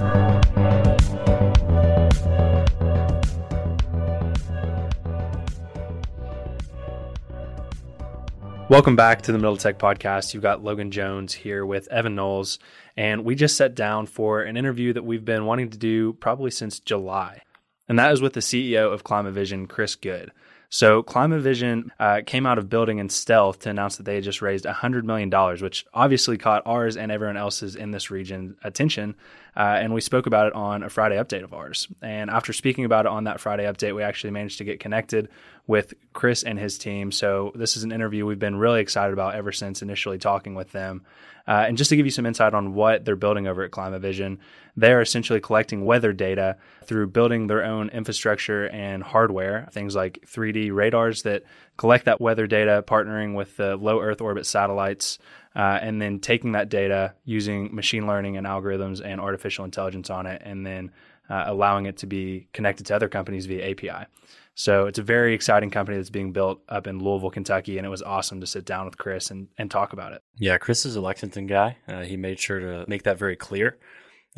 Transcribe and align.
Welcome 0.00 0.40
back 8.96 9.20
to 9.22 9.32
the 9.32 9.36
Middle 9.36 9.58
Tech 9.58 9.78
Podcast. 9.78 10.32
You've 10.32 10.42
got 10.42 10.64
Logan 10.64 10.90
Jones 10.90 11.34
here 11.34 11.66
with 11.66 11.86
Evan 11.88 12.14
Knowles, 12.14 12.58
and 12.96 13.26
we 13.26 13.34
just 13.34 13.58
sat 13.58 13.74
down 13.74 14.06
for 14.06 14.40
an 14.40 14.56
interview 14.56 14.94
that 14.94 15.04
we've 15.04 15.26
been 15.26 15.44
wanting 15.44 15.68
to 15.68 15.76
do 15.76 16.14
probably 16.14 16.50
since 16.50 16.80
July. 16.80 17.42
And 17.86 17.98
that 17.98 18.10
is 18.10 18.22
with 18.22 18.32
the 18.32 18.40
CEO 18.40 18.90
of 18.90 19.04
Climavision, 19.04 19.68
Chris 19.68 19.96
Goode. 19.96 20.32
So, 20.72 21.02
Climavision 21.02 21.90
uh, 21.98 22.20
came 22.24 22.46
out 22.46 22.56
of 22.56 22.68
building 22.68 22.98
in 22.98 23.08
stealth 23.08 23.58
to 23.60 23.70
announce 23.70 23.96
that 23.96 24.04
they 24.04 24.14
had 24.14 24.22
just 24.22 24.40
raised 24.40 24.64
$100 24.64 25.02
million, 25.02 25.28
which 25.60 25.84
obviously 25.92 26.38
caught 26.38 26.62
ours 26.64 26.96
and 26.96 27.10
everyone 27.10 27.36
else's 27.36 27.74
in 27.74 27.90
this 27.90 28.08
region 28.08 28.56
attention. 28.62 29.16
Uh, 29.56 29.78
and 29.80 29.92
we 29.92 30.00
spoke 30.00 30.26
about 30.26 30.46
it 30.46 30.52
on 30.54 30.82
a 30.82 30.88
Friday 30.88 31.16
update 31.16 31.44
of 31.44 31.52
ours. 31.52 31.88
And 32.02 32.30
after 32.30 32.52
speaking 32.52 32.84
about 32.84 33.06
it 33.06 33.10
on 33.10 33.24
that 33.24 33.40
Friday 33.40 33.64
update, 33.64 33.94
we 33.94 34.02
actually 34.02 34.30
managed 34.30 34.58
to 34.58 34.64
get 34.64 34.80
connected 34.80 35.28
with 35.66 35.94
Chris 36.12 36.42
and 36.42 36.58
his 36.58 36.78
team. 36.78 37.12
So, 37.12 37.52
this 37.54 37.76
is 37.76 37.84
an 37.84 37.92
interview 37.92 38.26
we've 38.26 38.38
been 38.38 38.56
really 38.56 38.80
excited 38.80 39.12
about 39.12 39.34
ever 39.34 39.52
since 39.52 39.82
initially 39.82 40.18
talking 40.18 40.54
with 40.54 40.72
them. 40.72 41.02
Uh, 41.46 41.64
and 41.66 41.76
just 41.76 41.90
to 41.90 41.96
give 41.96 42.06
you 42.06 42.12
some 42.12 42.26
insight 42.26 42.54
on 42.54 42.74
what 42.74 43.04
they're 43.04 43.16
building 43.16 43.46
over 43.46 43.64
at 43.64 43.70
Climavision, 43.70 44.38
they're 44.76 45.00
essentially 45.00 45.40
collecting 45.40 45.84
weather 45.84 46.12
data 46.12 46.56
through 46.84 47.08
building 47.08 47.46
their 47.46 47.64
own 47.64 47.88
infrastructure 47.90 48.68
and 48.68 49.02
hardware, 49.02 49.68
things 49.72 49.96
like 49.96 50.20
3D 50.26 50.72
radars 50.72 51.22
that 51.22 51.42
collect 51.80 52.04
that 52.04 52.20
weather 52.20 52.46
data, 52.46 52.84
partnering 52.86 53.34
with 53.34 53.56
the 53.56 53.74
low 53.74 54.02
Earth 54.02 54.20
orbit 54.20 54.44
satellites, 54.44 55.18
uh, 55.56 55.78
and 55.80 56.00
then 56.00 56.20
taking 56.20 56.52
that 56.52 56.68
data 56.68 57.14
using 57.24 57.74
machine 57.74 58.06
learning 58.06 58.36
and 58.36 58.46
algorithms 58.46 59.00
and 59.02 59.18
artificial 59.18 59.64
intelligence 59.64 60.10
on 60.10 60.26
it, 60.26 60.42
and 60.44 60.66
then 60.66 60.92
uh, 61.30 61.44
allowing 61.46 61.86
it 61.86 61.96
to 61.96 62.06
be 62.06 62.48
connected 62.52 62.84
to 62.84 62.94
other 62.94 63.08
companies 63.08 63.46
via 63.46 63.70
API. 63.70 64.04
So 64.54 64.88
it's 64.88 64.98
a 64.98 65.02
very 65.02 65.32
exciting 65.32 65.70
company 65.70 65.96
that's 65.96 66.10
being 66.10 66.32
built 66.32 66.60
up 66.68 66.86
in 66.86 66.98
Louisville, 66.98 67.30
Kentucky, 67.30 67.78
and 67.78 67.86
it 67.86 67.90
was 67.90 68.02
awesome 68.02 68.42
to 68.42 68.46
sit 68.46 68.66
down 68.66 68.84
with 68.84 68.98
Chris 68.98 69.30
and, 69.30 69.48
and 69.56 69.70
talk 69.70 69.94
about 69.94 70.12
it. 70.12 70.22
Yeah, 70.36 70.58
Chris 70.58 70.84
is 70.84 70.96
a 70.96 71.00
Lexington 71.00 71.46
guy. 71.46 71.78
Uh, 71.88 72.02
he 72.02 72.18
made 72.18 72.38
sure 72.38 72.60
to 72.60 72.84
make 72.88 73.04
that 73.04 73.18
very 73.18 73.36
clear. 73.36 73.78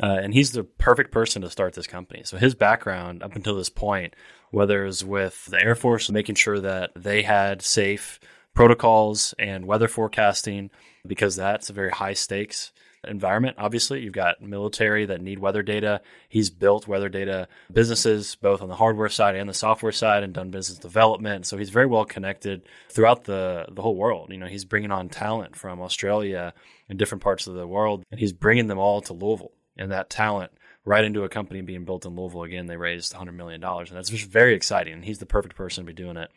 Uh, 0.01 0.17
and 0.23 0.33
he's 0.33 0.53
the 0.53 0.63
perfect 0.63 1.11
person 1.11 1.41
to 1.41 1.49
start 1.49 1.73
this 1.73 1.87
company. 1.87 2.21
So 2.23 2.37
his 2.37 2.55
background 2.55 3.21
up 3.21 3.35
until 3.35 3.57
this 3.57 3.69
point, 3.69 4.15
whether 4.53 4.83
it 4.83 4.87
was 4.87 5.03
with 5.03 5.45
the 5.45 5.61
Air 5.61 5.75
Force, 5.75 6.11
making 6.11 6.35
sure 6.35 6.59
that 6.59 6.91
they 6.95 7.23
had 7.23 7.61
safe 7.63 8.19
protocols 8.53 9.33
and 9.39 9.65
weather 9.65 9.87
forecasting, 9.87 10.69
because 11.07 11.35
that's 11.35 11.71
a 11.71 11.73
very 11.73 11.89
high 11.89 12.13
stakes 12.13 12.71
environment. 13.05 13.57
Obviously, 13.59 14.01
you've 14.01 14.13
got 14.13 14.41
military 14.41 15.05
that 15.07 15.21
need 15.21 15.39
weather 15.39 15.63
data. 15.63 16.01
He's 16.29 16.51
built 16.51 16.87
weather 16.87 17.09
data 17.09 17.47
businesses 17.71 18.35
both 18.35 18.61
on 18.61 18.69
the 18.69 18.75
hardware 18.75 19.09
side 19.09 19.35
and 19.35 19.49
the 19.49 19.55
software 19.55 19.91
side, 19.91 20.23
and 20.23 20.33
done 20.33 20.51
business 20.51 20.77
development. 20.77 21.47
So 21.47 21.57
he's 21.57 21.71
very 21.71 21.87
well 21.87 22.05
connected 22.05 22.61
throughout 22.89 23.23
the 23.23 23.65
the 23.71 23.81
whole 23.81 23.95
world. 23.95 24.29
You 24.31 24.37
know, 24.37 24.45
he's 24.45 24.65
bringing 24.65 24.91
on 24.91 25.09
talent 25.09 25.55
from 25.55 25.81
Australia 25.81 26.53
and 26.87 26.99
different 26.99 27.23
parts 27.23 27.47
of 27.47 27.55
the 27.55 27.67
world, 27.67 28.03
and 28.11 28.19
he's 28.19 28.33
bringing 28.33 28.67
them 28.67 28.77
all 28.77 29.01
to 29.01 29.13
Louisville. 29.13 29.51
And 29.77 29.91
that 29.91 30.11
talent 30.11 30.51
right 30.85 31.03
into 31.03 31.23
a 31.23 31.29
company 31.29 31.61
being 31.61 31.85
built 31.85 32.05
in 32.05 32.15
Louisville 32.15 32.43
again. 32.43 32.67
They 32.67 32.77
raised 32.77 33.13
$100 33.13 33.33
million, 33.33 33.63
and 33.63 33.87
that's 33.87 34.09
just 34.09 34.25
very 34.25 34.53
exciting. 34.53 34.93
And 34.93 35.05
he's 35.05 35.19
the 35.19 35.25
perfect 35.25 35.55
person 35.55 35.85
to 35.85 35.87
be 35.87 35.93
doing 35.93 36.17
it. 36.17 36.31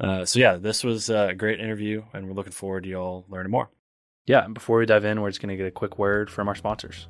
Uh, 0.00 0.24
so, 0.24 0.38
yeah, 0.38 0.56
this 0.56 0.82
was 0.82 1.10
a 1.10 1.34
great 1.36 1.60
interview, 1.60 2.02
and 2.12 2.26
we're 2.26 2.34
looking 2.34 2.52
forward 2.52 2.84
to 2.84 2.88
y'all 2.88 3.24
learning 3.28 3.52
more. 3.52 3.70
Yeah, 4.26 4.44
and 4.44 4.54
before 4.54 4.78
we 4.78 4.86
dive 4.86 5.04
in, 5.04 5.20
we're 5.20 5.30
just 5.30 5.40
going 5.40 5.50
to 5.50 5.56
get 5.56 5.66
a 5.66 5.72
quick 5.72 5.98
word 5.98 6.30
from 6.30 6.48
our 6.48 6.54
sponsors. 6.54 7.08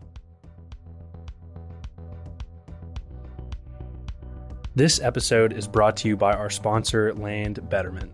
This 4.75 5.00
episode 5.00 5.52
is 5.52 5.69
brought 5.69 5.98
to 5.98 6.08
you 6.08 6.16
by 6.16 6.32
our 6.32 6.48
sponsor, 6.48 7.12
Land 7.12 7.69
Betterment. 7.69 8.10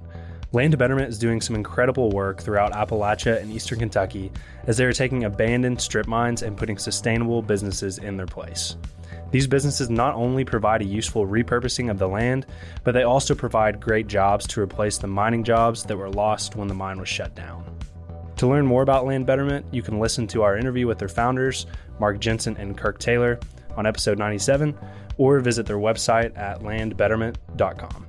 Land 0.53 0.79
Betterment 0.79 1.11
is 1.11 1.19
doing 1.19 1.43
some 1.43 1.55
incredible 1.55 2.11
work 2.11 2.41
throughout 2.41 2.73
Appalachia 2.73 3.39
and 3.39 3.53
eastern 3.53 3.81
Kentucky 3.81 4.33
as 4.67 4.79
they 4.79 4.87
are 4.87 4.95
taking 4.95 5.25
abandoned 5.25 5.79
strip 5.79 6.07
mines 6.07 6.43
and 6.43 6.57
putting 6.57 6.79
sustainable 6.79 7.43
businesses 7.43 7.99
in 7.99 8.17
their 8.17 8.27
place. 8.27 8.77
These 9.31 9.47
businesses 9.47 9.91
not 9.91 10.15
only 10.15 10.47
provide 10.47 10.81
a 10.81 10.87
useful 10.87 11.27
repurposing 11.27 11.91
of 11.91 11.99
the 11.99 12.09
land, 12.09 12.47
but 12.83 12.93
they 12.93 13.03
also 13.03 13.35
provide 13.35 13.79
great 13.79 14.07
jobs 14.07 14.47
to 14.47 14.63
replace 14.63 14.97
the 14.97 15.07
mining 15.07 15.45
jobs 15.45 15.85
that 15.85 15.99
were 15.99 16.09
lost 16.09 16.57
when 16.57 16.67
the 16.67 16.75
mine 16.75 16.99
was 16.99 17.11
shut 17.11 17.35
down. 17.35 17.63
To 18.37 18.47
learn 18.47 18.65
more 18.65 18.83
about 18.83 19.05
Land 19.05 19.27
Betterment, 19.27 19.67
you 19.71 19.83
can 19.83 19.99
listen 19.99 20.27
to 20.29 20.45
our 20.45 20.57
interview 20.57 20.87
with 20.87 20.99
their 20.99 21.09
founders, 21.09 21.67
Mark 22.01 22.21
Jensen 22.21 22.57
and 22.57 22.75
Kirk 22.79 22.99
Taylor, 22.99 23.39
on 23.77 23.85
episode 23.85 24.19
97, 24.19 24.79
or 25.19 25.41
visit 25.41 25.67
their 25.67 25.77
website 25.77 26.35
at 26.39 26.61
landbetterment.com. 26.61 28.07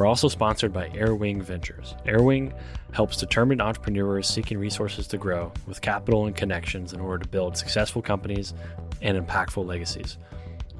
We're 0.00 0.06
also 0.06 0.28
sponsored 0.28 0.72
by 0.72 0.88
Airwing 0.88 1.42
Ventures. 1.42 1.94
Airwing 2.06 2.54
helps 2.90 3.18
determined 3.18 3.60
entrepreneurs 3.60 4.26
seeking 4.26 4.56
resources 4.56 5.06
to 5.08 5.18
grow 5.18 5.52
with 5.66 5.82
capital 5.82 6.24
and 6.24 6.34
connections 6.34 6.94
in 6.94 7.00
order 7.00 7.22
to 7.22 7.28
build 7.28 7.54
successful 7.58 8.00
companies 8.00 8.54
and 9.02 9.18
impactful 9.18 9.66
legacies. 9.66 10.16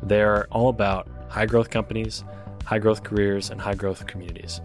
They're 0.03 0.47
all 0.47 0.70
about 0.70 1.06
high 1.28 1.44
growth 1.44 1.69
companies, 1.69 2.25
high 2.64 2.78
growth 2.78 3.03
careers, 3.03 3.50
and 3.50 3.60
high 3.60 3.75
growth 3.75 4.06
communities. 4.06 4.62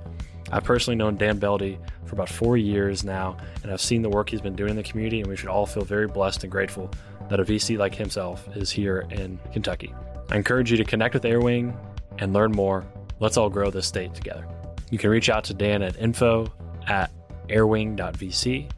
I've 0.54 0.64
personally 0.64 0.96
known 0.96 1.18
Dan 1.18 1.38
Beldy 1.38 1.78
for 2.06 2.16
about 2.16 2.30
four 2.30 2.56
years 2.56 3.04
now, 3.04 3.36
and 3.62 3.74
I've 3.74 3.82
seen 3.82 4.04
the 4.04 4.10
work 4.10 4.30
he's 4.30 4.40
been 4.40 4.56
doing 4.56 4.70
in 4.70 4.78
the 4.78 4.84
community, 4.84 5.20
and 5.20 5.28
we 5.28 5.36
should 5.36 5.50
all 5.50 5.66
feel 5.66 5.84
very 5.84 6.08
blessed 6.08 6.46
and 6.46 6.52
grateful 6.52 6.90
that 7.28 7.42
a 7.42 7.44
VC 7.44 7.78
like 7.78 7.94
himself 7.94 8.48
is 8.56 8.72
here 8.72 9.06
in 9.12 9.38
Kentucky. 9.52 9.94
I 10.32 10.38
encourage 10.38 10.72
you 10.72 10.78
to 10.78 10.86
connect 10.86 11.14
with 11.14 11.24
Airwing 11.24 11.76
and 12.20 12.32
learn 12.32 12.54
more. 12.54 12.86
Let's 13.20 13.38
all 13.38 13.50
grow 13.50 13.72
this 13.72 13.88
state 13.88 14.14
together. 14.14 14.46
You 14.92 14.98
can 14.98 15.10
reach 15.10 15.30
out 15.30 15.46
to 15.46 15.54
Dan 15.54 15.82
at 15.82 15.98
info 15.98 16.52
at 16.88 17.12
airwing.vc 17.48 18.70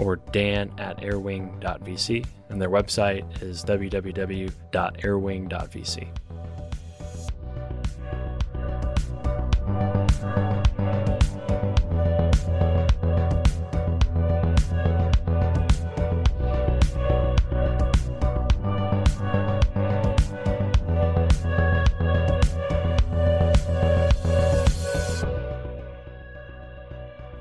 or 0.00 0.16
dan 0.16 0.72
at 0.78 0.98
airwing.vc, 0.98 2.26
and 2.48 2.60
their 2.60 2.70
website 2.70 3.42
is 3.42 3.64
www.airwing.vc. 3.64 6.08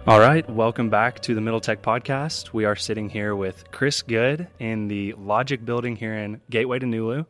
All 0.08 0.22
right, 0.22 0.50
welcome 0.50 0.90
back 0.90 1.20
to 1.24 1.36
the 1.36 1.42
Middle 1.42 1.60
Tech 1.60 1.82
Podcast. 1.82 2.54
We 2.54 2.64
are 2.64 2.78
sitting 2.78 3.10
here 3.10 3.36
with 3.36 3.70
Chris 3.72 4.02
Goode 4.02 4.48
in 4.58 4.88
the 4.88 5.12
Logic 5.18 5.66
building 5.66 5.98
here 5.98 6.14
in 6.14 6.40
Gateway 6.50 6.80
to 6.80 6.86
Nulu, 6.86 7.26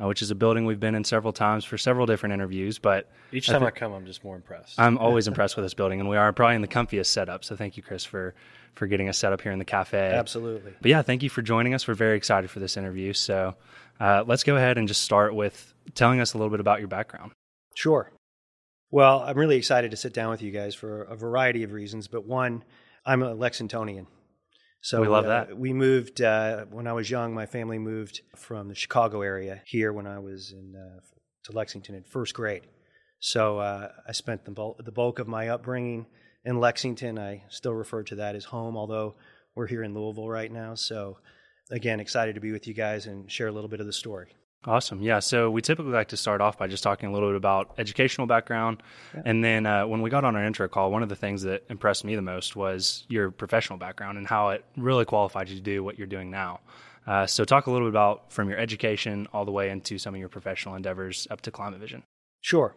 uh, 0.00 0.06
which 0.06 0.22
is 0.22 0.30
a 0.30 0.36
building 0.36 0.64
we've 0.64 0.78
been 0.78 0.94
in 0.94 1.02
several 1.02 1.32
times 1.32 1.64
for 1.64 1.76
several 1.76 2.06
different 2.06 2.32
interviews. 2.32 2.78
But 2.78 3.10
each 3.32 3.48
time 3.48 3.56
I, 3.56 3.70
th- 3.70 3.72
I 3.72 3.76
come, 3.76 3.92
I'm 3.92 4.06
just 4.06 4.22
more 4.22 4.36
impressed. 4.36 4.78
I'm 4.78 4.98
always 4.98 5.26
impressed 5.28 5.56
with 5.56 5.64
this 5.64 5.74
building, 5.74 5.98
and 5.98 6.08
we 6.08 6.16
are 6.16 6.32
probably 6.32 6.54
in 6.54 6.62
the 6.62 6.68
comfiest 6.68 7.06
setup. 7.06 7.44
So 7.44 7.56
thank 7.56 7.76
you, 7.76 7.82
Chris, 7.82 8.04
for 8.04 8.34
for 8.74 8.86
getting 8.86 9.08
us 9.08 9.18
set 9.18 9.32
up 9.32 9.40
here 9.40 9.50
in 9.50 9.58
the 9.58 9.64
cafe. 9.64 10.12
Absolutely. 10.14 10.74
But 10.80 10.90
yeah, 10.92 11.02
thank 11.02 11.24
you 11.24 11.28
for 11.28 11.42
joining 11.42 11.74
us. 11.74 11.88
We're 11.88 11.94
very 11.94 12.16
excited 12.16 12.50
for 12.50 12.60
this 12.60 12.76
interview. 12.76 13.14
So 13.14 13.56
uh, 13.98 14.22
let's 14.28 14.44
go 14.44 14.54
ahead 14.54 14.78
and 14.78 14.86
just 14.86 15.02
start 15.02 15.34
with 15.34 15.74
telling 15.96 16.20
us 16.20 16.34
a 16.34 16.38
little 16.38 16.50
bit 16.50 16.60
about 16.60 16.78
your 16.78 16.88
background. 16.88 17.32
Sure. 17.74 18.12
Well, 18.92 19.20
I'm 19.20 19.38
really 19.38 19.56
excited 19.56 19.90
to 19.92 19.96
sit 19.96 20.12
down 20.12 20.28
with 20.28 20.42
you 20.42 20.50
guys 20.50 20.74
for 20.74 21.04
a 21.04 21.16
variety 21.16 21.62
of 21.62 21.72
reasons, 21.72 22.08
but 22.08 22.26
one, 22.26 22.62
I'm 23.06 23.22
a 23.22 23.34
Lexingtonian. 23.34 24.06
So 24.82 25.00
we 25.00 25.08
love 25.08 25.24
uh, 25.24 25.28
that. 25.28 25.58
We 25.58 25.72
moved 25.72 26.20
uh, 26.20 26.66
when 26.70 26.86
I 26.86 26.92
was 26.92 27.10
young. 27.10 27.32
My 27.32 27.46
family 27.46 27.78
moved 27.78 28.20
from 28.36 28.68
the 28.68 28.74
Chicago 28.74 29.22
area 29.22 29.62
here 29.64 29.94
when 29.94 30.06
I 30.06 30.18
was 30.18 30.52
in 30.52 30.76
uh, 30.76 31.00
to 31.44 31.52
Lexington 31.52 31.94
in 31.94 32.04
first 32.04 32.34
grade. 32.34 32.66
So 33.18 33.60
uh, 33.60 33.88
I 34.06 34.12
spent 34.12 34.44
the 34.44 34.50
bulk, 34.50 34.84
the 34.84 34.92
bulk 34.92 35.18
of 35.18 35.26
my 35.26 35.48
upbringing 35.48 36.04
in 36.44 36.60
Lexington. 36.60 37.18
I 37.18 37.44
still 37.48 37.72
refer 37.72 38.02
to 38.02 38.16
that 38.16 38.36
as 38.36 38.44
home, 38.44 38.76
although 38.76 39.14
we're 39.54 39.68
here 39.68 39.84
in 39.84 39.94
Louisville 39.94 40.28
right 40.28 40.52
now. 40.52 40.74
So 40.74 41.16
again, 41.70 41.98
excited 41.98 42.34
to 42.34 42.42
be 42.42 42.52
with 42.52 42.66
you 42.66 42.74
guys 42.74 43.06
and 43.06 43.32
share 43.32 43.48
a 43.48 43.52
little 43.52 43.70
bit 43.70 43.80
of 43.80 43.86
the 43.86 43.92
story. 43.94 44.34
Awesome. 44.64 45.02
Yeah. 45.02 45.18
So 45.18 45.50
we 45.50 45.60
typically 45.60 45.92
like 45.92 46.08
to 46.08 46.16
start 46.16 46.40
off 46.40 46.56
by 46.56 46.68
just 46.68 46.84
talking 46.84 47.08
a 47.08 47.12
little 47.12 47.30
bit 47.30 47.36
about 47.36 47.74
educational 47.78 48.28
background. 48.28 48.82
Yeah. 49.12 49.22
And 49.24 49.42
then 49.42 49.66
uh, 49.66 49.86
when 49.86 50.02
we 50.02 50.10
got 50.10 50.24
on 50.24 50.36
our 50.36 50.44
intro 50.44 50.68
call, 50.68 50.92
one 50.92 51.02
of 51.02 51.08
the 51.08 51.16
things 51.16 51.42
that 51.42 51.64
impressed 51.68 52.04
me 52.04 52.14
the 52.14 52.22
most 52.22 52.54
was 52.54 53.04
your 53.08 53.32
professional 53.32 53.78
background 53.78 54.18
and 54.18 54.26
how 54.26 54.50
it 54.50 54.64
really 54.76 55.04
qualified 55.04 55.48
you 55.48 55.56
to 55.56 55.62
do 55.62 55.82
what 55.82 55.98
you're 55.98 56.06
doing 56.06 56.30
now. 56.30 56.60
Uh, 57.06 57.26
so 57.26 57.44
talk 57.44 57.66
a 57.66 57.70
little 57.72 57.88
bit 57.88 57.92
about 57.92 58.32
from 58.32 58.48
your 58.48 58.58
education 58.58 59.26
all 59.32 59.44
the 59.44 59.50
way 59.50 59.68
into 59.68 59.98
some 59.98 60.14
of 60.14 60.20
your 60.20 60.28
professional 60.28 60.76
endeavors 60.76 61.26
up 61.28 61.40
to 61.40 61.50
Climavision. 61.50 62.02
Sure. 62.40 62.76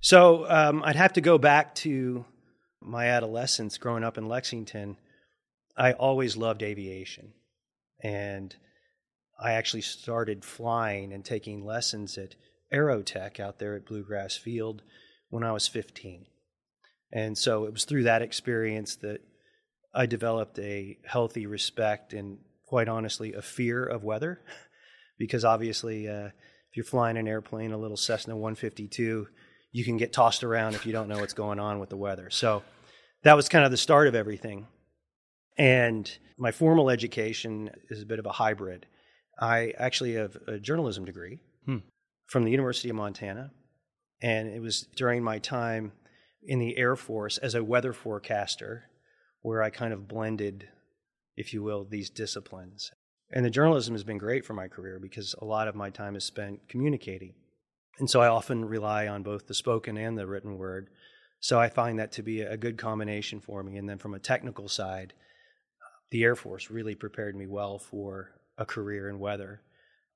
So 0.00 0.50
um, 0.50 0.82
I'd 0.84 0.96
have 0.96 1.12
to 1.12 1.20
go 1.20 1.38
back 1.38 1.76
to 1.76 2.24
my 2.80 3.06
adolescence 3.06 3.78
growing 3.78 4.02
up 4.02 4.18
in 4.18 4.26
Lexington. 4.26 4.96
I 5.76 5.92
always 5.92 6.36
loved 6.36 6.64
aviation. 6.64 7.32
And 8.02 8.56
I 9.42 9.52
actually 9.52 9.82
started 9.82 10.44
flying 10.44 11.12
and 11.12 11.24
taking 11.24 11.64
lessons 11.64 12.16
at 12.16 12.36
Aerotech 12.72 13.40
out 13.40 13.58
there 13.58 13.74
at 13.74 13.86
Bluegrass 13.86 14.36
Field 14.36 14.82
when 15.30 15.42
I 15.42 15.52
was 15.52 15.68
15. 15.68 16.26
And 17.12 17.36
so 17.36 17.64
it 17.64 17.72
was 17.72 17.84
through 17.84 18.04
that 18.04 18.22
experience 18.22 18.96
that 18.96 19.20
I 19.94 20.06
developed 20.06 20.58
a 20.58 20.98
healthy 21.04 21.46
respect 21.46 22.12
and, 22.12 22.38
quite 22.66 22.88
honestly, 22.88 23.34
a 23.34 23.42
fear 23.42 23.84
of 23.84 24.04
weather. 24.04 24.40
because 25.18 25.44
obviously, 25.44 26.08
uh, 26.08 26.26
if 26.26 26.76
you're 26.76 26.84
flying 26.84 27.16
an 27.16 27.28
airplane, 27.28 27.72
a 27.72 27.78
little 27.78 27.96
Cessna 27.96 28.34
152, 28.34 29.28
you 29.72 29.84
can 29.84 29.96
get 29.96 30.12
tossed 30.12 30.44
around 30.44 30.74
if 30.74 30.86
you 30.86 30.92
don't 30.92 31.08
know 31.08 31.18
what's 31.18 31.34
going 31.34 31.58
on 31.58 31.78
with 31.78 31.90
the 31.90 31.96
weather. 31.96 32.30
So 32.30 32.62
that 33.24 33.36
was 33.36 33.48
kind 33.48 33.64
of 33.64 33.70
the 33.70 33.76
start 33.76 34.08
of 34.08 34.14
everything. 34.14 34.66
And 35.58 36.10
my 36.38 36.50
formal 36.50 36.90
education 36.90 37.70
is 37.90 38.02
a 38.02 38.06
bit 38.06 38.18
of 38.18 38.26
a 38.26 38.32
hybrid. 38.32 38.86
I 39.42 39.74
actually 39.76 40.14
have 40.14 40.36
a 40.46 40.60
journalism 40.60 41.04
degree 41.04 41.40
hmm. 41.66 41.78
from 42.26 42.44
the 42.44 42.52
University 42.52 42.88
of 42.90 42.94
Montana. 42.94 43.50
And 44.22 44.46
it 44.48 44.60
was 44.60 44.82
during 44.94 45.24
my 45.24 45.40
time 45.40 45.90
in 46.44 46.60
the 46.60 46.76
Air 46.78 46.94
Force 46.94 47.38
as 47.38 47.56
a 47.56 47.64
weather 47.64 47.92
forecaster 47.92 48.84
where 49.40 49.60
I 49.60 49.70
kind 49.70 49.92
of 49.92 50.06
blended, 50.06 50.68
if 51.36 51.52
you 51.52 51.60
will, 51.60 51.84
these 51.84 52.08
disciplines. 52.08 52.92
And 53.32 53.44
the 53.44 53.50
journalism 53.50 53.94
has 53.94 54.04
been 54.04 54.18
great 54.18 54.44
for 54.44 54.54
my 54.54 54.68
career 54.68 55.00
because 55.00 55.34
a 55.42 55.44
lot 55.44 55.66
of 55.66 55.74
my 55.74 55.90
time 55.90 56.14
is 56.14 56.24
spent 56.24 56.68
communicating. 56.68 57.34
And 57.98 58.08
so 58.08 58.20
I 58.20 58.28
often 58.28 58.64
rely 58.64 59.08
on 59.08 59.24
both 59.24 59.48
the 59.48 59.54
spoken 59.54 59.96
and 59.96 60.16
the 60.16 60.28
written 60.28 60.56
word. 60.56 60.88
So 61.40 61.58
I 61.58 61.68
find 61.68 61.98
that 61.98 62.12
to 62.12 62.22
be 62.22 62.42
a 62.42 62.56
good 62.56 62.78
combination 62.78 63.40
for 63.40 63.64
me. 63.64 63.76
And 63.76 63.88
then 63.88 63.98
from 63.98 64.14
a 64.14 64.20
technical 64.20 64.68
side, 64.68 65.14
the 66.12 66.22
Air 66.22 66.36
Force 66.36 66.70
really 66.70 66.94
prepared 66.94 67.34
me 67.34 67.48
well 67.48 67.80
for 67.80 68.30
a 68.58 68.64
career 68.64 69.08
in 69.08 69.18
weather. 69.18 69.62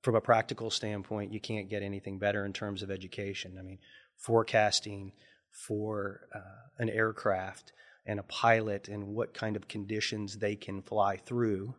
From 0.03 0.15
a 0.15 0.21
practical 0.21 0.71
standpoint, 0.71 1.33
you 1.33 1.41
can't 1.41 1.69
get 1.69 1.83
anything 1.83 2.19
better 2.19 2.44
in 2.44 2.53
terms 2.53 2.83
of 2.83 2.91
education. 2.91 3.56
I 3.59 3.62
mean, 3.62 3.79
forecasting 4.17 5.12
for 5.50 6.29
uh, 6.35 6.41
an 6.79 6.91
aircraft 6.91 7.73
and 8.06 8.21
a 8.21 8.25
pilot 8.25 8.88
and 8.88 9.09
what 9.09 9.35
kind 9.35 9.56
of 9.56 9.69
conditions 9.69 10.38
they 10.38 10.55
can 10.55 10.83
fly 10.83 11.17
through 11.17 11.75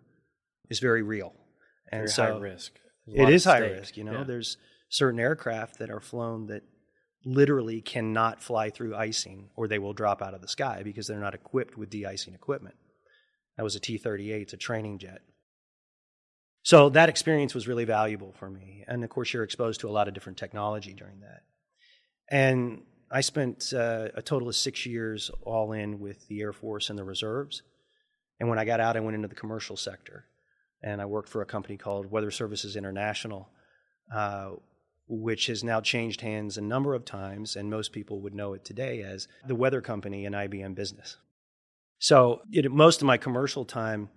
is 0.70 0.80
very 0.80 1.04
real. 1.04 1.34
And 1.92 2.02
very 2.02 2.10
so 2.10 2.24
high 2.24 2.40
risk. 2.40 2.74
It 3.08 3.30
is 3.30 3.46
high 3.46 3.60
risk. 3.60 3.96
You 3.96 4.04
know, 4.04 4.20
yeah. 4.20 4.24
there's 4.26 4.58
certain 4.90 5.20
aircraft 5.20 5.80
that 5.80 5.90
are 5.90 6.02
flown 6.02 6.48
that 6.48 6.64
literally 7.24 7.82
cannot 7.82 8.42
fly 8.42 8.70
through 8.70 8.96
icing 8.96 9.50
or 9.56 9.68
they 9.68 9.80
will 9.80 9.94
drop 9.94 10.22
out 10.22 10.34
of 10.34 10.42
the 10.42 10.48
sky 10.48 10.82
because 10.84 11.08
they're 11.08 11.20
not 11.20 11.36
equipped 11.36 11.78
with 11.78 11.90
de-icing 11.90 12.34
equipment. 12.34 12.76
That 13.56 13.64
was 13.64 13.76
a 13.76 13.80
T 13.80 13.98
38, 13.98 14.42
it's 14.42 14.54
a 14.54 14.58
training 14.58 15.00
jet. 15.00 15.22
So 16.68 16.90
that 16.90 17.08
experience 17.08 17.56
was 17.56 17.66
really 17.66 17.86
valuable 17.86 18.34
for 18.38 18.50
me. 18.50 18.84
And 18.90 19.02
of 19.02 19.10
course, 19.10 19.32
you're 19.32 19.46
exposed 19.46 19.80
to 19.80 19.88
a 19.88 19.90
lot 19.90 20.10
of 20.10 20.14
different 20.14 20.38
technology 20.38 20.94
during 20.94 21.22
that. 21.22 21.44
And 22.30 22.82
I 23.10 23.22
spent 23.22 23.72
uh, 23.74 24.10
a 24.14 24.22
total 24.22 24.50
of 24.50 24.56
six 24.58 24.86
years 24.86 25.32
all 25.44 25.72
in 25.72 25.98
with 25.98 26.28
the 26.28 26.42
Air 26.42 26.52
Force 26.52 26.90
and 26.90 27.00
the 27.00 27.06
reserves. 27.06 27.62
And 28.42 28.50
when 28.50 28.60
I 28.60 28.66
got 28.66 28.82
out, 28.82 28.98
I 28.98 29.00
went 29.00 29.16
into 29.16 29.30
the 29.30 29.34
commercial 29.36 29.78
sector. 29.78 30.26
And 30.84 31.02
I 31.02 31.06
worked 31.06 31.30
for 31.30 31.42
a 31.42 31.46
company 31.46 31.78
called 31.78 32.12
Weather 32.12 32.32
Services 32.32 32.76
International, 32.76 33.48
uh, 34.14 34.50
which 35.08 35.48
has 35.48 35.64
now 35.64 35.80
changed 35.80 36.20
hands 36.20 36.58
a 36.58 36.62
number 36.62 36.96
of 36.96 37.06
times. 37.06 37.56
And 37.56 37.70
most 37.70 37.94
people 37.94 38.20
would 38.20 38.36
know 38.36 38.52
it 38.52 38.66
today 38.66 39.04
as 39.04 39.30
the 39.48 39.56
weather 39.56 39.80
company 39.80 40.26
in 40.26 40.34
IBM 40.34 40.76
business. 40.76 41.16
So 42.00 42.42
most 42.70 43.02
of 43.02 43.06
my 43.06 43.16
commercial 43.16 43.64
time, 43.64 44.10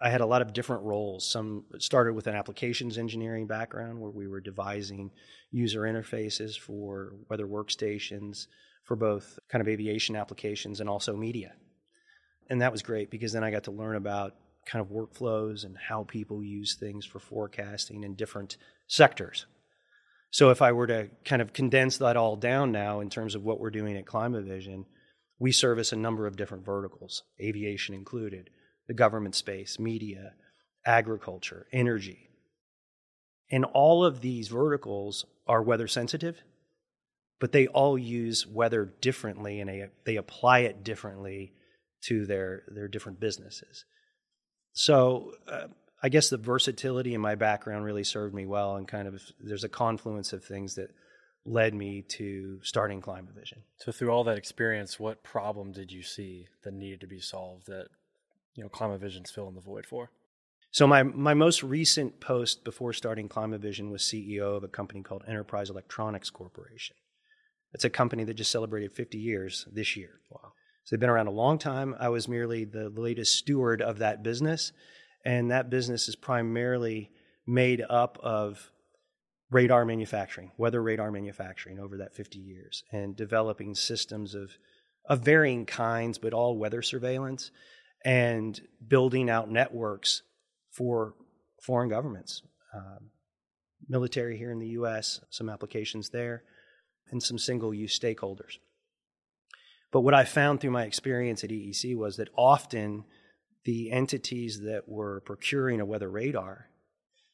I, 0.00 0.10
had 0.10 0.20
a 0.20 0.26
lot 0.26 0.42
of 0.42 0.52
different 0.52 0.82
roles. 0.82 1.28
Some 1.28 1.64
started 1.78 2.14
with 2.14 2.26
an 2.26 2.34
applications 2.34 2.98
engineering 2.98 3.46
background 3.46 4.00
where 4.00 4.10
we 4.10 4.26
were 4.26 4.40
devising 4.40 5.10
user 5.50 5.82
interfaces 5.82 6.58
for 6.58 7.14
weather 7.28 7.46
workstations 7.46 8.46
for 8.84 8.96
both 8.96 9.38
kind 9.48 9.60
of 9.60 9.68
aviation 9.68 10.16
applications 10.16 10.80
and 10.80 10.88
also 10.88 11.16
media. 11.16 11.52
And 12.48 12.62
that 12.62 12.72
was 12.72 12.82
great 12.82 13.10
because 13.10 13.32
then 13.32 13.44
I 13.44 13.50
got 13.50 13.64
to 13.64 13.70
learn 13.70 13.96
about 13.96 14.34
kind 14.66 14.84
of 14.84 14.90
workflows 14.90 15.64
and 15.64 15.76
how 15.76 16.04
people 16.04 16.42
use 16.42 16.74
things 16.74 17.06
for 17.06 17.18
forecasting 17.18 18.04
in 18.04 18.14
different 18.14 18.56
sectors. 18.86 19.46
So 20.30 20.50
if 20.50 20.62
I 20.62 20.72
were 20.72 20.86
to 20.86 21.08
kind 21.24 21.42
of 21.42 21.52
condense 21.52 21.98
that 21.98 22.16
all 22.16 22.36
down 22.36 22.70
now 22.70 23.00
in 23.00 23.10
terms 23.10 23.34
of 23.34 23.42
what 23.42 23.58
we're 23.58 23.70
doing 23.70 23.96
at 23.96 24.04
Climavision, 24.04 24.84
we 25.38 25.50
service 25.50 25.92
a 25.92 25.96
number 25.96 26.26
of 26.26 26.36
different 26.36 26.64
verticals, 26.64 27.22
aviation 27.40 27.94
included, 27.94 28.50
the 28.90 28.94
government 28.94 29.36
space, 29.36 29.78
media, 29.78 30.32
agriculture, 30.84 31.68
energy. 31.72 32.28
And 33.48 33.64
all 33.64 34.04
of 34.04 34.20
these 34.20 34.48
verticals 34.48 35.24
are 35.46 35.62
weather 35.62 35.86
sensitive, 35.86 36.42
but 37.38 37.52
they 37.52 37.68
all 37.68 37.96
use 37.96 38.48
weather 38.48 38.92
differently 39.00 39.60
and 39.60 39.70
they, 39.70 39.86
they 40.04 40.16
apply 40.16 40.60
it 40.60 40.82
differently 40.82 41.52
to 42.06 42.26
their, 42.26 42.64
their 42.66 42.88
different 42.88 43.20
businesses. 43.20 43.84
So 44.72 45.34
uh, 45.46 45.68
I 46.02 46.08
guess 46.08 46.28
the 46.28 46.36
versatility 46.36 47.14
in 47.14 47.20
my 47.20 47.36
background 47.36 47.84
really 47.84 48.02
served 48.02 48.34
me 48.34 48.44
well, 48.44 48.74
and 48.74 48.88
kind 48.88 49.06
of 49.06 49.22
there's 49.38 49.62
a 49.62 49.68
confluence 49.68 50.32
of 50.32 50.42
things 50.42 50.74
that 50.74 50.90
led 51.44 51.74
me 51.74 52.02
to 52.16 52.58
starting 52.64 53.00
Climavision. 53.00 53.58
So 53.76 53.92
through 53.92 54.10
all 54.10 54.24
that 54.24 54.36
experience, 54.36 54.98
what 54.98 55.22
problem 55.22 55.70
did 55.70 55.92
you 55.92 56.02
see 56.02 56.48
that 56.64 56.74
needed 56.74 57.02
to 57.02 57.06
be 57.06 57.20
solved 57.20 57.68
that 57.68 57.86
you 58.54 58.62
know 58.62 58.68
Climavision's 58.68 59.30
filling 59.30 59.54
the 59.54 59.60
void 59.60 59.86
for? 59.86 60.10
So 60.70 60.86
my 60.86 61.02
my 61.02 61.34
most 61.34 61.62
recent 61.62 62.20
post 62.20 62.64
before 62.64 62.92
starting 62.92 63.28
Climavision 63.28 63.90
was 63.90 64.02
CEO 64.02 64.56
of 64.56 64.64
a 64.64 64.68
company 64.68 65.02
called 65.02 65.24
Enterprise 65.26 65.70
Electronics 65.70 66.30
Corporation. 66.30 66.96
It's 67.72 67.84
a 67.84 67.90
company 67.90 68.24
that 68.24 68.34
just 68.34 68.50
celebrated 68.50 68.92
50 68.92 69.18
years 69.18 69.66
this 69.72 69.96
year. 69.96 70.20
Wow. 70.30 70.52
So 70.84 70.96
they've 70.96 71.00
been 71.00 71.10
around 71.10 71.28
a 71.28 71.32
long 71.32 71.58
time. 71.58 71.94
I 72.00 72.08
was 72.08 72.26
merely 72.26 72.64
the 72.64 72.88
latest 72.88 73.36
steward 73.36 73.80
of 73.80 73.98
that 73.98 74.22
business, 74.22 74.72
and 75.24 75.50
that 75.50 75.70
business 75.70 76.08
is 76.08 76.16
primarily 76.16 77.10
made 77.46 77.82
up 77.88 78.18
of 78.22 78.70
radar 79.50 79.84
manufacturing, 79.84 80.52
weather 80.56 80.82
radar 80.82 81.10
manufacturing 81.10 81.78
over 81.78 81.96
that 81.98 82.14
50 82.14 82.38
years, 82.38 82.84
and 82.92 83.16
developing 83.16 83.74
systems 83.74 84.34
of, 84.34 84.52
of 85.08 85.20
varying 85.20 85.66
kinds, 85.66 86.18
but 86.18 86.32
all 86.32 86.56
weather 86.56 86.82
surveillance, 86.82 87.50
and 88.04 88.60
building 88.86 89.28
out 89.28 89.50
networks 89.50 90.22
for 90.70 91.14
foreign 91.62 91.88
governments, 91.88 92.42
um, 92.74 93.10
military 93.88 94.38
here 94.38 94.50
in 94.50 94.58
the 94.58 94.68
US, 94.68 95.20
some 95.30 95.48
applications 95.48 96.10
there, 96.10 96.44
and 97.10 97.22
some 97.22 97.38
single 97.38 97.74
use 97.74 97.98
stakeholders. 97.98 98.58
But 99.92 100.02
what 100.02 100.14
I 100.14 100.24
found 100.24 100.60
through 100.60 100.70
my 100.70 100.84
experience 100.84 101.42
at 101.42 101.50
EEC 101.50 101.96
was 101.96 102.16
that 102.16 102.28
often 102.36 103.04
the 103.64 103.90
entities 103.90 104.60
that 104.60 104.88
were 104.88 105.20
procuring 105.20 105.80
a 105.80 105.84
weather 105.84 106.08
radar 106.08 106.70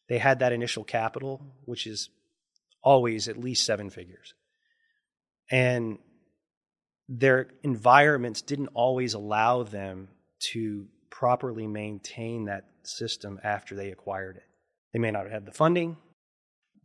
they 0.09 0.19
had 0.19 0.39
that 0.39 0.53
initial 0.53 0.85
capital, 0.85 1.43
which 1.65 1.87
is 1.87 2.11
always 2.83 3.29
at 3.29 3.39
least 3.39 3.65
seven 3.65 3.91
figures. 3.91 4.35
And 5.51 5.99
their 7.09 7.49
environments 7.63 8.43
didn't 8.43 8.69
always 8.69 9.15
allow 9.15 9.63
them 9.63 10.09
to 10.39 10.87
properly 11.11 11.67
maintain 11.67 12.45
that 12.45 12.65
system 12.83 13.41
after 13.43 13.75
they 13.75 13.91
acquired 13.91 14.37
it. 14.37 14.45
They 14.93 14.99
may 14.99 15.11
not 15.11 15.25
have 15.25 15.33
had 15.33 15.47
the 15.47 15.53
funding. 15.53 15.97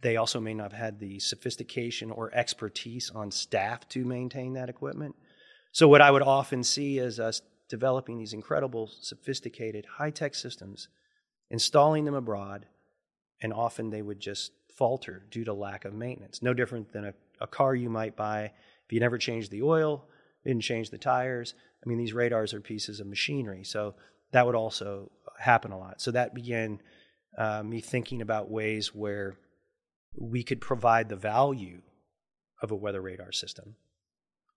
They 0.01 0.17
also 0.17 0.39
may 0.39 0.53
not 0.53 0.71
have 0.71 0.81
had 0.81 0.99
the 0.99 1.19
sophistication 1.19 2.11
or 2.11 2.33
expertise 2.33 3.11
on 3.13 3.31
staff 3.31 3.87
to 3.89 4.03
maintain 4.03 4.53
that 4.53 4.69
equipment. 4.69 5.15
So, 5.71 5.87
what 5.87 6.01
I 6.01 6.11
would 6.11 6.23
often 6.23 6.63
see 6.63 6.97
is 6.97 7.19
us 7.19 7.41
developing 7.69 8.17
these 8.17 8.33
incredible, 8.33 8.89
sophisticated, 8.99 9.85
high 9.85 10.09
tech 10.09 10.35
systems, 10.35 10.89
installing 11.49 12.05
them 12.05 12.15
abroad, 12.15 12.65
and 13.41 13.53
often 13.53 13.89
they 13.89 14.01
would 14.01 14.19
just 14.19 14.51
falter 14.75 15.23
due 15.29 15.45
to 15.45 15.53
lack 15.53 15.85
of 15.85 15.93
maintenance. 15.93 16.41
No 16.41 16.53
different 16.53 16.91
than 16.91 17.05
a, 17.05 17.13
a 17.39 17.47
car 17.47 17.75
you 17.75 17.89
might 17.89 18.15
buy 18.15 18.45
if 18.45 18.91
you 18.91 18.99
never 18.99 19.17
change 19.17 19.49
the 19.49 19.61
oil, 19.61 20.03
didn't 20.45 20.63
change 20.63 20.89
the 20.89 20.97
tires. 20.97 21.53
I 21.83 21.89
mean, 21.89 21.97
these 21.97 22.13
radars 22.13 22.53
are 22.53 22.61
pieces 22.61 22.99
of 22.99 23.07
machinery, 23.07 23.63
so 23.63 23.95
that 24.31 24.45
would 24.45 24.55
also 24.55 25.11
happen 25.39 25.71
a 25.71 25.77
lot. 25.77 26.01
So 26.01 26.11
that 26.11 26.33
began 26.33 26.79
uh, 27.37 27.63
me 27.63 27.81
thinking 27.81 28.21
about 28.21 28.49
ways 28.49 28.93
where 28.93 29.35
we 30.15 30.43
could 30.43 30.61
provide 30.61 31.09
the 31.09 31.15
value 31.15 31.81
of 32.61 32.71
a 32.71 32.75
weather 32.75 33.01
radar 33.01 33.31
system, 33.31 33.75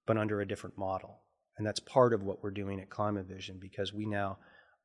but 0.07 0.19
under 0.19 0.41
a 0.41 0.49
different 0.49 0.77
model. 0.77 1.21
And 1.57 1.67
that's 1.67 1.81
part 1.81 2.13
of 2.13 2.23
what 2.23 2.43
we're 2.43 2.51
doing 2.51 2.81
at 2.81 2.91
Climavision 2.91 3.61
because 3.61 3.93
we 3.93 4.07
now 4.07 4.39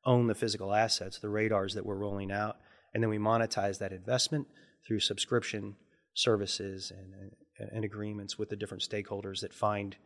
own 0.04 0.28
the 0.28 0.34
physical 0.34 0.72
assets, 0.72 1.18
the 1.18 1.28
radars 1.28 1.74
that 1.74 1.84
we're 1.84 1.96
rolling 1.96 2.30
out, 2.30 2.56
and 2.94 3.02
then 3.02 3.10
we 3.10 3.18
monetize 3.18 3.78
that 3.78 3.92
investment 3.92 4.46
through 4.86 5.00
subscription 5.00 5.76
services 6.14 6.92
and, 6.96 7.70
and 7.72 7.84
agreements 7.84 8.38
with 8.38 8.48
the 8.48 8.56
different 8.56 8.82
stakeholders 8.82 9.40
that 9.40 9.52
find 9.52 9.96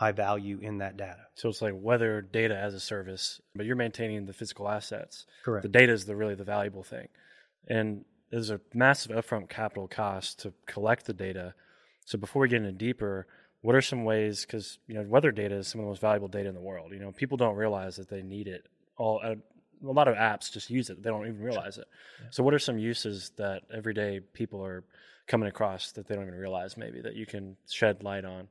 high 0.00 0.12
value 0.12 0.58
in 0.62 0.78
that 0.78 0.96
data. 0.96 1.26
So 1.34 1.50
it's 1.50 1.60
like 1.60 1.74
weather 1.76 2.22
data 2.22 2.56
as 2.56 2.72
a 2.72 2.80
service, 2.80 3.38
but 3.54 3.66
you're 3.66 3.76
maintaining 3.76 4.24
the 4.24 4.32
physical 4.32 4.66
assets. 4.66 5.26
Correct. 5.44 5.62
The 5.62 5.68
data 5.68 5.92
is 5.92 6.06
the 6.06 6.16
really 6.16 6.34
the 6.34 6.42
valuable 6.42 6.82
thing. 6.82 7.08
And 7.68 8.06
there's 8.30 8.48
a 8.48 8.62
massive 8.72 9.12
upfront 9.12 9.50
capital 9.50 9.86
cost 9.88 10.40
to 10.40 10.54
collect 10.64 11.04
the 11.04 11.12
data. 11.12 11.52
So 12.06 12.16
before 12.16 12.40
we 12.40 12.48
get 12.48 12.62
into 12.62 12.72
deeper, 12.72 13.26
what 13.60 13.74
are 13.74 13.82
some 13.82 14.04
ways 14.04 14.46
because 14.46 14.78
you 14.86 14.94
know 14.94 15.02
weather 15.02 15.32
data 15.32 15.56
is 15.56 15.68
some 15.68 15.80
of 15.80 15.84
the 15.84 15.90
most 15.90 16.00
valuable 16.00 16.28
data 16.28 16.48
in 16.48 16.54
the 16.54 16.62
world. 16.62 16.92
You 16.92 17.00
know, 17.00 17.12
people 17.12 17.36
don't 17.36 17.56
realize 17.56 17.96
that 17.96 18.08
they 18.08 18.22
need 18.22 18.48
it. 18.48 18.66
All 18.96 19.20
uh, 19.22 19.34
a 19.86 19.92
lot 19.92 20.08
of 20.08 20.14
apps 20.14 20.50
just 20.50 20.70
use 20.70 20.88
it; 20.88 21.02
they 21.02 21.10
don't 21.10 21.26
even 21.26 21.42
realize 21.42 21.76
it. 21.76 21.84
Yeah. 22.22 22.28
So, 22.30 22.42
what 22.42 22.54
are 22.54 22.58
some 22.58 22.78
uses 22.78 23.32
that 23.36 23.64
everyday 23.70 24.20
people 24.32 24.64
are 24.64 24.82
coming 25.26 25.46
across 25.46 25.92
that 25.92 26.08
they 26.08 26.14
don't 26.14 26.26
even 26.26 26.38
realize 26.38 26.78
maybe 26.78 27.02
that 27.02 27.16
you 27.16 27.26
can 27.26 27.58
shed 27.68 28.02
light 28.02 28.24
on? 28.24 28.48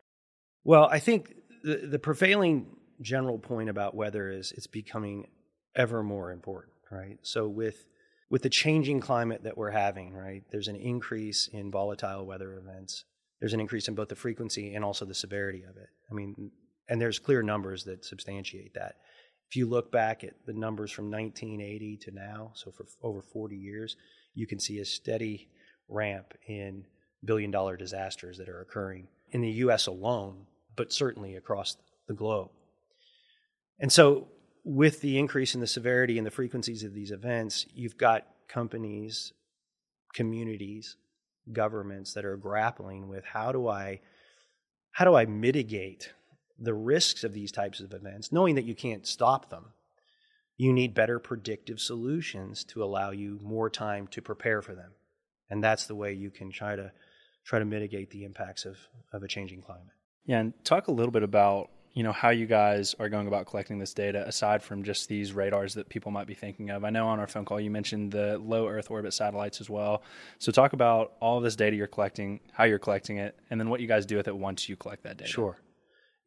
Well, 0.64 0.86
I 0.92 1.00
think 1.00 1.34
the, 1.64 1.88
the 1.88 2.00
prevailing 2.00 2.68
general 3.02 3.40
point 3.40 3.70
about 3.70 3.96
weather 3.96 4.30
is 4.30 4.52
it's 4.52 4.68
becoming 4.68 5.28
ever 5.76 6.04
more 6.04 6.32
important, 6.32 6.74
right? 6.92 7.18
So 7.22 7.48
with 7.48 7.86
with 8.30 8.44
the 8.44 8.50
changing 8.50 9.00
climate 9.00 9.44
that 9.44 9.58
we're 9.58 9.72
having, 9.72 10.14
right? 10.14 10.44
There's 10.52 10.68
an 10.68 10.76
increase 10.76 11.48
in 11.52 11.72
volatile 11.72 12.28
weather 12.28 12.54
events. 12.58 13.06
There's 13.40 13.54
an 13.54 13.60
increase 13.60 13.88
in 13.88 13.96
both 13.96 14.10
the 14.10 14.16
frequency 14.16 14.76
and 14.76 14.86
also 14.86 15.04
the 15.04 15.16
severity 15.16 15.64
of 15.64 15.78
it. 15.78 15.88
I 16.12 16.14
mean, 16.14 16.52
and 16.88 17.02
there's 17.02 17.18
clear 17.18 17.42
numbers 17.42 17.86
that 17.86 18.06
substantiate 18.06 18.76
that. 18.76 18.98
If 19.50 19.56
you 19.56 19.68
look 19.68 19.92
back 19.92 20.24
at 20.24 20.36
the 20.46 20.54
numbers 20.54 20.92
from 20.92 21.10
1980 21.10 21.98
to 22.04 22.12
now, 22.12 22.52
so 22.54 22.70
for 22.70 22.86
over 23.02 23.24
40 23.24 23.56
years, 23.56 23.96
you 24.36 24.46
can 24.46 24.60
see 24.60 24.78
a 24.78 24.86
steady 24.86 25.50
ramp 25.88 26.36
in 26.48 26.86
billion 27.26 27.50
dollar 27.50 27.78
disasters 27.78 28.38
that 28.38 28.48
are 28.48 28.62
occurring 28.62 29.08
in 29.32 29.42
the 29.42 29.52
US 29.52 29.88
alone, 29.88 30.46
but 30.76 30.92
certainly 30.92 31.36
across 31.36 31.78
the 32.08 32.14
globe. 32.14 32.50
And 33.80 33.92
so, 33.92 34.28
with 34.64 35.02
the 35.02 35.18
increase 35.18 35.56
in 35.56 35.62
the 35.62 35.68
severity 35.68 36.18
and 36.18 36.28
the 36.28 36.32
frequencies 36.32 36.84
of 36.84 36.94
these 36.94 37.12
events, 37.12 37.66
you've 37.74 37.98
got 37.98 38.28
companies, 38.48 39.32
communities, 40.14 40.98
governments 41.52 42.14
that 42.14 42.26
are 42.26 42.38
grappling 42.38 43.08
with 43.08 43.26
how 43.26 43.52
do 43.52 43.68
I 43.68 44.02
how 44.92 45.06
do 45.06 45.16
I 45.16 45.26
mitigate 45.26 46.14
the 46.60 46.74
risks 46.74 47.24
of 47.24 47.34
these 47.34 47.52
types 47.52 47.80
of 47.80 47.94
events, 47.94 48.32
knowing 48.32 48.56
that 48.56 48.66
you 48.66 48.76
can't 48.76 49.08
stop 49.08 49.50
them. 49.50 49.68
You 50.58 50.74
need 50.74 50.94
better 50.94 51.20
predictive 51.20 51.80
solutions 51.80 52.66
to 52.66 52.84
allow 52.84 53.12
you 53.12 53.40
more 53.42 53.70
time 53.70 54.08
to 54.08 54.22
prepare 54.22 54.62
for 54.62 54.76
them. 54.76 54.92
And 55.50 55.64
that's 55.64 55.86
the 55.86 55.96
way 55.96 56.14
you 56.14 56.32
can 56.32 56.52
try 56.52 56.76
to 56.76 56.92
try 57.46 57.60
to 57.60 57.66
mitigate 57.66 58.12
the 58.12 58.24
impacts 58.24 58.66
of, 58.66 58.78
of 59.14 59.24
a 59.24 59.28
changing 59.28 59.62
climate. 59.62 59.88
Yeah, 60.26 60.40
and 60.40 60.54
talk 60.64 60.88
a 60.88 60.92
little 60.92 61.12
bit 61.12 61.24
about 61.24 61.70
you 61.94 62.04
know 62.04 62.12
how 62.12 62.30
you 62.30 62.46
guys 62.46 62.96
are 63.00 63.10
going 63.10 63.28
about 63.28 63.48
collecting 63.48 63.80
this 63.80 63.94
data 63.94 64.26
aside 64.28 64.62
from 64.62 64.84
just 64.84 65.10
these 65.10 65.34
radars 65.34 65.74
that 65.74 65.90
people 65.90 66.12
might 66.12 66.28
be 66.28 66.34
thinking 66.34 66.70
of. 66.70 66.84
I 66.84 66.92
know 66.92 67.08
on 67.08 67.20
our 67.20 67.28
phone 67.28 67.46
call 67.46 67.60
you 67.60 67.72
mentioned 67.72 68.12
the 68.12 68.38
low 68.38 68.68
Earth 68.68 68.92
orbit 68.92 69.14
satellites 69.14 69.60
as 69.60 69.70
well. 69.70 70.04
So 70.38 70.52
talk 70.52 70.74
about 70.74 71.14
all 71.20 71.42
this 71.42 71.56
data 71.56 71.76
you're 71.76 71.88
collecting, 71.88 72.40
how 72.54 72.66
you're 72.66 72.80
collecting 72.80 73.18
it, 73.18 73.36
and 73.50 73.60
then 73.60 73.70
what 73.70 73.82
you 73.82 73.88
guys 73.88 74.06
do 74.06 74.18
with 74.18 74.28
it 74.28 74.38
once 74.38 74.70
you 74.70 74.76
collect 74.76 75.04
that 75.04 75.18
data. 75.18 75.30
Sure. 75.30 75.58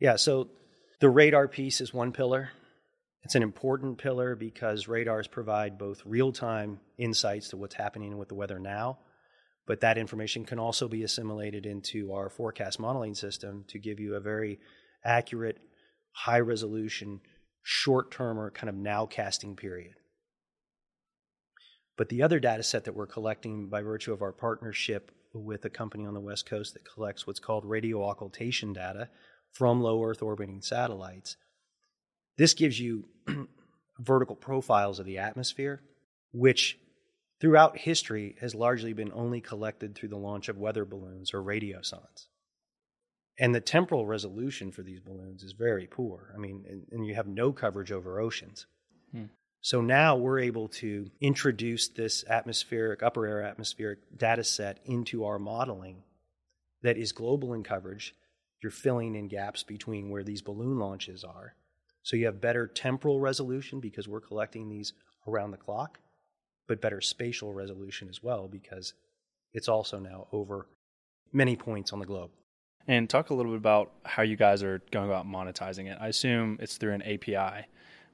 Yeah, 0.00 0.16
so 0.16 0.48
the 0.98 1.08
radar 1.08 1.46
piece 1.46 1.80
is 1.80 1.94
one 1.94 2.12
pillar. 2.12 2.50
It's 3.22 3.36
an 3.36 3.42
important 3.44 3.98
pillar 3.98 4.34
because 4.34 4.88
radars 4.88 5.28
provide 5.28 5.78
both 5.78 6.02
real-time 6.04 6.80
insights 6.98 7.50
to 7.50 7.56
what's 7.56 7.76
happening 7.76 8.18
with 8.18 8.28
the 8.28 8.34
weather 8.34 8.58
now 8.58 8.98
but 9.66 9.80
that 9.80 9.98
information 9.98 10.44
can 10.44 10.58
also 10.58 10.88
be 10.88 11.02
assimilated 11.02 11.66
into 11.66 12.12
our 12.12 12.28
forecast 12.28 12.80
modeling 12.80 13.14
system 13.14 13.64
to 13.68 13.78
give 13.78 14.00
you 14.00 14.14
a 14.14 14.20
very 14.20 14.58
accurate, 15.04 15.58
high 16.12 16.40
resolution, 16.40 17.20
short 17.62 18.10
term 18.10 18.38
or 18.38 18.50
kind 18.50 18.68
of 18.68 18.74
now 18.74 19.06
casting 19.06 19.54
period. 19.54 19.94
But 21.96 22.08
the 22.08 22.22
other 22.22 22.40
data 22.40 22.62
set 22.62 22.84
that 22.84 22.94
we're 22.94 23.06
collecting 23.06 23.68
by 23.68 23.82
virtue 23.82 24.12
of 24.12 24.22
our 24.22 24.32
partnership 24.32 25.12
with 25.34 25.64
a 25.64 25.70
company 25.70 26.06
on 26.06 26.14
the 26.14 26.20
West 26.20 26.46
Coast 26.46 26.74
that 26.74 26.84
collects 26.84 27.26
what's 27.26 27.40
called 27.40 27.64
radio 27.64 28.02
occultation 28.08 28.72
data 28.72 29.08
from 29.52 29.80
low 29.80 30.02
Earth 30.02 30.22
orbiting 30.22 30.62
satellites. 30.62 31.36
This 32.38 32.54
gives 32.54 32.80
you 32.80 33.04
vertical 33.98 34.36
profiles 34.36 34.98
of 34.98 35.06
the 35.06 35.18
atmosphere, 35.18 35.82
which 36.32 36.78
throughout 37.42 37.76
history 37.76 38.36
has 38.40 38.54
largely 38.54 38.92
been 38.92 39.10
only 39.12 39.40
collected 39.40 39.96
through 39.96 40.08
the 40.08 40.16
launch 40.16 40.48
of 40.48 40.58
weather 40.58 40.84
balloons 40.84 41.34
or 41.34 41.42
radiosondes. 41.42 42.28
And 43.36 43.52
the 43.52 43.60
temporal 43.60 44.06
resolution 44.06 44.70
for 44.70 44.82
these 44.82 45.00
balloons 45.00 45.42
is 45.42 45.50
very 45.50 45.88
poor. 45.88 46.32
I 46.36 46.38
mean, 46.38 46.64
and, 46.68 46.86
and 46.92 47.04
you 47.04 47.16
have 47.16 47.26
no 47.26 47.52
coverage 47.52 47.90
over 47.90 48.20
oceans. 48.20 48.66
Hmm. 49.10 49.24
So 49.60 49.80
now 49.80 50.14
we're 50.14 50.38
able 50.38 50.68
to 50.68 51.10
introduce 51.20 51.88
this 51.88 52.24
atmospheric, 52.28 53.02
upper 53.02 53.26
air 53.26 53.42
atmospheric 53.42 53.98
data 54.16 54.44
set 54.44 54.78
into 54.84 55.24
our 55.24 55.40
modeling 55.40 56.04
that 56.82 56.96
is 56.96 57.10
global 57.10 57.54
in 57.54 57.64
coverage. 57.64 58.14
You're 58.62 58.70
filling 58.70 59.16
in 59.16 59.26
gaps 59.26 59.64
between 59.64 60.10
where 60.10 60.22
these 60.22 60.42
balloon 60.42 60.78
launches 60.78 61.24
are. 61.24 61.56
So 62.04 62.14
you 62.14 62.26
have 62.26 62.40
better 62.40 62.68
temporal 62.68 63.18
resolution 63.18 63.80
because 63.80 64.06
we're 64.06 64.20
collecting 64.20 64.68
these 64.68 64.92
around 65.26 65.50
the 65.50 65.56
clock 65.56 65.98
but 66.68 66.80
better 66.80 67.00
spatial 67.00 67.52
resolution 67.52 68.08
as 68.08 68.22
well 68.22 68.48
because 68.48 68.94
it's 69.52 69.68
also 69.68 69.98
now 69.98 70.26
over 70.32 70.66
many 71.32 71.56
points 71.56 71.92
on 71.92 71.98
the 71.98 72.06
globe. 72.06 72.30
And 72.86 73.08
talk 73.08 73.30
a 73.30 73.34
little 73.34 73.52
bit 73.52 73.58
about 73.58 73.92
how 74.04 74.22
you 74.22 74.36
guys 74.36 74.62
are 74.62 74.82
going 74.90 75.08
about 75.08 75.26
monetizing 75.26 75.86
it. 75.90 75.98
I 76.00 76.08
assume 76.08 76.58
it's 76.60 76.76
through 76.76 76.94
an 76.94 77.02
API, 77.02 77.66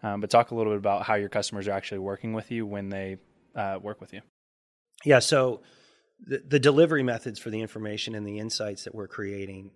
um, 0.03 0.21
but 0.21 0.31
talk 0.31 0.51
a 0.51 0.55
little 0.55 0.73
bit 0.73 0.79
about 0.79 1.05
how 1.05 1.15
your 1.15 1.31
customers 1.31 1.67
are 1.69 1.73
actually 1.73 2.01
working 2.01 2.33
with 2.33 2.51
you 2.51 2.67
when 2.67 2.91
they 2.91 3.17
uh, 3.57 3.79
work 3.81 4.01
with 4.01 4.13
you. 4.13 4.21
Yeah, 5.05 5.21
so 5.21 5.63
the, 6.21 6.43
the, 6.47 6.59
delivery 6.59 7.03
methods 7.03 7.39
for 7.39 7.51
the 7.51 7.61
information 7.61 8.15
and 8.15 8.27
the 8.27 8.39
insights 8.39 8.85
that 8.85 8.95
we're 8.95 9.09
creating, 9.09 9.71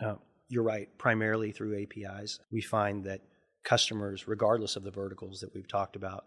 uh, 0.00 0.16
you're 0.48 0.62
right, 0.62 0.88
primarily 0.98 1.50
through 1.50 1.82
APIs. 1.82 2.38
We 2.52 2.60
find 2.60 3.04
that 3.04 3.22
customers, 3.64 4.28
regardless 4.28 4.76
of 4.76 4.84
the 4.84 4.90
verticals 4.90 5.40
that 5.40 5.54
we've 5.54 5.68
talked 5.68 5.96
about, 5.96 6.24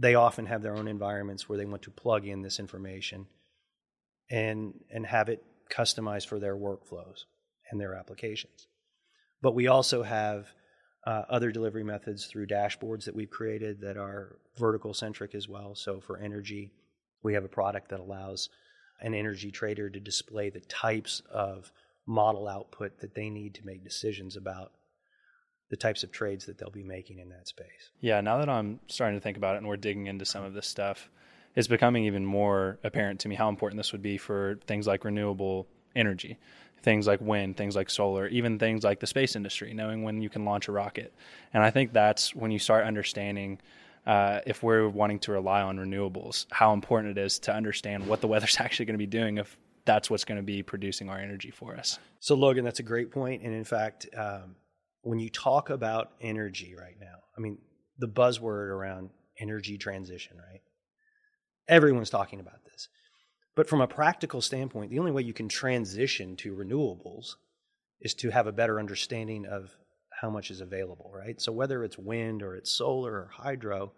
they 0.00 0.14
often 0.14 0.46
have 0.46 0.62
their 0.62 0.76
own 0.76 0.88
environments 0.88 1.48
where 1.48 1.58
they 1.58 1.66
want 1.66 1.82
to 1.82 1.90
plug 1.90 2.26
in 2.26 2.42
this 2.42 2.58
information 2.58 3.26
and 4.30 4.74
and 4.90 5.04
have 5.06 5.28
it 5.28 5.44
customized 5.70 6.26
for 6.26 6.38
their 6.38 6.56
workflows 6.56 7.24
and 7.70 7.80
their 7.80 7.94
applications. 7.94 8.66
But 9.42 9.54
we 9.54 9.68
also 9.68 10.02
have 10.02 10.48
uh, 11.06 11.22
other 11.28 11.50
delivery 11.50 11.84
methods 11.84 12.26
through 12.26 12.46
dashboards 12.46 13.04
that 13.04 13.14
we've 13.14 13.30
created 13.30 13.80
that 13.82 13.96
are 13.96 14.36
vertical 14.58 14.92
centric 14.94 15.34
as 15.34 15.48
well. 15.48 15.74
So 15.74 16.00
for 16.00 16.18
energy, 16.18 16.72
we 17.22 17.34
have 17.34 17.44
a 17.44 17.48
product 17.48 17.90
that 17.90 18.00
allows 18.00 18.48
an 19.00 19.14
energy 19.14 19.50
trader 19.50 19.88
to 19.88 20.00
display 20.00 20.50
the 20.50 20.60
types 20.60 21.22
of 21.30 21.72
model 22.06 22.48
output 22.48 22.98
that 23.00 23.14
they 23.14 23.30
need 23.30 23.54
to 23.54 23.66
make 23.66 23.84
decisions 23.84 24.36
about 24.36 24.72
the 25.70 25.76
types 25.76 26.02
of 26.02 26.12
trades 26.12 26.46
that 26.46 26.58
they'll 26.58 26.70
be 26.70 26.82
making 26.82 27.20
in 27.20 27.30
that 27.30 27.48
space. 27.48 27.90
Yeah, 28.00 28.20
now 28.20 28.38
that 28.38 28.48
I'm 28.48 28.80
starting 28.88 29.18
to 29.18 29.22
think 29.22 29.36
about 29.36 29.54
it 29.54 29.58
and 29.58 29.68
we're 29.68 29.76
digging 29.76 30.08
into 30.08 30.24
some 30.24 30.44
of 30.44 30.52
this 30.52 30.66
stuff, 30.66 31.08
it's 31.54 31.68
becoming 31.68 32.04
even 32.04 32.24
more 32.26 32.78
apparent 32.84 33.20
to 33.20 33.28
me 33.28 33.36
how 33.36 33.48
important 33.48 33.78
this 33.78 33.92
would 33.92 34.02
be 34.02 34.18
for 34.18 34.58
things 34.66 34.86
like 34.86 35.04
renewable 35.04 35.66
energy, 35.94 36.38
things 36.82 37.06
like 37.06 37.20
wind, 37.20 37.56
things 37.56 37.76
like 37.76 37.88
solar, 37.88 38.26
even 38.28 38.58
things 38.58 38.82
like 38.82 39.00
the 39.00 39.06
space 39.06 39.36
industry, 39.36 39.72
knowing 39.72 40.02
when 40.02 40.20
you 40.20 40.28
can 40.28 40.44
launch 40.44 40.68
a 40.68 40.72
rocket. 40.72 41.14
And 41.52 41.62
I 41.62 41.70
think 41.70 41.92
that's 41.92 42.34
when 42.34 42.50
you 42.50 42.58
start 42.58 42.84
understanding 42.84 43.60
uh, 44.06 44.40
if 44.46 44.62
we're 44.62 44.88
wanting 44.88 45.18
to 45.20 45.32
rely 45.32 45.62
on 45.62 45.78
renewables, 45.78 46.46
how 46.50 46.72
important 46.72 47.16
it 47.16 47.20
is 47.20 47.38
to 47.40 47.54
understand 47.54 48.06
what 48.06 48.20
the 48.20 48.26
weather's 48.26 48.56
actually 48.60 48.86
going 48.86 48.94
to 48.94 48.98
be 48.98 49.06
doing 49.06 49.38
if 49.38 49.56
that's 49.84 50.10
what's 50.10 50.24
going 50.24 50.38
to 50.38 50.42
be 50.42 50.62
producing 50.62 51.08
our 51.08 51.18
energy 51.18 51.50
for 51.50 51.76
us. 51.76 51.98
So, 52.18 52.34
Logan, 52.34 52.64
that's 52.64 52.80
a 52.80 52.84
great 52.84 53.10
point. 53.10 53.42
And 53.42 53.54
in 53.54 53.64
fact, 53.64 54.08
um, 54.16 54.56
when 55.02 55.18
you 55.18 55.30
talk 55.30 55.70
about 55.70 56.12
energy 56.20 56.74
right 56.78 56.96
now, 57.00 57.16
I 57.36 57.40
mean, 57.40 57.58
the 57.98 58.08
buzzword 58.08 58.68
around 58.68 59.10
energy 59.38 59.78
transition, 59.78 60.36
right? 60.36 60.60
Everyone's 61.68 62.10
talking 62.10 62.40
about 62.40 62.64
this. 62.64 62.88
But 63.56 63.68
from 63.68 63.80
a 63.80 63.86
practical 63.86 64.40
standpoint, 64.40 64.90
the 64.90 64.98
only 64.98 65.12
way 65.12 65.22
you 65.22 65.32
can 65.32 65.48
transition 65.48 66.36
to 66.36 66.54
renewables 66.54 67.34
is 68.00 68.14
to 68.14 68.30
have 68.30 68.46
a 68.46 68.52
better 68.52 68.78
understanding 68.78 69.46
of 69.46 69.70
how 70.20 70.30
much 70.30 70.50
is 70.50 70.60
available, 70.60 71.10
right? 71.14 71.40
So 71.40 71.52
whether 71.52 71.84
it's 71.84 71.98
wind 71.98 72.42
or 72.42 72.54
it's 72.54 72.70
solar 72.70 73.12
or 73.12 73.30
hydro, 73.32 73.92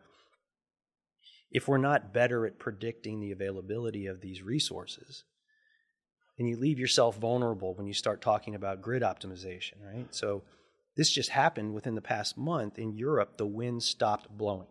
if 1.51 1.69
we're 1.69 1.79
not 1.79 2.15
better 2.15 2.47
at 2.47 2.59
predicting 2.59 3.21
the 3.21 3.33
availability 3.33 4.07
of 4.07 4.21
these 4.21 4.43
resources, 4.43 5.25
then 6.39 6.47
you 6.47 6.57
leave 6.57 6.79
yourself 6.79 7.19
vulnerable 7.19 7.75
when 7.75 7.87
you 7.87 7.93
start 7.93 8.23
talking 8.23 8.55
about 8.55 8.81
grid 8.81 9.03
optimization, 9.03 9.75
right? 9.85 10.07
So 10.11 10.43
this 10.97 11.11
just 11.11 11.31
happened 11.31 11.75
within 11.75 11.95
the 11.95 12.03
past 12.03 12.37
month 12.37 12.79
in 12.79 12.97
Europe, 12.97 13.39
the 13.39 13.47
wind 13.47 13.83
stopped 13.83 14.29
blowing. 14.37 14.69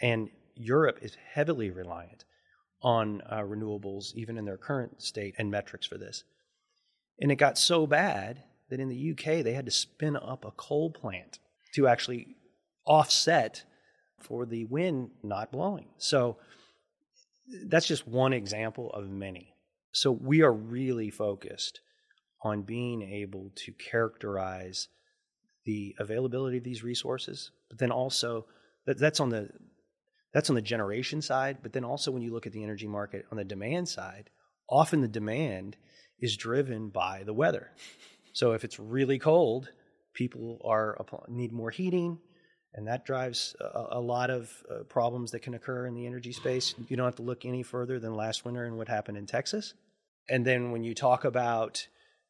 And 0.00 0.30
Europe 0.54 0.98
is 1.02 1.16
heavily 1.32 1.70
reliant 1.70 2.24
on 2.82 3.22
uh, 3.28 3.38
renewables, 3.38 4.14
even 4.14 4.36
in 4.36 4.44
their 4.44 4.56
current 4.56 5.00
state 5.00 5.34
and 5.38 5.50
metrics 5.50 5.86
for 5.86 5.96
this. 5.96 6.24
And 7.20 7.30
it 7.30 7.36
got 7.36 7.56
so 7.56 7.86
bad 7.86 8.42
that 8.68 8.80
in 8.80 8.88
the 8.88 9.12
UK, 9.12 9.44
they 9.44 9.52
had 9.52 9.66
to 9.66 9.70
spin 9.70 10.16
up 10.16 10.44
a 10.44 10.50
coal 10.50 10.90
plant 10.90 11.38
to 11.74 11.86
actually 11.86 12.36
offset 12.84 13.64
for 14.20 14.44
the 14.44 14.64
wind 14.66 15.10
not 15.22 15.52
blowing. 15.52 15.88
So 15.98 16.36
that's 17.66 17.86
just 17.86 18.06
one 18.06 18.32
example 18.32 18.90
of 18.92 19.08
many. 19.08 19.54
So 19.92 20.10
we 20.10 20.42
are 20.42 20.52
really 20.52 21.10
focused 21.10 21.80
on 22.42 22.62
being 22.62 23.02
able 23.02 23.50
to 23.54 23.72
characterize 23.72 24.88
the 25.64 25.94
availability 25.98 26.58
of 26.58 26.64
these 26.64 26.82
resources, 26.82 27.52
but 27.68 27.78
then 27.78 27.92
also 27.92 28.46
that, 28.86 28.98
that's 28.98 29.20
on 29.20 29.30
the 29.30 29.48
that's 30.32 30.48
on 30.48 30.56
the 30.56 30.62
generation 30.62 31.20
side, 31.20 31.58
but 31.62 31.72
then 31.74 31.84
also 31.84 32.10
when 32.10 32.22
you 32.22 32.32
look 32.32 32.46
at 32.46 32.52
the 32.52 32.64
energy 32.64 32.88
market 32.88 33.26
on 33.30 33.36
the 33.36 33.44
demand 33.44 33.86
side, 33.88 34.30
often 34.68 35.02
the 35.02 35.08
demand 35.08 35.76
is 36.18 36.36
driven 36.36 36.88
by 36.88 37.22
the 37.22 37.34
weather. 37.34 37.70
So 38.32 38.52
if 38.52 38.64
it's 38.64 38.78
really 38.80 39.18
cold, 39.18 39.70
people 40.14 40.58
are 40.64 41.04
need 41.28 41.52
more 41.52 41.70
heating, 41.70 42.18
and 42.74 42.88
that 42.88 43.04
drives 43.04 43.54
a, 43.60 43.98
a 43.98 44.00
lot 44.00 44.30
of 44.30 44.50
uh, 44.70 44.84
problems 44.84 45.32
that 45.32 45.42
can 45.42 45.54
occur 45.54 45.86
in 45.86 45.94
the 45.94 46.06
energy 46.06 46.32
space. 46.32 46.74
You 46.88 46.96
don't 46.96 47.06
have 47.06 47.16
to 47.16 47.22
look 47.22 47.44
any 47.44 47.62
further 47.62 47.98
than 47.98 48.14
last 48.14 48.44
winter 48.44 48.64
and 48.64 48.78
what 48.78 48.88
happened 48.88 49.18
in 49.18 49.26
Texas. 49.26 49.74
And 50.30 50.46
then 50.46 50.70
when 50.70 50.82
you 50.82 50.94
talk 50.94 51.24
about 51.24 51.86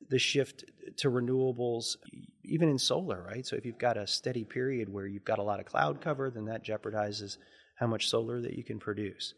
the 0.08 0.18
shift 0.18 0.64
to 0.98 1.10
renewables, 1.10 1.96
even 2.44 2.68
in 2.68 2.78
solar, 2.78 3.22
right? 3.22 3.46
So 3.46 3.56
if 3.56 3.64
you've 3.64 3.78
got 3.78 3.96
a 3.96 4.06
steady 4.06 4.44
period 4.44 4.92
where 4.92 5.06
you've 5.06 5.24
got 5.24 5.38
a 5.38 5.42
lot 5.42 5.60
of 5.60 5.66
cloud 5.66 6.00
cover, 6.00 6.30
then 6.30 6.46
that 6.46 6.64
jeopardizes 6.64 7.38
how 7.76 7.86
much 7.86 8.08
solar 8.08 8.40
that 8.40 8.54
you 8.54 8.64
can 8.64 8.78
produce. 8.78 9.34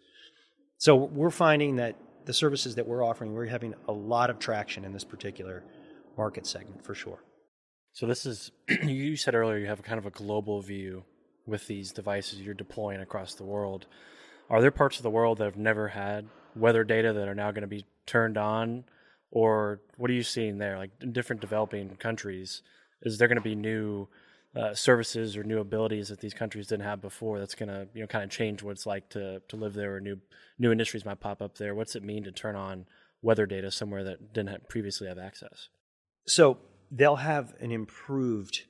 So 0.79 0.97
we're 0.97 1.31
finding 1.31 1.77
that 1.77 1.97
the 2.27 2.33
services 2.33 2.75
that 2.77 2.87
we're 2.87 3.05
offering, 3.05 3.33
we're 3.33 3.47
having 3.47 3.75
a 3.89 3.93
lot 3.93 4.31
of 4.31 4.39
traction 4.39 4.85
in 4.85 4.93
this 4.93 5.05
particular 5.05 5.65
market 6.17 6.47
segment 6.47 6.85
for 6.85 6.95
sure. 6.95 7.23
So 7.93 8.07
this 8.07 8.27
is 8.27 8.51
you 8.83 9.17
said 9.17 9.35
earlier 9.35 9.59
you 9.59 9.67
have 9.67 9.83
kind 9.83 9.99
of 9.99 10.07
a 10.07 10.11
global 10.11 10.61
view 10.61 11.05
with 11.47 11.67
these 11.67 11.93
devices 11.93 12.41
you're 12.41 12.55
deploying 12.55 13.01
across 13.01 13.35
the 13.35 13.45
world. 13.45 13.87
Are 14.51 14.61
there 14.61 14.71
parts 14.71 14.97
of 14.97 15.03
the 15.03 15.11
world 15.11 15.39
that 15.39 15.45
have 15.45 15.57
never 15.57 15.89
had 15.89 16.27
weather 16.57 16.85
data 16.85 17.13
that 17.13 17.29
are 17.29 17.35
now 17.35 17.51
going 17.51 17.63
to 17.63 17.69
be 17.69 17.85
turned 18.07 18.37
on 18.37 18.85
or 19.35 19.81
what 19.97 20.11
are 20.11 20.15
you 20.15 20.23
seeing 20.23 20.59
there 20.59 20.79
like 20.79 20.91
in 21.03 21.13
different 21.13 21.43
developing 21.43 21.97
countries? 21.97 22.63
Is 23.03 23.19
there 23.19 23.29
going 23.29 23.37
to 23.37 23.43
be 23.43 23.57
new 23.57 24.09
uh, 24.57 24.73
services 24.73 25.37
or 25.37 25.43
new 25.43 25.59
abilities 25.59 26.09
that 26.09 26.21
these 26.21 26.33
countries 26.33 26.69
didn't 26.69 26.85
have 26.85 27.03
before 27.03 27.41
that's 27.41 27.57
going 27.57 27.69
to 27.69 27.89
you 27.93 28.01
know 28.01 28.07
kind 28.07 28.23
of 28.25 28.31
change 28.31 28.63
what 28.63 28.71
it's 28.71 28.87
like 28.87 29.11
to 29.11 29.43
to 29.49 29.57
live 29.57 29.75
there 29.75 29.97
or 29.97 30.01
new 30.01 30.19
new 30.59 30.71
industries 30.71 31.05
might 31.05 31.21
pop 31.21 31.43
up 31.43 31.59
there? 31.59 31.75
What's 31.75 31.97
it 31.97 32.05
mean 32.05 32.23
to 32.25 32.33
turn 32.33 32.55
on 32.55 32.87
weather 33.23 33.45
data 33.45 33.71
somewhere 33.73 34.05
that 34.05 34.33
didn't 34.33 34.51
have 34.51 34.69
previously 34.69 35.09
have 35.09 35.19
access? 35.19 35.69
So 36.27 36.59
they'll 36.93 37.17
have 37.17 37.55
an 37.59 37.73
improved 37.73 38.63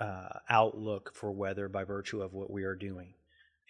uh, 0.00 0.38
outlook 0.48 1.12
for 1.12 1.32
weather 1.32 1.68
by 1.68 1.82
virtue 1.82 2.22
of 2.22 2.32
what 2.32 2.50
we 2.50 2.62
are 2.62 2.76
doing. 2.76 3.14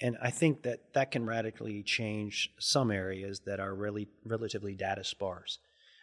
And 0.00 0.18
i 0.22 0.30
think 0.30 0.62
that 0.64 0.92
that 0.92 1.10
can 1.10 1.24
radically 1.24 1.82
change 1.82 2.52
some 2.60 2.90
areas 2.90 3.40
that 3.46 3.60
are 3.60 3.74
really 3.74 4.08
relatively 4.26 4.74
data 4.74 5.02
sparse 5.02 5.58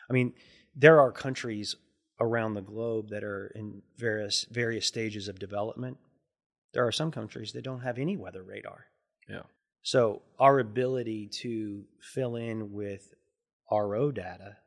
i 0.09 0.13
mean 0.13 0.33
there 0.75 0.99
are 0.99 1.11
countries 1.11 1.75
around 2.19 2.53
the 2.53 2.61
globe 2.61 3.09
that 3.09 3.23
are 3.23 3.47
in 3.55 3.81
various 3.97 4.45
various 4.51 4.85
stages 4.85 5.27
of 5.27 5.39
development. 5.39 5.97
There 6.73 6.85
are 6.85 6.91
some 6.91 7.11
countries 7.11 7.53
that 7.53 7.63
don't 7.63 7.81
have 7.81 7.97
any 7.97 8.17
weather 8.17 8.43
radar. 8.43 8.85
Yeah. 9.29 9.43
So 9.81 10.21
our 10.39 10.59
ability 10.59 11.29
to 11.41 11.85
fill 12.01 12.35
in 12.35 12.71
with 12.71 13.13
RO 13.71 14.11
data 14.11 14.57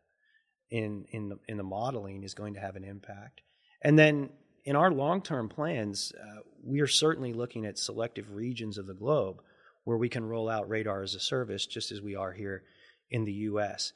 in 0.70 1.06
in 1.10 1.28
the 1.28 1.38
in 1.48 1.56
the 1.56 1.62
modeling 1.62 2.22
is 2.22 2.34
going 2.34 2.54
to 2.54 2.60
have 2.60 2.76
an 2.76 2.84
impact. 2.84 3.40
And 3.82 3.98
then 3.98 4.30
in 4.64 4.76
our 4.76 4.90
long 4.90 5.22
term 5.22 5.48
plans, 5.48 6.12
uh, 6.18 6.40
we 6.62 6.80
are 6.80 6.86
certainly 6.86 7.32
looking 7.32 7.64
at 7.64 7.78
selective 7.78 8.30
regions 8.32 8.76
of 8.78 8.86
the 8.86 8.94
globe 8.94 9.40
where 9.84 9.96
we 9.96 10.08
can 10.08 10.24
roll 10.24 10.50
out 10.50 10.68
radar 10.68 11.02
as 11.02 11.14
a 11.14 11.20
service, 11.20 11.64
just 11.64 11.90
as 11.92 12.02
we 12.02 12.14
are 12.14 12.32
here 12.32 12.64
in 13.10 13.24
the 13.24 13.32
U.S. 13.32 13.92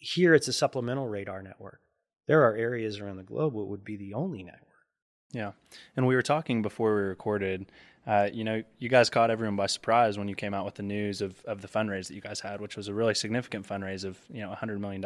Here, 0.00 0.34
it's 0.34 0.48
a 0.48 0.52
supplemental 0.52 1.06
radar 1.06 1.42
network 1.42 1.80
there 2.30 2.44
are 2.44 2.54
areas 2.54 3.00
around 3.00 3.16
the 3.16 3.24
globe 3.24 3.54
what 3.54 3.66
would 3.66 3.84
be 3.84 3.96
the 3.96 4.14
only 4.14 4.44
network. 4.44 4.62
Yeah. 5.32 5.50
And 5.96 6.06
we 6.06 6.14
were 6.14 6.22
talking 6.22 6.62
before 6.62 6.94
we 6.94 7.02
recorded, 7.02 7.66
uh, 8.06 8.28
you 8.32 8.44
know, 8.44 8.62
you 8.78 8.88
guys 8.88 9.10
caught 9.10 9.32
everyone 9.32 9.56
by 9.56 9.66
surprise 9.66 10.16
when 10.16 10.28
you 10.28 10.36
came 10.36 10.54
out 10.54 10.64
with 10.64 10.76
the 10.76 10.84
news 10.84 11.22
of, 11.22 11.44
of 11.44 11.60
the 11.60 11.66
fundraise 11.66 12.06
that 12.06 12.14
you 12.14 12.20
guys 12.20 12.38
had, 12.38 12.60
which 12.60 12.76
was 12.76 12.86
a 12.86 12.94
really 12.94 13.14
significant 13.14 13.66
fundraise 13.66 14.04
of, 14.04 14.16
you 14.32 14.42
know, 14.42 14.54
$100 14.56 14.78
million. 14.78 15.04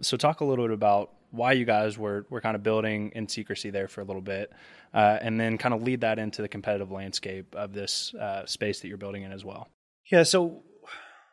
So 0.00 0.16
talk 0.16 0.40
a 0.40 0.44
little 0.44 0.64
bit 0.64 0.74
about 0.74 1.10
why 1.32 1.54
you 1.54 1.64
guys 1.64 1.98
were, 1.98 2.24
were 2.30 2.40
kind 2.40 2.54
of 2.54 2.62
building 2.62 3.10
in 3.16 3.26
secrecy 3.26 3.70
there 3.70 3.88
for 3.88 4.00
a 4.00 4.04
little 4.04 4.22
bit, 4.22 4.52
uh, 4.94 5.18
and 5.20 5.40
then 5.40 5.58
kind 5.58 5.74
of 5.74 5.82
lead 5.82 6.02
that 6.02 6.20
into 6.20 6.40
the 6.40 6.48
competitive 6.48 6.92
landscape 6.92 7.52
of 7.56 7.72
this 7.72 8.14
uh, 8.14 8.46
space 8.46 8.78
that 8.78 8.86
you're 8.86 8.96
building 8.96 9.24
in 9.24 9.32
as 9.32 9.44
well. 9.44 9.66
Yeah. 10.08 10.22
So 10.22 10.62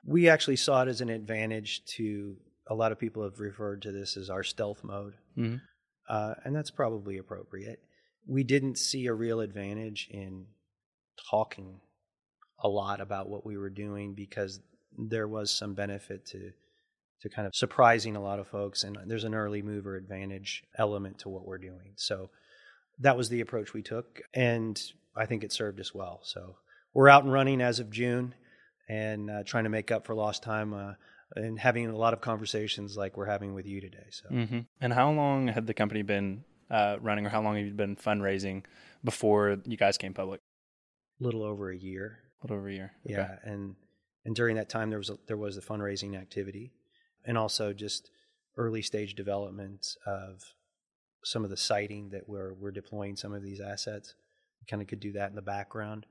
we 0.04 0.30
actually 0.30 0.56
saw 0.56 0.82
it 0.82 0.88
as 0.88 1.02
an 1.02 1.10
advantage 1.10 1.86
to 1.98 2.38
a 2.68 2.76
lot 2.76 2.92
of 2.92 3.00
people 3.00 3.24
have 3.24 3.40
referred 3.40 3.82
to 3.84 3.92
this 3.92 4.18
as 4.18 4.30
our 4.30 4.44
stealth 4.44 4.84
mode, 4.84 5.14
mm-hmm. 5.38 5.58
uh, 6.10 6.34
and 6.44 6.56
that's 6.56 6.72
probably 6.72 7.18
appropriate. 7.18 7.80
We 8.28 8.44
didn't 8.44 8.78
see 8.78 9.06
a 9.06 9.14
real 9.14 9.40
advantage 9.40 10.08
in 10.12 10.48
talking 11.30 11.80
a 12.60 12.68
lot 12.68 13.02
about 13.02 13.30
what 13.30 13.46
we 13.46 13.58
were 13.58 13.70
doing 13.70 14.14
because 14.14 14.60
there 14.98 15.28
was 15.28 15.52
some 15.52 15.74
benefit 15.74 16.26
to 16.28 16.52
to 17.22 17.30
kind 17.30 17.48
of 17.48 17.56
surprising 17.56 18.16
a 18.16 18.22
lot 18.22 18.40
of 18.40 18.48
folks, 18.48 18.84
and 18.84 18.98
there's 19.08 19.24
an 19.24 19.34
early 19.34 19.62
mover 19.62 19.96
advantage 19.96 20.64
element 20.78 21.18
to 21.20 21.30
what 21.30 21.46
we're 21.46 21.58
doing. 21.58 21.94
So 21.96 22.30
that 23.00 23.18
was 23.18 23.30
the 23.30 23.42
approach 23.42 23.74
we 23.74 23.82
took, 23.82 24.22
and 24.34 24.80
I 25.16 25.26
think 25.26 25.44
it 25.44 25.54
served 25.54 25.80
us 25.80 25.94
well. 25.94 26.20
So 26.24 26.58
we're 26.94 27.10
out 27.10 27.24
and 27.24 27.32
running 27.32 27.62
as 27.62 27.80
of 27.80 27.90
June, 27.90 28.36
and 28.90 29.32
uh, 29.32 29.44
trying 29.44 29.64
to 29.64 29.70
make 29.70 29.92
up 29.92 30.06
for 30.06 30.14
lost 30.14 30.44
time. 30.44 30.74
Uh, 30.74 30.94
and 31.36 31.60
having 31.60 31.88
a 31.88 31.96
lot 31.96 32.14
of 32.14 32.22
conversations 32.22 32.96
like 32.96 33.18
we're 33.18 33.26
having 33.26 33.54
with 33.54 33.66
you 33.66 33.82
today. 33.82 34.08
So, 34.12 34.30
mm-hmm. 34.30 34.60
and 34.82 34.94
how 34.94 35.12
long 35.12 35.48
had 35.48 35.68
the 35.68 35.74
company 35.74 36.02
been 36.02 36.44
uh, 36.70 36.98
running, 37.02 37.26
or 37.26 37.30
how 37.30 37.42
long 37.42 37.56
have 37.58 37.66
you 37.66 37.74
been 37.74 37.96
fundraising 37.96 38.64
before 39.04 39.58
you 39.66 39.78
guys 39.78 39.98
came 39.98 40.14
public? 40.14 40.42
A 41.20 41.24
little 41.24 41.44
over 41.44 41.72
a 41.72 41.78
year. 41.78 42.20
A 42.42 42.46
little 42.46 42.58
over 42.58 42.70
a 42.70 42.74
year. 42.74 42.92
Okay. 43.06 43.16
Yeah, 43.16 43.36
and 43.44 43.76
and 44.24 44.36
during 44.36 44.56
that 44.58 44.70
time 44.70 44.90
there 44.90 45.00
was 45.00 45.10
a, 45.10 45.18
there 45.28 45.38
was 45.38 45.56
the 45.56 45.62
fundraising 45.62 46.20
activity, 46.20 46.74
and 47.26 47.38
also 47.38 47.74
just 47.74 48.10
early 48.58 48.82
stage 48.82 49.16
development 49.16 49.86
of 50.06 50.42
some 51.24 51.44
of 51.44 51.50
the 51.50 51.58
siting 51.58 52.10
that 52.10 52.28
we're 52.28 52.54
we're 52.54 52.72
deploying 52.72 53.16
some 53.16 53.34
of 53.34 53.44
these 53.44 53.60
assets. 53.60 54.16
We 54.62 54.68
kind 54.70 54.82
of 54.82 54.88
could 54.88 55.00
do 55.00 55.14
that 55.14 55.30
in 55.30 55.36
the 55.36 55.42
background, 55.42 56.06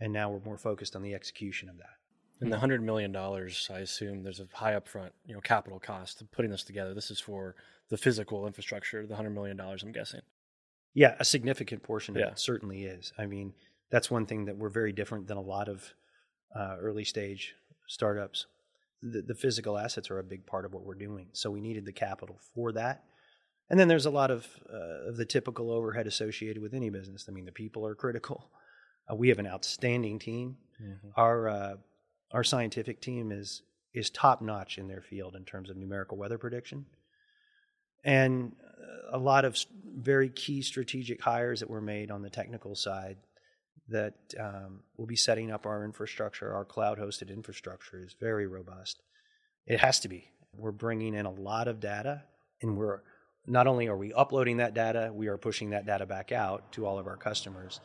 and 0.00 0.12
now 0.12 0.30
we're 0.30 0.44
more 0.44 0.58
focused 0.58 0.96
on 0.96 1.02
the 1.02 1.14
execution 1.14 1.68
of 1.68 1.78
that. 1.78 2.01
And 2.42 2.52
the 2.52 2.58
hundred 2.58 2.82
million 2.82 3.12
dollars, 3.12 3.70
I 3.72 3.78
assume 3.78 4.22
there's 4.22 4.40
a 4.40 4.48
high 4.52 4.72
upfront, 4.72 5.10
you 5.26 5.34
know, 5.34 5.40
capital 5.40 5.78
cost 5.78 6.20
of 6.20 6.30
putting 6.32 6.50
this 6.50 6.64
together. 6.64 6.92
This 6.92 7.10
is 7.10 7.20
for 7.20 7.54
the 7.88 7.96
physical 7.96 8.46
infrastructure. 8.46 9.06
The 9.06 9.16
hundred 9.16 9.30
million 9.30 9.56
dollars, 9.56 9.82
I'm 9.82 9.92
guessing. 9.92 10.20
Yeah, 10.94 11.14
a 11.20 11.24
significant 11.24 11.82
portion 11.82 12.14
yeah. 12.14 12.26
of 12.26 12.32
it 12.32 12.38
certainly 12.38 12.84
is. 12.84 13.12
I 13.16 13.26
mean, 13.26 13.54
that's 13.90 14.10
one 14.10 14.26
thing 14.26 14.46
that 14.46 14.56
we're 14.56 14.68
very 14.70 14.92
different 14.92 15.26
than 15.26 15.36
a 15.36 15.42
lot 15.42 15.68
of 15.68 15.94
uh, 16.54 16.76
early 16.80 17.04
stage 17.04 17.54
startups. 17.86 18.46
The, 19.02 19.22
the 19.22 19.34
physical 19.34 19.78
assets 19.78 20.10
are 20.10 20.18
a 20.18 20.24
big 20.24 20.44
part 20.46 20.64
of 20.64 20.74
what 20.74 20.84
we're 20.84 20.94
doing, 20.94 21.28
so 21.32 21.50
we 21.50 21.60
needed 21.60 21.84
the 21.84 21.92
capital 21.92 22.38
for 22.54 22.72
that. 22.72 23.04
And 23.70 23.78
then 23.78 23.88
there's 23.88 24.06
a 24.06 24.10
lot 24.10 24.30
of 24.30 24.46
uh, 24.72 25.08
of 25.08 25.16
the 25.16 25.24
typical 25.24 25.70
overhead 25.70 26.06
associated 26.06 26.62
with 26.62 26.74
any 26.74 26.90
business. 26.90 27.26
I 27.28 27.32
mean, 27.32 27.46
the 27.46 27.52
people 27.52 27.86
are 27.86 27.94
critical. 27.94 28.50
Uh, 29.10 29.14
we 29.14 29.28
have 29.28 29.38
an 29.38 29.46
outstanding 29.46 30.18
team. 30.18 30.56
Mm-hmm. 30.82 31.08
Our 31.16 31.48
uh, 31.48 31.74
our 32.32 32.44
scientific 32.44 33.00
team 33.00 33.32
is 33.32 33.62
is 33.94 34.08
top 34.08 34.40
notch 34.40 34.78
in 34.78 34.88
their 34.88 35.02
field 35.02 35.36
in 35.36 35.44
terms 35.44 35.68
of 35.68 35.76
numerical 35.76 36.16
weather 36.16 36.38
prediction. 36.38 36.86
And 38.04 38.52
a 39.12 39.18
lot 39.18 39.44
of 39.44 39.56
very 39.84 40.30
key 40.30 40.62
strategic 40.62 41.20
hires 41.20 41.60
that 41.60 41.68
were 41.68 41.82
made 41.82 42.10
on 42.10 42.22
the 42.22 42.30
technical 42.30 42.74
side 42.74 43.18
that 43.88 44.14
um, 44.40 44.80
will 44.96 45.06
be 45.06 45.16
setting 45.16 45.50
up 45.50 45.66
our 45.66 45.84
infrastructure, 45.84 46.54
our 46.54 46.64
cloud 46.64 46.98
hosted 46.98 47.28
infrastructure 47.28 48.02
is 48.02 48.14
very 48.18 48.46
robust. 48.46 49.02
It 49.66 49.80
has 49.80 50.00
to 50.00 50.08
be. 50.08 50.30
We're 50.56 50.72
bringing 50.72 51.14
in 51.14 51.26
a 51.26 51.30
lot 51.30 51.68
of 51.68 51.80
data, 51.80 52.22
and 52.62 52.76
we're 52.76 53.02
not 53.46 53.66
only 53.66 53.88
are 53.88 53.96
we 53.96 54.12
uploading 54.12 54.58
that 54.58 54.74
data, 54.74 55.10
we 55.12 55.28
are 55.28 55.36
pushing 55.36 55.70
that 55.70 55.84
data 55.84 56.06
back 56.06 56.32
out 56.32 56.72
to 56.72 56.86
all 56.86 56.98
of 56.98 57.06
our 57.06 57.16
customers. 57.16 57.80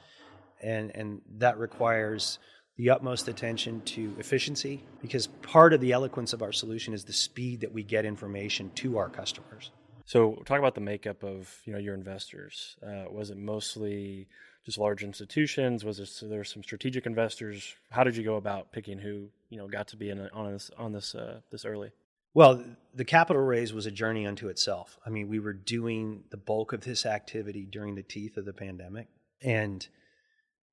And, 0.62 0.92
and 0.96 1.22
that 1.38 1.58
requires 1.58 2.40
the 2.78 2.92
utmost 2.92 3.28
attention 3.28 3.82
to 3.82 4.16
efficiency 4.20 4.84
because 5.02 5.28
part 5.42 5.74
of 5.74 5.82
the 5.82 5.92
eloquence 5.92 6.32
of 6.34 6.42
our 6.42 6.52
solution 6.52 6.94
is 6.94 7.04
the 7.04 7.14
speed 7.14 7.62
that 7.62 7.72
we 7.72 7.84
get 7.84 8.06
information 8.06 8.72
to 8.76 8.98
our 8.98 9.10
customers. 9.10 9.72
So, 10.06 10.42
talk 10.46 10.60
about 10.60 10.76
the 10.76 10.82
makeup 10.82 11.24
of 11.24 11.54
you 11.66 11.74
know 11.74 11.80
your 11.80 11.94
investors. 11.94 12.78
Uh, 12.82 13.12
was 13.12 13.30
it 13.30 13.38
mostly 13.38 14.28
just 14.64 14.78
large 14.78 15.04
institutions? 15.04 15.84
Was 15.84 15.98
there, 15.98 16.30
there 16.30 16.44
some 16.46 16.64
strategic 16.64 17.06
investors? 17.06 17.76
How 17.90 18.06
did 18.06 18.16
you 18.16 18.24
go 18.24 18.36
about 18.36 18.72
picking 18.72 19.00
who 19.00 19.28
you 19.50 19.58
know 19.58 19.68
got 19.68 19.90
to 19.90 19.98
be 19.98 20.10
in 20.10 20.20
a, 20.20 20.30
on 20.32 20.54
this 20.54 20.72
on 20.78 20.94
this 20.94 21.14
uh, 21.14 21.42
this 21.52 21.66
early? 21.66 21.92
Well, 22.34 22.64
the 22.94 23.04
capital 23.04 23.42
raise 23.42 23.74
was 23.74 23.86
a 23.86 23.92
journey 23.92 24.28
unto 24.28 24.48
itself. 24.48 24.98
I 25.06 25.10
mean, 25.10 25.28
we 25.28 25.40
were 25.40 25.54
doing 25.54 26.24
the 26.30 26.38
bulk 26.38 26.72
of 26.72 26.82
this 26.82 27.06
activity 27.06 27.66
during 27.66 27.96
the 27.96 28.04
teeth 28.04 28.38
of 28.38 28.46
the 28.46 28.54
pandemic, 28.54 29.08
and 29.42 29.86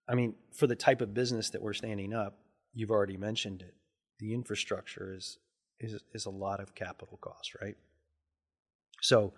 I 0.08 0.14
mean, 0.14 0.34
for 0.52 0.66
the 0.66 0.76
type 0.76 1.00
of 1.00 1.14
business 1.14 1.50
that 1.50 1.62
we're 1.62 1.72
standing 1.72 2.12
up, 2.12 2.38
you've 2.74 2.90
already 2.90 3.16
mentioned 3.16 3.62
it. 3.62 3.74
The 4.18 4.34
infrastructure 4.34 5.14
is 5.14 5.38
is 5.80 6.00
is 6.12 6.26
a 6.26 6.30
lot 6.30 6.60
of 6.60 6.74
capital 6.74 7.18
cost, 7.20 7.54
right? 7.60 7.76
So 9.00 9.34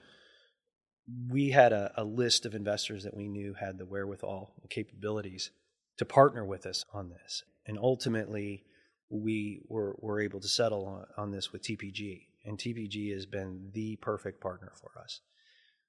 we 1.29 1.50
had 1.50 1.72
a, 1.72 1.92
a, 1.96 2.05
list 2.05 2.46
of 2.46 2.55
investors 2.55 3.05
that 3.05 3.16
we 3.16 3.29
knew 3.29 3.55
had 3.55 3.79
the 3.79 3.87
wherewithal 3.87 4.52
and 4.61 4.68
capabilities 4.68 5.50
to 5.98 6.05
partner 6.05 6.44
with 6.44 6.66
us 6.66 6.85
on 6.92 7.11
this. 7.11 7.44
And 7.66 7.79
ultimately, 7.79 8.64
we 9.09 9.62
were, 9.68 9.96
were 10.00 10.20
able 10.20 10.40
to 10.40 10.48
settle 10.48 10.87
on, 10.87 11.07
on 11.16 11.31
this 11.31 11.52
with 11.52 11.62
TPG. 11.62 12.26
And 12.44 12.59
TPG 12.59 13.12
has 13.12 13.26
been 13.26 13.70
the 13.72 13.96
perfect 13.96 14.40
partner 14.40 14.72
for 14.74 15.00
us 15.00 15.20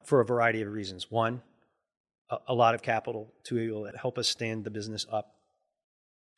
for 0.05 0.21
a 0.21 0.25
variety 0.25 0.61
of 0.61 0.71
reasons. 0.71 1.09
One, 1.11 1.41
a, 2.29 2.37
a 2.49 2.53
lot 2.53 2.75
of 2.75 2.81
capital 2.81 3.33
to 3.45 3.89
help 3.99 4.17
us 4.17 4.29
stand 4.29 4.63
the 4.63 4.71
business 4.71 5.05
up. 5.11 5.35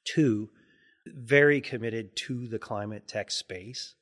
Two, 0.06 0.50
very 1.06 1.62
committed 1.62 2.16
to 2.16 2.48
the 2.48 2.60
climate 2.60 3.08
tech 3.08 3.32
space. 3.32 3.96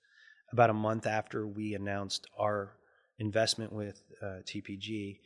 About 0.52 0.70
a 0.70 0.74
month 0.74 1.06
after 1.06 1.46
we 1.46 1.74
announced 1.74 2.28
our 2.40 2.78
investment 3.20 3.74
with 3.74 4.02
uh, 4.22 4.42
TPG, 4.46 5.20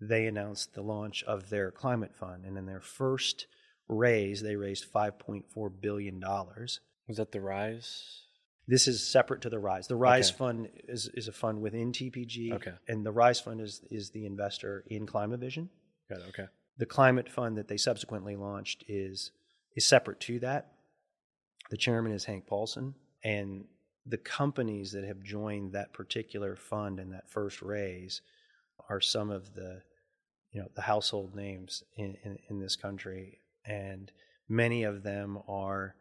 they 0.00 0.26
announced 0.26 0.74
the 0.74 0.82
launch 0.82 1.22
of 1.24 1.50
their 1.50 1.70
climate 1.70 2.14
fund. 2.14 2.44
And 2.44 2.56
in 2.56 2.66
their 2.66 2.80
first 2.80 3.46
raise, 3.88 4.42
they 4.42 4.56
raised 4.56 4.92
$5.4 4.92 5.80
billion. 5.80 6.20
Was 6.20 7.16
that 7.16 7.32
the 7.32 7.40
Rise? 7.40 8.22
This 8.68 8.86
is 8.86 9.06
separate 9.06 9.40
to 9.42 9.50
the 9.50 9.58
Rise. 9.58 9.88
The 9.88 9.96
Rise 9.96 10.30
okay. 10.30 10.38
fund 10.38 10.68
is, 10.86 11.10
is 11.14 11.26
a 11.26 11.32
fund 11.32 11.60
within 11.60 11.92
TPG. 11.92 12.52
Okay. 12.52 12.72
And 12.86 13.04
the 13.04 13.10
Rise 13.10 13.40
fund 13.40 13.60
is, 13.60 13.82
is 13.90 14.10
the 14.10 14.26
investor 14.26 14.84
in 14.88 15.06
Climavision. 15.06 15.68
It. 16.18 16.28
Okay. 16.28 16.48
The 16.78 16.86
climate 16.86 17.28
fund 17.28 17.56
that 17.56 17.68
they 17.68 17.76
subsequently 17.76 18.36
launched 18.36 18.84
is 18.88 19.30
is 19.76 19.86
separate 19.86 20.20
to 20.20 20.40
that. 20.40 20.72
The 21.70 21.76
chairman 21.76 22.12
is 22.12 22.24
Hank 22.24 22.46
Paulson, 22.46 22.94
and 23.22 23.64
the 24.06 24.18
companies 24.18 24.92
that 24.92 25.04
have 25.04 25.22
joined 25.22 25.72
that 25.72 25.92
particular 25.92 26.56
fund 26.56 26.98
in 26.98 27.10
that 27.10 27.30
first 27.30 27.62
raise 27.62 28.22
are 28.88 29.00
some 29.00 29.30
of 29.30 29.54
the 29.54 29.82
you 30.52 30.60
know 30.60 30.68
the 30.74 30.82
household 30.82 31.34
names 31.34 31.84
in, 31.96 32.16
in, 32.24 32.38
in 32.48 32.58
this 32.58 32.76
country 32.76 33.38
and 33.64 34.10
many 34.48 34.82
of 34.82 35.02
them 35.02 35.38
are 35.46 35.94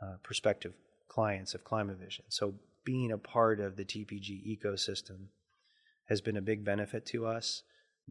uh, 0.00 0.14
prospective 0.22 0.72
clients 1.08 1.54
of 1.54 1.64
climavision 1.64 2.22
so 2.28 2.54
being 2.84 3.12
a 3.12 3.18
part 3.18 3.60
of 3.60 3.76
the 3.76 3.84
tpg 3.84 4.58
ecosystem 4.58 5.26
has 6.06 6.20
been 6.20 6.36
a 6.36 6.42
big 6.42 6.64
benefit 6.64 7.04
to 7.04 7.26
us 7.26 7.62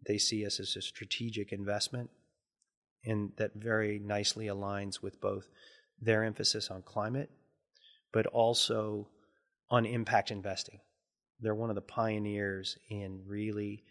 they 0.08 0.17
see 0.17 0.45
us 0.45 0.60
as 0.60 0.75
a 0.75 0.82
strategic 0.82 1.51
investment 1.51 2.10
and 3.06 3.32
that 3.38 3.51
very 3.56 3.99
nicely 3.99 4.45
aligns 4.47 5.01
with 5.01 5.19
both 5.21 5.47
their 5.99 6.23
emphasis 6.23 6.69
on 6.69 6.82
climate 6.82 7.30
but 8.12 8.25
also 8.27 9.08
on 9.69 9.86
impact 9.86 10.32
investing. 10.32 10.80
They're 11.39 11.56
one 11.56 11.69
of 11.69 11.75
the 11.75 11.82
pioneers 11.82 12.77
in 12.89 13.21
really 13.25 13.84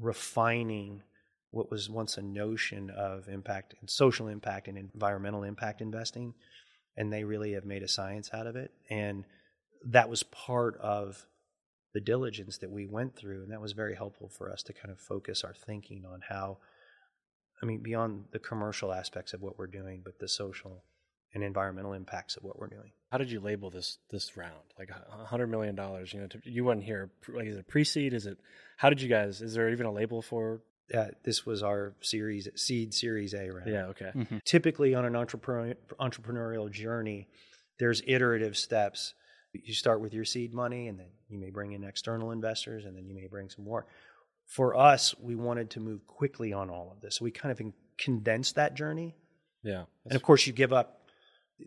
refining 0.00 1.02
what 1.50 1.70
was 1.70 1.88
once 1.88 2.18
a 2.18 2.22
notion 2.22 2.90
of 2.90 3.28
impact 3.28 3.74
and 3.80 3.88
social 3.88 4.28
impact 4.28 4.66
and 4.66 4.76
environmental 4.76 5.44
impact 5.44 5.80
investing. 5.80 6.34
And 6.96 7.12
they 7.12 7.24
really 7.24 7.52
have 7.52 7.64
made 7.64 7.82
a 7.82 7.88
science 7.88 8.30
out 8.32 8.46
of 8.46 8.56
it. 8.56 8.72
And 8.90 9.24
that 9.86 10.08
was 10.08 10.22
part 10.24 10.76
of 10.78 11.24
the 11.94 12.00
diligence 12.00 12.58
that 12.58 12.70
we 12.70 12.86
went 12.86 13.16
through. 13.16 13.44
And 13.44 13.52
that 13.52 13.60
was 13.60 13.72
very 13.72 13.94
helpful 13.94 14.28
for 14.28 14.50
us 14.50 14.62
to 14.64 14.72
kind 14.72 14.90
of 14.90 14.98
focus 14.98 15.44
our 15.44 15.54
thinking 15.54 16.04
on 16.04 16.20
how, 16.28 16.58
I 17.62 17.66
mean, 17.66 17.82
beyond 17.82 18.24
the 18.32 18.40
commercial 18.40 18.92
aspects 18.92 19.32
of 19.32 19.40
what 19.40 19.58
we're 19.58 19.68
doing, 19.68 20.02
but 20.04 20.18
the 20.18 20.28
social 20.28 20.82
and 21.32 21.42
environmental 21.42 21.92
impacts 21.92 22.36
of 22.36 22.44
what 22.44 22.58
we're 22.58 22.68
doing. 22.68 22.92
How 23.10 23.18
did 23.18 23.30
you 23.30 23.40
label 23.40 23.70
this 23.70 23.98
this 24.10 24.36
round? 24.36 24.52
Like 24.78 24.90
a 24.90 25.24
hundred 25.24 25.48
million 25.48 25.74
dollars. 25.74 26.12
You 26.12 26.20
know, 26.20 26.26
to, 26.28 26.40
you 26.44 26.64
went 26.64 26.82
here. 26.82 27.10
Like, 27.28 27.46
is 27.46 27.56
it 27.56 27.68
pre-seed? 27.68 28.12
Is 28.12 28.26
it? 28.26 28.38
How 28.76 28.88
did 28.88 29.00
you 29.00 29.08
guys? 29.08 29.40
Is 29.40 29.54
there 29.54 29.70
even 29.70 29.86
a 29.86 29.92
label 29.92 30.22
for? 30.22 30.62
Uh, 30.92 31.06
this 31.24 31.46
was 31.46 31.62
our 31.62 31.94
series 32.02 32.48
seed 32.56 32.92
series 32.92 33.34
A 33.34 33.50
round. 33.50 33.70
Yeah. 33.70 33.86
Okay. 33.86 34.10
Mm-hmm. 34.14 34.38
Typically, 34.44 34.94
on 34.94 35.04
an 35.04 35.16
entrepreneur, 35.16 35.74
entrepreneurial 35.98 36.70
journey, 36.70 37.28
there's 37.78 38.02
iterative 38.06 38.56
steps. 38.56 39.14
You 39.62 39.74
start 39.74 40.00
with 40.00 40.12
your 40.12 40.24
seed 40.24 40.52
money, 40.52 40.88
and 40.88 40.98
then 40.98 41.08
you 41.28 41.38
may 41.38 41.50
bring 41.50 41.72
in 41.72 41.84
external 41.84 42.30
investors, 42.30 42.84
and 42.84 42.96
then 42.96 43.06
you 43.06 43.14
may 43.14 43.26
bring 43.26 43.48
some 43.48 43.64
more. 43.64 43.86
For 44.46 44.76
us, 44.76 45.14
we 45.20 45.34
wanted 45.34 45.70
to 45.70 45.80
move 45.80 46.06
quickly 46.06 46.52
on 46.52 46.70
all 46.70 46.92
of 46.92 47.00
this. 47.00 47.16
So 47.16 47.24
we 47.24 47.30
kind 47.30 47.52
of 47.52 47.72
condensed 47.96 48.56
that 48.56 48.74
journey. 48.74 49.16
Yeah. 49.62 49.84
And 50.04 50.14
of 50.14 50.22
course, 50.22 50.46
you 50.46 50.52
give 50.52 50.72
up 50.72 51.00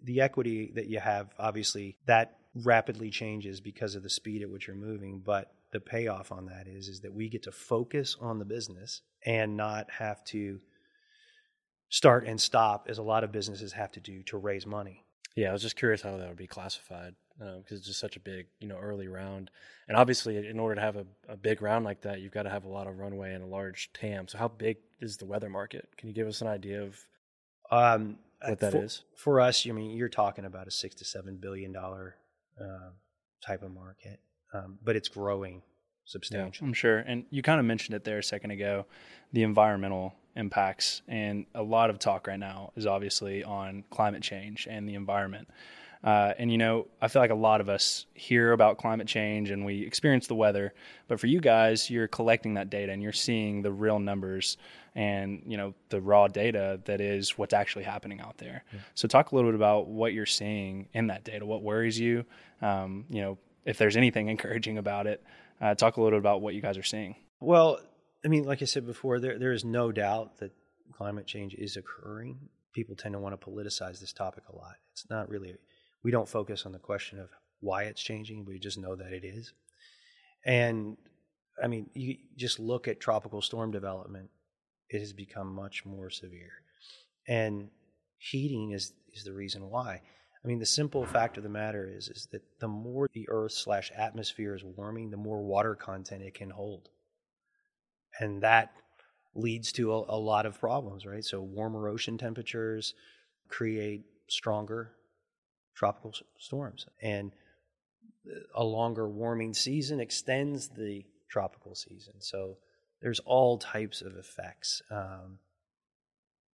the 0.04 0.22
equity 0.22 0.72
that 0.76 0.88
you 0.88 1.00
have, 1.00 1.34
obviously, 1.40 1.98
that 2.06 2.38
rapidly 2.64 3.10
changes 3.10 3.62
because 3.62 3.96
of 3.96 4.04
the 4.04 4.10
speed 4.10 4.42
at 4.42 4.50
which 4.50 4.68
you're 4.68 4.76
moving. 4.76 5.22
But 5.26 5.52
the 5.72 5.80
payoff 5.80 6.32
on 6.32 6.46
that 6.48 6.68
is 6.68 6.88
is 6.88 7.02
that 7.02 7.14
we 7.14 7.30
get 7.30 7.44
to 7.44 7.52
focus 7.52 8.16
on 8.20 8.40
the 8.40 8.46
business 8.46 9.02
and 9.26 9.58
not 9.58 9.90
have 9.92 10.24
to 10.26 10.60
start 11.90 12.26
and 12.26 12.40
stop 12.40 12.88
as 12.90 12.98
a 12.98 13.04
lot 13.04 13.24
of 13.24 13.32
businesses 13.32 13.74
have 13.74 13.92
to 13.94 14.00
do 14.00 14.24
to 14.24 14.38
raise 14.38 14.66
money. 14.66 15.04
Yeah, 15.38 15.50
I 15.50 15.54
was 15.54 15.62
just 15.62 15.76
curious 15.76 16.02
how 16.02 16.18
that 16.18 16.28
would 16.28 16.36
be 16.36 16.48
classified 16.48 17.14
because 17.38 17.56
um, 17.58 17.64
it's 17.70 17.86
just 17.86 18.00
such 18.00 18.16
a 18.16 18.20
big, 18.20 18.48
you 18.60 18.68
know, 18.68 18.78
early 18.78 19.08
round. 19.08 19.52
And 19.88 19.96
obviously, 19.96 20.36
in 20.36 20.60
order 20.60 20.74
to 20.74 20.82
have 20.82 20.96
a, 20.96 21.06
a 21.30 21.38
big 21.38 21.62
round 21.62 21.86
like 21.86 22.02
that, 22.02 22.22
you've 22.22 22.32
got 22.32 22.44
to 22.44 22.50
have 22.50 22.66
a 22.66 22.68
lot 22.68 22.88
of 22.88 22.98
runway 22.98 23.36
and 23.36 23.44
a 23.44 23.48
large 23.48 23.92
TAM. 23.94 24.28
So, 24.28 24.40
how 24.40 24.48
big 24.48 24.78
is 25.00 25.18
the 25.18 25.28
weather 25.28 25.48
market? 25.48 25.90
Can 25.96 26.10
you 26.10 26.16
give 26.16 26.28
us 26.28 26.42
an 26.42 26.48
idea 26.48 26.82
of? 26.82 26.98
Um, 27.70 28.18
what 28.44 28.60
that 28.62 28.72
for, 28.72 28.84
is 28.84 29.04
for 29.16 29.40
us. 29.40 29.68
I 29.68 29.74
mean, 29.74 29.92
you're 29.92 30.10
talking 30.10 30.44
about 30.44 30.68
a 30.68 30.72
six 30.72 30.96
to 30.96 31.06
seven 31.06 31.38
billion 31.38 31.72
dollar 31.72 32.16
uh, 32.60 32.90
type 33.46 33.62
of 33.62 33.72
market, 33.72 34.20
um, 34.56 34.80
but 34.84 34.96
it's 34.96 35.08
growing 35.08 35.62
substantially. 36.08 36.66
Yeah, 36.66 36.70
I'm 36.70 36.74
sure. 36.74 36.98
And 37.00 37.26
you 37.30 37.44
kind 37.44 37.60
of 37.60 37.66
mentioned 37.66 37.96
it 37.96 38.04
there 38.04 38.18
a 38.18 38.24
second 38.24 38.52
ago, 38.52 38.86
the 39.34 39.44
environmental 39.44 40.16
impacts, 40.36 41.04
and 41.08 41.46
a 41.54 41.62
lot 41.62 41.90
of 41.90 42.00
talk 42.00 42.28
right 42.28 42.40
now 42.40 42.72
is 42.76 42.88
obviously 42.88 43.44
on 43.44 43.84
climate 43.92 44.24
change 44.24 44.68
and 44.70 44.90
the 44.90 44.96
environment. 44.96 45.48
Uh, 46.04 46.34
and 46.38 46.52
you 46.52 46.58
know, 46.58 46.88
I 47.02 47.08
feel 47.08 47.22
like 47.22 47.32
a 47.32 47.36
lot 47.36 47.60
of 47.60 47.70
us 47.70 48.06
hear 48.14 48.52
about 48.52 48.78
climate 48.78 49.08
change 49.08 49.50
and 49.50 49.66
we 49.66 49.82
experience 49.82 50.28
the 50.28 50.36
weather, 50.36 50.74
but 51.08 51.20
for 51.20 51.28
you 51.28 51.42
guys, 51.42 51.90
you're 51.90 52.08
collecting 52.08 52.54
that 52.54 52.70
data 52.70 52.92
and 52.92 53.02
you're 53.02 53.12
seeing 53.12 53.62
the 53.62 53.72
real 53.72 54.00
numbers 54.00 54.58
and 54.96 55.44
you 55.46 55.58
know 55.58 55.74
the 55.90 56.00
raw 56.00 56.28
data 56.28 56.80
that 56.86 57.02
is 57.02 57.38
what's 57.38 57.54
actually 57.54 57.84
happening 57.84 58.22
out 58.22 58.38
there. 58.38 58.64
Yeah. 58.72 58.80
So, 58.94 59.08
talk 59.08 59.32
a 59.32 59.36
little 59.36 59.52
bit 59.52 59.56
about 59.56 59.88
what 59.88 60.14
you're 60.14 60.26
seeing 60.26 60.88
in 60.94 61.08
that 61.08 61.24
data. 61.24 61.46
What 61.46 61.62
worries 61.62 62.00
you? 62.00 62.26
Um, 62.62 63.06
you 63.10 63.22
know, 63.22 63.38
if 63.66 63.78
there's 63.78 63.98
anything 63.98 64.28
encouraging 64.30 64.78
about 64.78 65.08
it, 65.08 65.24
uh, 65.62 65.76
talk 65.76 65.98
a 65.98 66.02
little 66.02 66.18
bit 66.18 66.22
about 66.22 66.42
what 66.42 66.54
you 66.54 66.62
guys 66.62 66.78
are 66.78 66.84
seeing. 66.84 67.16
Well, 67.40 67.80
I 68.26 68.28
mean, 68.28 68.44
like 68.44 68.62
I 68.62 68.66
said 68.66 68.86
before, 68.86 69.20
there 69.20 69.38
there 69.38 69.52
is 69.52 69.64
no 69.64 69.92
doubt 69.92 70.40
that 70.40 70.52
climate 70.94 71.28
change 71.28 71.54
is 71.56 71.78
occurring. 71.78 72.40
People 72.74 72.96
tend 72.96 73.14
to 73.14 73.20
want 73.20 73.40
to 73.40 73.48
politicize 73.48 74.00
this 74.00 74.14
topic 74.14 74.44
a 74.52 74.56
lot. 74.56 74.76
It's 74.92 75.10
not 75.10 75.30
really 75.30 75.56
we 76.04 76.12
don't 76.12 76.30
focus 76.30 76.66
on 76.66 76.72
the 76.72 76.80
question 76.80 77.20
of 77.20 77.30
why 77.60 77.84
it's 77.84 78.02
changing. 78.02 78.46
We 78.46 78.60
just 78.60 78.78
know 78.78 78.96
that 78.96 79.12
it 79.12 79.24
is. 79.26 79.54
And 80.46 80.98
I 81.62 81.68
mean, 81.68 81.90
you 81.94 82.16
just 82.36 82.60
look 82.60 82.88
at 82.88 83.00
tropical 83.00 83.42
storm 83.42 83.72
development, 83.72 84.30
it 84.90 85.00
has 85.00 85.12
become 85.12 85.54
much 85.54 85.86
more 85.86 86.10
severe. 86.10 86.52
And 87.28 87.70
heating 88.18 88.72
is, 88.72 88.94
is 89.14 89.24
the 89.24 89.34
reason 89.34 89.70
why. 89.70 90.02
I 90.48 90.50
mean, 90.50 90.60
the 90.60 90.66
simple 90.66 91.06
fact 91.06 91.36
of 91.36 91.44
the 91.44 91.50
matter 91.50 91.92
is, 91.94 92.08
is 92.08 92.30
that 92.32 92.42
the 92.62 92.70
more 92.70 93.10
the 93.12 93.28
earth 93.28 93.52
slash 93.52 93.92
atmosphere 93.94 94.56
is 94.56 94.64
warming, 94.64 95.10
the 95.10 95.18
more 95.18 95.44
water 95.44 95.76
content 95.76 96.22
it 96.22 96.36
can 96.36 96.50
hold. 96.50 96.88
And 98.22 98.42
that 98.44 98.72
leads 99.36 99.74
to 99.74 99.92
a, 99.92 100.06
a 100.08 100.18
lot 100.18 100.46
of 100.46 100.58
problems, 100.58 101.06
right? 101.06 101.26
So 101.26 101.42
warmer 101.42 101.90
ocean 101.90 102.18
temperatures 102.18 102.94
create 103.50 104.06
stronger 104.30 104.94
tropical 105.76 106.14
storms. 106.40 106.86
And 107.02 107.34
a 108.56 108.64
longer 108.64 109.10
warming 109.10 109.54
season 109.54 110.00
extends 110.00 110.70
the 110.70 111.04
tropical 111.30 111.76
season. 111.76 112.14
So 112.20 112.56
there's 113.02 113.20
all 113.26 113.58
types 113.58 114.02
of 114.02 114.16
effects, 114.16 114.82
um, 114.92 115.40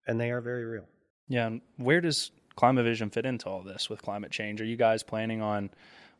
and 0.08 0.20
they 0.20 0.32
are 0.32 0.42
very 0.42 0.66
real. 0.66 0.88
Yeah. 1.28 1.46
And 1.46 1.62
where 1.78 2.02
does 2.02 2.32
Climavision 2.58 3.12
fit 3.12 3.26
into 3.26 3.48
all 3.50 3.62
this 3.62 3.90
with 3.90 4.02
climate 4.02 4.32
change? 4.32 4.62
Are 4.62 4.66
you 4.66 4.76
guys 4.78 5.04
planning 5.04 5.42
on 5.42 5.70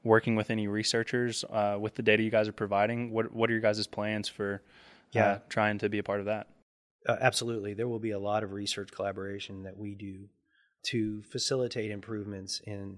working 0.04 0.36
with 0.36 0.50
any 0.50 0.68
researchers 0.68 1.44
uh, 1.50 1.78
with 1.80 1.96
the 1.96 2.02
data 2.04 2.24
you 2.24 2.32
guys 2.32 2.48
are 2.48 2.54
providing? 2.54 3.12
What 3.12 3.34
What 3.34 3.50
are 3.50 3.54
your 3.54 3.62
guys' 3.62 3.88
plans 3.88 4.28
for 4.28 4.56
uh, 4.56 4.60
Yeah. 5.12 5.38
trying 5.50 5.78
to 5.80 5.90
be 5.90 6.00
a 6.00 6.04
part 6.04 6.20
of 6.20 6.26
that? 6.26 6.48
Uh, 7.08 7.18
absolutely. 7.20 7.74
There 7.74 7.88
will 7.88 8.00
be 8.00 8.12
a 8.12 8.20
lot 8.20 8.44
of 8.44 8.52
research 8.54 8.92
collaboration 8.92 9.64
that 9.64 9.78
we 9.78 9.94
do 9.96 10.30
to 10.88 11.22
facilitate 11.24 11.92
improvements 11.92 12.62
in 12.66 12.98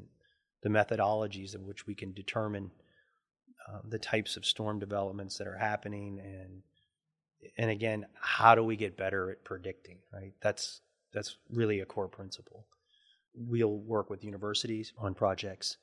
the 0.63 0.69
methodologies 0.69 1.54
of 1.54 1.62
which 1.62 1.86
we 1.86 1.93
can 1.95 2.13
determine 2.13 2.71
uh, 3.67 3.80
the 3.88 4.00
types 4.00 4.38
of 4.38 4.45
storm 4.45 4.80
developments 4.80 5.38
that 5.38 5.48
are 5.48 5.58
happening 5.58 6.19
and 6.19 6.62
and 7.58 7.69
again 7.69 8.06
how 8.19 8.56
do 8.56 8.63
we 8.63 8.76
get 8.76 8.98
better 8.98 9.30
at 9.30 9.43
predicting 9.43 10.00
right 10.12 10.34
that's 10.41 10.82
that's 11.13 11.38
really 11.52 11.80
a 11.80 11.86
core 11.86 12.08
principle 12.08 12.65
we'll 13.36 13.78
work 13.80 14.10
with 14.10 14.24
universities 14.24 14.93
on 14.98 15.13
projects 15.13 15.78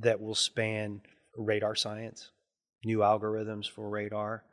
that 0.00 0.20
will 0.20 0.34
span 0.34 1.00
radar 1.36 1.74
science 1.74 2.30
new 2.84 2.98
algorithms 2.98 3.68
for 3.68 3.88
radar 3.88 4.44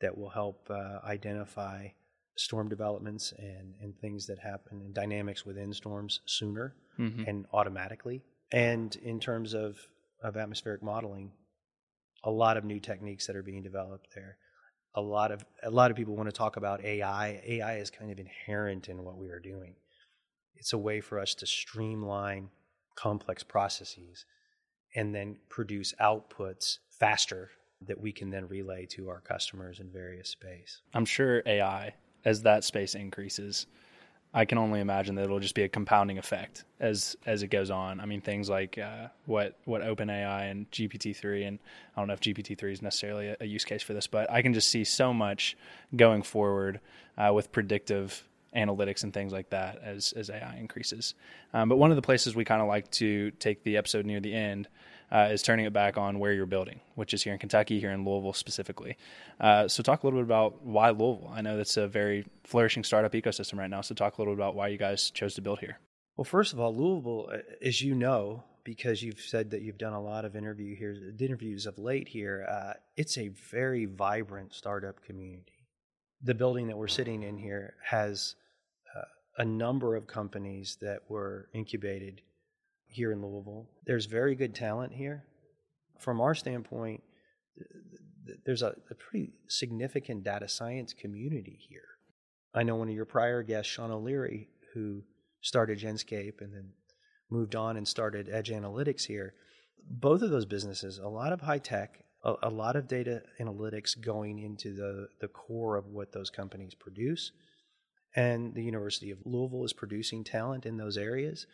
that 0.00 0.16
will 0.16 0.30
help 0.30 0.68
uh, 0.70 0.98
identify 1.04 1.88
storm 2.36 2.68
developments 2.68 3.32
and, 3.38 3.74
and 3.80 3.98
things 3.98 4.26
that 4.26 4.38
happen 4.38 4.80
and 4.84 4.94
dynamics 4.94 5.44
within 5.44 5.72
storms 5.72 6.20
sooner 6.26 6.74
Mm-hmm. 6.98 7.22
and 7.28 7.46
automatically. 7.52 8.22
And 8.50 8.94
in 8.96 9.20
terms 9.20 9.54
of, 9.54 9.76
of 10.20 10.36
atmospheric 10.36 10.82
modeling, 10.82 11.30
a 12.24 12.30
lot 12.30 12.56
of 12.56 12.64
new 12.64 12.80
techniques 12.80 13.28
that 13.28 13.36
are 13.36 13.42
being 13.44 13.62
developed 13.62 14.08
there. 14.16 14.36
A 14.96 15.00
lot 15.00 15.30
of 15.30 15.44
a 15.62 15.70
lot 15.70 15.92
of 15.92 15.96
people 15.96 16.16
want 16.16 16.28
to 16.28 16.32
talk 16.32 16.56
about 16.56 16.84
AI. 16.84 17.40
AI 17.46 17.76
is 17.76 17.88
kind 17.88 18.10
of 18.10 18.18
inherent 18.18 18.88
in 18.88 19.04
what 19.04 19.16
we 19.16 19.28
are 19.28 19.38
doing. 19.38 19.76
It's 20.58 20.72
a 20.72 20.78
way 20.78 21.00
for 21.00 21.18
us 21.18 21.34
to 21.36 21.46
streamline 21.46 22.50
complex 22.96 23.42
processes 23.42 24.24
and 24.94 25.14
then 25.14 25.36
produce 25.48 25.94
outputs 26.00 26.78
faster 26.90 27.50
that 27.86 28.00
we 28.00 28.12
can 28.12 28.30
then 28.30 28.48
relay 28.48 28.86
to 28.86 29.08
our 29.08 29.20
customers 29.20 29.78
in 29.78 29.90
various 29.90 30.28
space. 30.28 30.82
I'm 30.94 31.04
sure 31.04 31.42
AI, 31.46 31.94
as 32.24 32.42
that 32.42 32.64
space 32.64 32.94
increases, 32.94 33.66
I 34.34 34.44
can 34.44 34.58
only 34.58 34.80
imagine 34.80 35.14
that 35.14 35.24
it'll 35.24 35.40
just 35.40 35.54
be 35.54 35.62
a 35.62 35.68
compounding 35.68 36.18
effect 36.18 36.64
as 36.80 37.16
as 37.24 37.42
it 37.42 37.48
goes 37.48 37.70
on. 37.70 37.98
I 37.98 38.04
mean, 38.04 38.20
things 38.20 38.50
like 38.50 38.76
uh, 38.76 39.08
what 39.24 39.56
what 39.64 39.80
OpenAI 39.80 40.50
and 40.50 40.70
GPT 40.70 41.16
three, 41.16 41.44
and 41.44 41.58
I 41.96 42.00
don't 42.00 42.08
know 42.08 42.14
if 42.14 42.20
GPT 42.20 42.58
three 42.58 42.72
is 42.72 42.82
necessarily 42.82 43.28
a, 43.28 43.36
a 43.40 43.46
use 43.46 43.64
case 43.64 43.82
for 43.82 43.94
this, 43.94 44.06
but 44.06 44.30
I 44.30 44.42
can 44.42 44.52
just 44.52 44.68
see 44.68 44.84
so 44.84 45.14
much 45.14 45.56
going 45.96 46.22
forward 46.22 46.80
uh, 47.16 47.32
with 47.32 47.52
predictive 47.52 48.22
analytics 48.54 49.02
and 49.04 49.12
things 49.12 49.32
like 49.32 49.50
that 49.50 49.80
as 49.82 50.12
as 50.12 50.30
AI 50.30 50.56
increases. 50.58 51.14
Um, 51.52 51.68
but 51.68 51.76
one 51.76 51.90
of 51.90 51.96
the 51.96 52.02
places 52.02 52.34
we 52.34 52.44
kind 52.44 52.62
of 52.62 52.68
like 52.68 52.90
to 52.92 53.30
take 53.32 53.62
the 53.64 53.76
episode 53.76 54.06
near 54.06 54.20
the 54.20 54.34
end 54.34 54.68
uh, 55.10 55.28
is 55.30 55.42
turning 55.42 55.66
it 55.66 55.72
back 55.72 55.96
on 55.96 56.18
where 56.18 56.32
you're 56.32 56.46
building, 56.46 56.80
which 56.94 57.14
is 57.14 57.22
here 57.22 57.32
in 57.32 57.38
Kentucky, 57.38 57.80
here 57.80 57.90
in 57.90 58.04
Louisville 58.04 58.32
specifically. 58.32 58.96
Uh, 59.40 59.68
so, 59.68 59.82
talk 59.82 60.02
a 60.02 60.06
little 60.06 60.20
bit 60.20 60.24
about 60.24 60.62
why 60.64 60.90
Louisville. 60.90 61.30
I 61.32 61.40
know 61.40 61.56
that's 61.56 61.76
a 61.76 61.88
very 61.88 62.26
flourishing 62.44 62.84
startup 62.84 63.12
ecosystem 63.12 63.58
right 63.58 63.70
now. 63.70 63.80
So, 63.80 63.94
talk 63.94 64.18
a 64.18 64.20
little 64.20 64.34
bit 64.34 64.42
about 64.42 64.54
why 64.54 64.68
you 64.68 64.78
guys 64.78 65.10
chose 65.10 65.34
to 65.34 65.40
build 65.40 65.60
here. 65.60 65.78
Well, 66.16 66.24
first 66.24 66.52
of 66.52 66.60
all, 66.60 66.74
Louisville, 66.74 67.30
as 67.62 67.80
you 67.80 67.94
know, 67.94 68.42
because 68.64 69.02
you've 69.02 69.20
said 69.20 69.50
that 69.50 69.62
you've 69.62 69.78
done 69.78 69.94
a 69.94 70.02
lot 70.02 70.24
of 70.24 70.36
interview 70.36 70.76
here, 70.76 70.96
interviews 71.18 71.64
of 71.64 71.78
late 71.78 72.08
here, 72.08 72.46
uh, 72.50 72.74
it's 72.96 73.16
a 73.16 73.28
very 73.28 73.86
vibrant 73.86 74.52
startup 74.52 75.02
community. 75.04 75.57
The 76.22 76.34
building 76.34 76.66
that 76.68 76.76
we're 76.76 76.88
sitting 76.88 77.22
in 77.22 77.38
here 77.38 77.74
has 77.84 78.34
uh, 78.96 79.02
a 79.38 79.44
number 79.44 79.94
of 79.94 80.06
companies 80.06 80.76
that 80.80 81.00
were 81.08 81.48
incubated 81.54 82.22
here 82.86 83.12
in 83.12 83.22
Louisville. 83.22 83.68
There's 83.86 84.06
very 84.06 84.34
good 84.34 84.54
talent 84.54 84.92
here. 84.92 85.24
From 85.98 86.20
our 86.20 86.34
standpoint, 86.34 87.02
th- 87.56 87.70
th- 88.26 88.38
there's 88.44 88.62
a, 88.62 88.74
a 88.90 88.94
pretty 88.94 89.32
significant 89.46 90.24
data 90.24 90.48
science 90.48 90.92
community 90.92 91.58
here. 91.68 91.82
I 92.54 92.62
know 92.62 92.76
one 92.76 92.88
of 92.88 92.94
your 92.94 93.04
prior 93.04 93.42
guests, 93.42 93.70
Sean 93.70 93.90
O'Leary, 93.90 94.48
who 94.74 95.02
started 95.40 95.78
Genscape 95.78 96.40
and 96.40 96.52
then 96.52 96.70
moved 97.30 97.54
on 97.54 97.76
and 97.76 97.86
started 97.86 98.28
Edj 98.28 98.50
Analytics 98.50 99.06
here. 99.06 99.34
Both 99.88 100.22
of 100.22 100.30
those 100.30 100.46
businesses, 100.46 100.98
a 100.98 101.08
lot 101.08 101.32
of 101.32 101.42
high 101.42 101.58
tech, 101.58 102.04
a, 102.28 102.48
a 102.48 102.50
lot 102.50 102.76
of 102.76 102.88
data 102.88 103.22
analytics 103.40 103.98
going 104.00 104.38
into 104.38 104.74
the, 104.74 105.08
the 105.20 105.28
core 105.28 105.76
of 105.76 105.86
what 105.86 106.12
those 106.12 106.30
companies 106.30 106.74
produce. 106.74 107.32
And 108.16 108.54
the 108.54 108.62
University 108.62 109.10
of 109.10 109.18
Louisville 109.24 109.64
is 109.64 109.72
producing 109.72 110.24
talent 110.24 110.66
in 110.66 110.76
those 110.76 110.96
areas. 110.96 111.46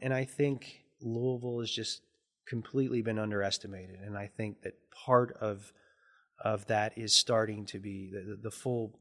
And 0.00 0.14
I 0.14 0.24
think 0.24 0.84
Louisville 1.00 1.60
has 1.60 1.70
just 1.70 2.02
completely 2.46 3.02
been 3.02 3.18
underestimated. 3.18 4.00
And 4.00 4.16
I 4.16 4.26
think 4.26 4.62
that 4.62 4.74
part 4.92 5.36
of 5.40 5.72
of 6.42 6.66
that 6.66 6.96
is 6.96 7.14
starting 7.14 7.66
to 7.66 7.78
be 7.78 8.10
the, 8.10 8.38
the 8.42 8.50
full 8.50 8.98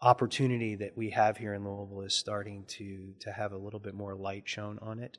opportunity 0.00 0.76
that 0.76 0.96
we 0.96 1.10
have 1.10 1.36
here 1.36 1.54
in 1.54 1.64
Louisville 1.64 2.02
is 2.02 2.14
starting 2.14 2.64
to 2.66 3.14
to 3.20 3.32
have 3.32 3.52
a 3.52 3.58
little 3.58 3.80
bit 3.80 3.94
more 3.94 4.14
light 4.14 4.44
shown 4.46 4.78
on 4.80 5.00
it, 5.00 5.18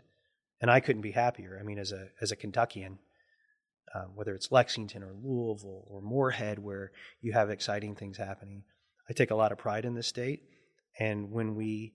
and 0.62 0.72
I 0.72 0.80
couldn't 0.80 1.02
be 1.02 1.12
happier. 1.12 1.58
I 1.60 1.64
mean, 1.64 1.80
as 1.80 1.92
a 1.92 2.08
as 2.22 2.32
a 2.32 2.38
Kentuckian, 2.38 3.00
uh, 3.94 4.06
whether 4.16 4.34
it's 4.34 4.52
Lexington 4.52 5.04
or 5.04 5.14
Louisville 5.14 5.86
or 5.88 6.02
Morehead, 6.02 6.60
where 6.60 6.92
you 7.22 7.34
have 7.34 7.50
exciting 7.50 7.96
things 7.96 8.18
happening, 8.18 8.64
I 9.10 9.14
take 9.14 9.32
a 9.32 9.36
lot 9.36 9.52
of 9.52 9.58
pride 9.58 9.86
in 9.86 9.94
this 9.94 10.08
state. 10.08 10.42
And 11.00 11.32
when 11.32 11.56
we 11.56 11.94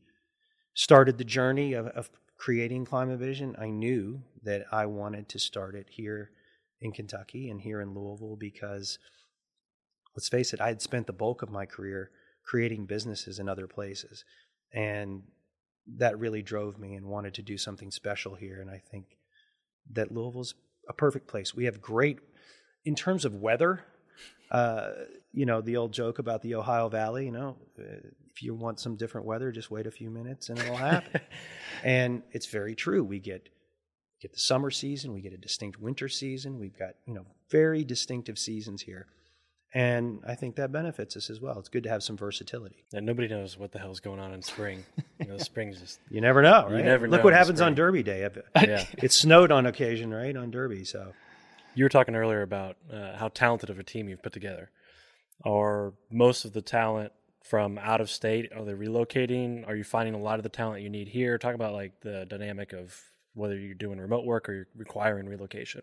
started 0.74 1.18
the 1.18 1.24
journey 1.24 1.72
of, 1.72 1.86
of 1.88 2.10
creating 2.38 2.86
Climavision, 2.86 3.60
I 3.60 3.70
knew 3.70 4.22
that 4.44 4.66
I 4.70 4.86
wanted 4.86 5.28
to 5.30 5.38
start 5.38 5.74
it 5.74 5.86
here 5.90 6.30
in 6.80 6.92
Kentucky 6.92 7.50
and 7.50 7.60
here 7.60 7.80
in 7.80 7.94
Louisville 7.94 8.36
because, 8.38 8.98
let's 10.16 10.28
face 10.28 10.52
it, 10.52 10.60
I 10.60 10.68
had 10.68 10.82
spent 10.82 11.06
the 11.06 11.12
bulk 11.12 11.42
of 11.42 11.50
my 11.50 11.66
career 11.66 12.10
creating 12.44 12.86
businesses 12.86 13.38
in 13.38 13.48
other 13.48 13.66
places. 13.66 14.24
And 14.72 15.22
that 15.96 16.18
really 16.18 16.42
drove 16.42 16.78
me 16.78 16.94
and 16.94 17.06
wanted 17.06 17.34
to 17.34 17.42
do 17.42 17.58
something 17.58 17.90
special 17.90 18.34
here. 18.34 18.60
And 18.60 18.70
I 18.70 18.82
think 18.90 19.06
that 19.92 20.12
Louisville's 20.12 20.54
a 20.88 20.92
perfect 20.92 21.26
place. 21.26 21.54
We 21.54 21.64
have 21.64 21.80
great, 21.80 22.18
in 22.84 22.94
terms 22.94 23.24
of 23.24 23.34
weather, 23.34 23.84
uh, 24.50 24.90
you 25.32 25.46
know, 25.46 25.60
the 25.60 25.76
old 25.76 25.92
joke 25.92 26.18
about 26.18 26.42
the 26.42 26.54
Ohio 26.54 26.88
Valley, 26.88 27.26
you 27.26 27.32
know, 27.32 27.56
uh, 27.78 28.08
if 28.30 28.42
you 28.42 28.54
want 28.54 28.80
some 28.80 28.96
different 28.96 29.26
weather, 29.26 29.52
just 29.52 29.70
wait 29.70 29.86
a 29.86 29.90
few 29.90 30.10
minutes 30.10 30.48
and 30.48 30.58
it'll 30.58 30.76
happen. 30.76 31.20
and 31.84 32.22
it's 32.32 32.46
very 32.46 32.74
true. 32.74 33.04
We 33.04 33.18
get 33.18 33.48
get 34.20 34.32
the 34.32 34.38
summer 34.38 34.70
season, 34.70 35.12
we 35.12 35.20
get 35.20 35.32
a 35.32 35.36
distinct 35.36 35.78
winter 35.80 36.08
season. 36.08 36.58
We've 36.58 36.76
got, 36.76 36.94
you 37.06 37.14
know, 37.14 37.24
very 37.50 37.84
distinctive 37.84 38.38
seasons 38.38 38.82
here. 38.82 39.06
And 39.74 40.20
I 40.26 40.34
think 40.34 40.56
that 40.56 40.72
benefits 40.72 41.14
us 41.16 41.28
as 41.28 41.40
well. 41.40 41.58
It's 41.58 41.68
good 41.68 41.82
to 41.82 41.90
have 41.90 42.02
some 42.02 42.16
versatility. 42.16 42.84
And 42.94 43.04
nobody 43.04 43.28
knows 43.28 43.58
what 43.58 43.70
the 43.70 43.78
hell's 43.78 44.00
going 44.00 44.18
on 44.18 44.32
in 44.32 44.42
spring. 44.42 44.84
You 45.20 45.26
know, 45.26 45.38
spring's 45.38 45.78
just 45.80 46.00
You 46.10 46.20
never 46.22 46.40
know, 46.40 46.68
You 46.68 46.76
right? 46.76 46.84
never 46.84 47.06
Look 47.08 47.22
what 47.22 47.34
happens 47.34 47.60
on. 47.60 47.74
Derby 47.74 48.02
Day. 48.02 48.26
yeah. 48.56 48.86
It 48.96 49.12
snowed 49.12 49.52
on 49.52 49.66
occasion, 49.66 50.12
right? 50.12 50.34
On 50.34 50.50
Derby. 50.50 50.84
So 50.84 51.12
You 51.74 51.84
were 51.84 51.90
talking 51.90 52.16
earlier 52.16 52.40
about 52.42 52.76
uh, 52.90 53.16
how 53.16 53.28
talented 53.28 53.68
of 53.68 53.78
a 53.78 53.82
team 53.82 54.08
you've 54.08 54.22
put 54.22 54.32
together. 54.32 54.70
Are 55.44 55.92
most 56.10 56.44
of 56.46 56.52
the 56.54 56.62
talent 56.62 57.12
from 57.44 57.76
out 57.78 58.00
of 58.00 58.10
state? 58.10 58.50
Are 58.56 58.64
they 58.64 58.72
relocating? 58.72 59.68
Are 59.68 59.76
you 59.76 59.84
finding 59.84 60.14
a 60.14 60.18
lot 60.18 60.38
of 60.38 60.42
the 60.44 60.48
talent 60.48 60.82
you 60.82 60.88
need 60.90 61.08
here? 61.08 61.36
Talk 61.38 61.54
about 61.54 61.74
like 61.74 62.00
the 62.00 62.24
dynamic 62.28 62.72
of 62.72 62.98
whether 63.34 63.56
you're 63.58 63.74
doing 63.74 64.00
remote 64.00 64.24
work 64.24 64.48
or 64.48 64.52
you're 64.54 64.68
requiring 64.74 65.26
relocation. 65.28 65.82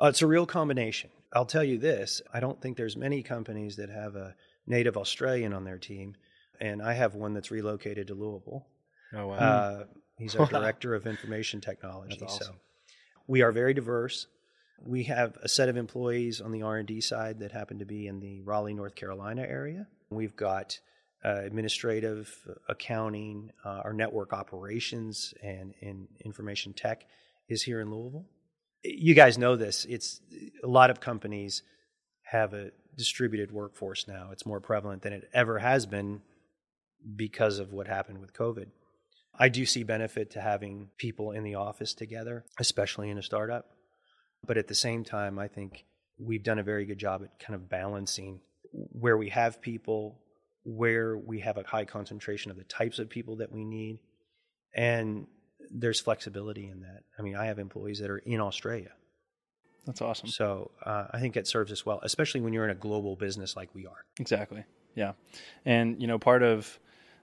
Uh, 0.00 0.06
it's 0.06 0.22
a 0.22 0.26
real 0.26 0.46
combination. 0.46 1.10
I'll 1.32 1.46
tell 1.46 1.64
you 1.64 1.78
this: 1.78 2.22
I 2.32 2.40
don't 2.40 2.60
think 2.60 2.76
there's 2.76 2.96
many 2.96 3.22
companies 3.22 3.76
that 3.76 3.90
have 3.90 4.16
a 4.16 4.34
native 4.66 4.96
Australian 4.96 5.52
on 5.52 5.64
their 5.64 5.78
team, 5.78 6.16
and 6.60 6.82
I 6.82 6.94
have 6.94 7.14
one 7.14 7.34
that's 7.34 7.50
relocated 7.50 8.08
to 8.08 8.14
Louisville. 8.14 8.66
Oh 9.14 9.28
wow! 9.28 9.34
Uh, 9.34 9.84
he's 10.18 10.36
our 10.36 10.46
director 10.46 10.94
of 10.94 11.06
information 11.06 11.60
technology. 11.60 12.20
Awesome. 12.22 12.46
So 12.46 12.52
we 13.26 13.42
are 13.42 13.52
very 13.52 13.74
diverse. 13.74 14.26
We 14.84 15.04
have 15.04 15.36
a 15.42 15.48
set 15.48 15.68
of 15.68 15.76
employees 15.76 16.40
on 16.40 16.52
the 16.52 16.62
R 16.62 16.76
and 16.76 16.86
D 16.86 17.00
side 17.00 17.40
that 17.40 17.52
happen 17.52 17.78
to 17.80 17.84
be 17.84 18.06
in 18.06 18.20
the 18.20 18.40
Raleigh, 18.42 18.74
North 18.74 18.94
Carolina 18.94 19.42
area. 19.42 19.86
We've 20.10 20.36
got 20.36 20.78
uh, 21.24 21.40
administrative, 21.42 22.32
accounting, 22.68 23.50
uh, 23.64 23.80
our 23.84 23.92
network 23.92 24.32
operations, 24.32 25.34
and, 25.42 25.74
and 25.80 26.06
information 26.24 26.72
tech 26.72 27.04
is 27.48 27.62
here 27.62 27.80
in 27.80 27.90
Louisville. 27.90 28.26
You 28.82 29.14
guys 29.14 29.38
know 29.38 29.56
this. 29.56 29.84
It's 29.84 30.20
a 30.62 30.66
lot 30.66 30.90
of 30.90 31.00
companies 31.00 31.62
have 32.22 32.54
a 32.54 32.70
distributed 32.96 33.50
workforce 33.50 34.06
now. 34.06 34.30
It's 34.32 34.46
more 34.46 34.60
prevalent 34.60 35.02
than 35.02 35.12
it 35.12 35.28
ever 35.32 35.58
has 35.58 35.86
been 35.86 36.20
because 37.16 37.58
of 37.58 37.72
what 37.72 37.86
happened 37.86 38.20
with 38.20 38.32
COVID. 38.32 38.66
I 39.38 39.48
do 39.48 39.64
see 39.64 39.84
benefit 39.84 40.30
to 40.32 40.40
having 40.40 40.88
people 40.98 41.30
in 41.30 41.44
the 41.44 41.54
office 41.54 41.94
together, 41.94 42.44
especially 42.58 43.08
in 43.10 43.18
a 43.18 43.22
startup. 43.22 43.66
But 44.46 44.58
at 44.58 44.68
the 44.68 44.74
same 44.74 45.04
time, 45.04 45.38
I 45.38 45.48
think 45.48 45.84
we've 46.18 46.42
done 46.42 46.58
a 46.58 46.64
very 46.64 46.84
good 46.84 46.98
job 46.98 47.22
at 47.22 47.38
kind 47.38 47.54
of 47.54 47.68
balancing 47.68 48.40
where 48.72 49.16
we 49.16 49.30
have 49.30 49.62
people, 49.62 50.20
where 50.64 51.16
we 51.16 51.40
have 51.40 51.56
a 51.56 51.66
high 51.66 51.84
concentration 51.84 52.50
of 52.50 52.56
the 52.56 52.64
types 52.64 52.98
of 52.98 53.08
people 53.08 53.36
that 53.36 53.52
we 53.52 53.64
need, 53.64 54.00
and 54.74 55.26
there's 55.70 56.00
flexibility 56.00 56.68
in 56.68 56.80
that. 56.80 57.02
I 57.18 57.22
mean, 57.22 57.36
I 57.36 57.46
have 57.46 57.58
employees 57.58 57.98
that 58.00 58.10
are 58.10 58.18
in 58.18 58.40
Australia. 58.40 58.90
That's 59.86 60.02
awesome. 60.02 60.28
So 60.28 60.70
uh, 60.84 61.06
I 61.12 61.18
think 61.18 61.36
it 61.36 61.46
serves 61.46 61.72
us 61.72 61.86
well, 61.86 62.00
especially 62.02 62.42
when 62.42 62.52
you're 62.52 62.64
in 62.64 62.70
a 62.70 62.74
global 62.74 63.16
business 63.16 63.56
like 63.56 63.74
we 63.74 63.86
are. 63.86 64.04
Exactly. 64.20 64.64
Yeah. 64.94 65.12
And, 65.64 66.00
you 66.00 66.06
know, 66.06 66.18
part 66.18 66.42
of 66.42 66.78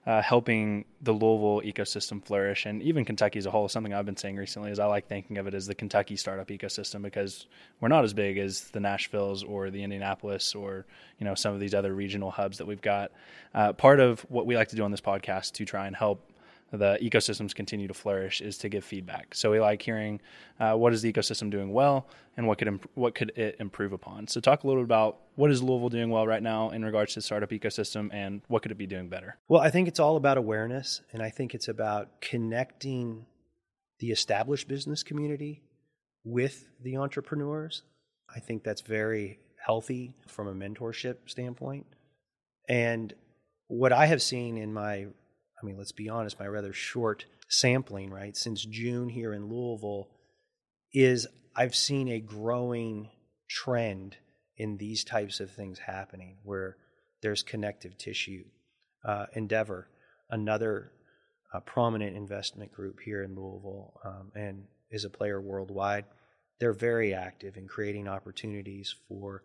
uh, 0.07 0.21
helping 0.21 0.85
the 1.01 1.11
Louisville 1.11 1.61
ecosystem 1.61 2.23
flourish 2.23 2.65
and 2.65 2.81
even 2.81 3.05
Kentucky 3.05 3.39
as 3.39 3.45
a 3.45 3.51
whole, 3.51 3.67
something 3.67 3.93
I've 3.93 4.05
been 4.05 4.17
saying 4.17 4.35
recently 4.35 4.71
is 4.71 4.79
I 4.79 4.85
like 4.85 5.07
thinking 5.07 5.37
of 5.37 5.47
it 5.47 5.53
as 5.53 5.67
the 5.67 5.75
Kentucky 5.75 6.15
startup 6.15 6.47
ecosystem 6.47 7.01
because 7.01 7.47
we're 7.81 7.87
not 7.87 8.03
as 8.03 8.13
big 8.13 8.37
as 8.37 8.61
the 8.69 8.79
Nashvilles 8.79 9.47
or 9.47 9.69
the 9.69 9.83
Indianapolis 9.83 10.55
or, 10.55 10.85
you 11.19 11.25
know, 11.25 11.35
some 11.35 11.53
of 11.53 11.59
these 11.59 11.73
other 11.73 11.93
regional 11.93 12.31
hubs 12.31 12.59
that 12.59 12.65
we've 12.65 12.81
got. 12.81 13.11
Uh, 13.53 13.73
part 13.73 13.99
of 13.99 14.21
what 14.29 14.45
we 14.45 14.55
like 14.55 14.69
to 14.69 14.75
do 14.75 14.83
on 14.83 14.91
this 14.91 15.01
podcast 15.01 15.53
to 15.53 15.65
try 15.65 15.87
and 15.87 15.95
help 15.95 16.23
the 16.71 16.97
ecosystems 17.01 17.53
continue 17.53 17.87
to 17.87 17.93
flourish 17.93 18.41
is 18.41 18.57
to 18.59 18.69
give 18.69 18.83
feedback. 18.83 19.35
So 19.35 19.51
we 19.51 19.59
like 19.59 19.81
hearing 19.81 20.19
uh, 20.59 20.73
what 20.73 20.93
is 20.93 21.01
the 21.01 21.11
ecosystem 21.11 21.49
doing 21.49 21.71
well 21.71 22.07
and 22.37 22.47
what 22.47 22.57
could 22.57 22.67
imp- 22.67 22.89
what 22.95 23.15
could 23.15 23.31
it 23.35 23.57
improve 23.59 23.93
upon. 23.93 24.27
So 24.27 24.39
talk 24.39 24.63
a 24.63 24.67
little 24.67 24.81
bit 24.81 24.87
about 24.87 25.19
what 25.35 25.51
is 25.51 25.61
Louisville 25.61 25.89
doing 25.89 26.09
well 26.09 26.27
right 26.27 26.43
now 26.43 26.71
in 26.71 26.83
regards 26.83 27.13
to 27.13 27.19
the 27.19 27.23
startup 27.23 27.51
ecosystem 27.51 28.09
and 28.13 28.41
what 28.47 28.61
could 28.61 28.71
it 28.71 28.77
be 28.77 28.87
doing 28.87 29.09
better. 29.09 29.37
Well, 29.47 29.61
I 29.61 29.69
think 29.69 29.87
it's 29.87 29.99
all 29.99 30.17
about 30.17 30.37
awareness, 30.37 31.01
and 31.13 31.21
I 31.21 31.29
think 31.29 31.53
it's 31.53 31.67
about 31.67 32.21
connecting 32.21 33.25
the 33.99 34.11
established 34.11 34.67
business 34.67 35.03
community 35.03 35.61
with 36.23 36.67
the 36.81 36.97
entrepreneurs. 36.97 37.83
I 38.33 38.39
think 38.39 38.63
that's 38.63 38.81
very 38.81 39.39
healthy 39.63 40.15
from 40.27 40.47
a 40.47 40.53
mentorship 40.53 41.17
standpoint. 41.27 41.85
And 42.67 43.13
what 43.67 43.93
I 43.93 44.07
have 44.07 44.21
seen 44.21 44.57
in 44.57 44.73
my 44.73 45.07
I 45.61 45.65
mean, 45.65 45.77
let's 45.77 45.91
be 45.91 46.09
honest, 46.09 46.39
my 46.39 46.47
rather 46.47 46.73
short 46.73 47.25
sampling, 47.47 48.09
right, 48.09 48.35
since 48.35 48.65
June 48.65 49.09
here 49.09 49.33
in 49.33 49.47
Louisville, 49.47 50.09
is 50.93 51.27
I've 51.55 51.75
seen 51.75 52.09
a 52.09 52.19
growing 52.19 53.09
trend 53.49 54.17
in 54.57 54.77
these 54.77 55.03
types 55.03 55.39
of 55.39 55.51
things 55.51 55.79
happening 55.79 56.37
where 56.43 56.77
there's 57.21 57.43
connective 57.43 57.97
tissue. 57.97 58.43
Uh, 59.03 59.25
Endeavor, 59.33 59.87
another 60.29 60.91
uh, 61.53 61.59
prominent 61.61 62.15
investment 62.15 62.71
group 62.71 62.99
here 62.99 63.23
in 63.23 63.35
Louisville 63.35 63.93
um, 64.03 64.31
and 64.35 64.63
is 64.91 65.05
a 65.05 65.09
player 65.09 65.39
worldwide, 65.39 66.05
they're 66.59 66.73
very 66.73 67.13
active 67.13 67.57
in 67.57 67.67
creating 67.67 68.07
opportunities 68.07 68.95
for 69.07 69.43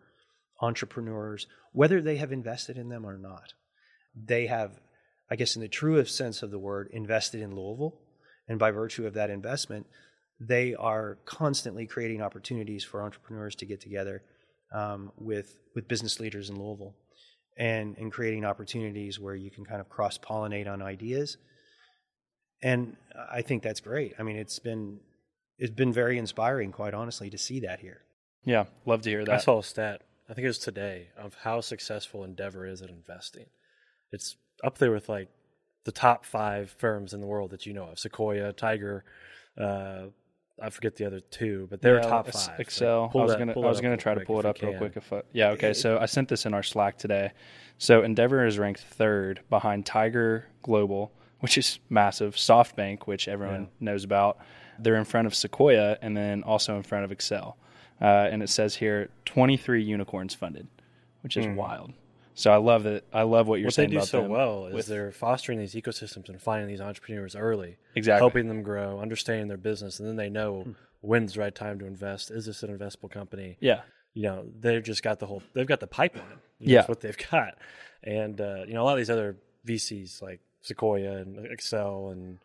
entrepreneurs, 0.61 1.47
whether 1.73 2.01
they 2.01 2.17
have 2.17 2.31
invested 2.31 2.77
in 2.77 2.89
them 2.89 3.05
or 3.05 3.17
not. 3.17 3.53
They 4.15 4.47
have 4.47 4.79
I 5.31 5.35
guess 5.35 5.55
in 5.55 5.61
the 5.61 5.69
truest 5.69 6.15
sense 6.17 6.43
of 6.43 6.51
the 6.51 6.59
word, 6.59 6.89
invested 6.91 7.41
in 7.41 7.55
Louisville. 7.55 7.97
And 8.47 8.59
by 8.59 8.71
virtue 8.71 9.07
of 9.07 9.13
that 9.13 9.29
investment, 9.29 9.87
they 10.39 10.75
are 10.75 11.19
constantly 11.25 11.87
creating 11.87 12.21
opportunities 12.21 12.83
for 12.83 13.01
entrepreneurs 13.01 13.55
to 13.55 13.65
get 13.65 13.79
together 13.79 14.23
um, 14.73 15.11
with 15.17 15.57
with 15.73 15.87
business 15.87 16.19
leaders 16.19 16.49
in 16.49 16.59
Louisville, 16.59 16.95
and 17.57 17.97
and 17.97 18.11
creating 18.11 18.43
opportunities 18.43 19.19
where 19.19 19.35
you 19.35 19.51
can 19.51 19.63
kind 19.63 19.79
of 19.79 19.87
cross 19.87 20.17
pollinate 20.17 20.67
on 20.67 20.81
ideas. 20.81 21.37
And 22.63 22.97
I 23.31 23.41
think 23.41 23.63
that's 23.63 23.79
great. 23.79 24.15
I 24.19 24.23
mean, 24.23 24.35
it's 24.35 24.59
been 24.59 24.99
it's 25.57 25.73
been 25.73 25.93
very 25.93 26.17
inspiring, 26.17 26.71
quite 26.71 26.93
honestly, 26.93 27.29
to 27.29 27.37
see 27.37 27.61
that 27.61 27.79
here. 27.79 28.01
Yeah, 28.43 28.65
love 28.85 29.03
to 29.03 29.09
hear 29.09 29.23
that. 29.23 29.35
I 29.35 29.37
saw 29.37 29.59
a 29.59 29.63
stat. 29.63 30.01
I 30.29 30.33
think 30.33 30.45
it 30.45 30.49
was 30.49 30.59
today 30.59 31.09
of 31.17 31.35
how 31.43 31.61
successful 31.61 32.23
Endeavor 32.23 32.65
is 32.65 32.81
at 32.81 32.89
investing. 32.89 33.45
It's 34.11 34.35
up 34.63 34.77
there 34.77 34.91
with 34.91 35.09
like 35.09 35.29
the 35.83 35.91
top 35.91 36.25
five 36.25 36.75
firms 36.77 37.13
in 37.13 37.21
the 37.21 37.27
world 37.27 37.51
that 37.51 37.65
you 37.65 37.73
know 37.73 37.85
of 37.85 37.99
Sequoia, 37.99 38.53
Tiger. 38.53 39.03
Uh, 39.57 40.07
I 40.61 40.69
forget 40.69 40.95
the 40.95 41.05
other 41.05 41.19
two, 41.19 41.67
but 41.71 41.81
they're 41.81 41.95
yeah, 41.95 42.01
top 42.07 42.27
five. 42.27 42.59
Accel. 42.59 43.07
Like, 43.07 43.15
I 43.15 43.23
was 43.23 43.31
that, 43.31 43.39
gonna 43.39 43.53
I 43.53 43.69
was 43.69 43.81
gonna 43.81 43.97
try 43.97 44.13
to 44.13 44.21
pull 44.21 44.39
it 44.39 44.45
up 44.45 44.61
real 44.61 44.77
quick. 44.77 44.93
If 44.95 45.11
I, 45.11 45.23
yeah, 45.33 45.49
okay. 45.51 45.73
So 45.73 45.97
I 45.97 46.05
sent 46.05 46.29
this 46.29 46.45
in 46.45 46.53
our 46.53 46.63
Slack 46.63 46.97
today. 46.97 47.31
So 47.77 48.03
Endeavor 48.03 48.45
is 48.45 48.59
ranked 48.59 48.81
third 48.81 49.41
behind 49.49 49.85
Tiger 49.87 50.45
Global, 50.61 51.11
which 51.39 51.57
is 51.57 51.79
massive. 51.89 52.35
SoftBank, 52.35 53.07
which 53.07 53.27
everyone 53.27 53.63
yeah. 53.63 53.67
knows 53.79 54.03
about. 54.03 54.37
They're 54.77 54.95
in 54.95 55.05
front 55.05 55.27
of 55.27 55.33
Sequoia, 55.33 55.97
and 56.01 56.15
then 56.15 56.43
also 56.43 56.75
in 56.77 56.83
front 56.83 57.05
of 57.05 57.17
Accel. 57.17 57.55
Uh, 57.99 58.29
and 58.31 58.41
it 58.41 58.49
says 58.49 58.75
here 58.75 59.09
23 59.25 59.83
unicorns 59.83 60.33
funded, 60.33 60.67
which 61.21 61.37
is 61.37 61.45
mm. 61.45 61.55
wild. 61.55 61.93
So 62.41 62.51
I 62.51 62.57
love 62.57 62.83
that. 62.83 63.03
I 63.13 63.21
love 63.21 63.47
what 63.47 63.59
you're 63.59 63.67
what 63.67 63.75
saying. 63.75 63.89
What 63.93 63.99
they 63.99 64.01
do 64.01 64.05
so 64.07 64.23
well 64.23 64.65
is 64.65 64.87
they're 64.87 65.11
fostering 65.11 65.59
these 65.59 65.75
ecosystems 65.75 66.27
and 66.27 66.41
finding 66.41 66.67
these 66.67 66.81
entrepreneurs 66.81 67.35
early, 67.35 67.77
exactly, 67.93 68.19
helping 68.19 68.47
them 68.47 68.63
grow, 68.63 68.99
understanding 68.99 69.47
their 69.47 69.57
business, 69.57 69.99
and 69.99 70.09
then 70.09 70.15
they 70.15 70.29
know 70.29 70.63
mm. 70.67 70.75
when's 71.01 71.35
the 71.35 71.39
right 71.39 71.53
time 71.53 71.77
to 71.77 71.85
invest. 71.85 72.31
Is 72.31 72.47
this 72.47 72.63
an 72.63 72.75
investable 72.75 73.11
company? 73.11 73.57
Yeah, 73.59 73.81
you 74.15 74.23
know 74.23 74.47
they've 74.59 74.83
just 74.83 75.03
got 75.03 75.19
the 75.19 75.27
whole. 75.27 75.43
They've 75.53 75.67
got 75.67 75.81
the 75.81 75.87
pipeline. 75.87 76.25
You 76.57 76.67
know, 76.67 76.73
yeah, 76.73 76.77
that's 76.79 76.89
what 76.89 77.01
they've 77.01 77.17
got, 77.31 77.59
and 78.03 78.41
uh, 78.41 78.63
you 78.65 78.73
know 78.73 78.81
a 78.81 78.85
lot 78.85 78.93
of 78.93 78.97
these 78.97 79.11
other 79.11 79.37
VCs 79.67 80.23
like 80.23 80.39
Sequoia 80.61 81.17
and 81.17 81.47
Accel 81.47 82.11
and 82.11 82.39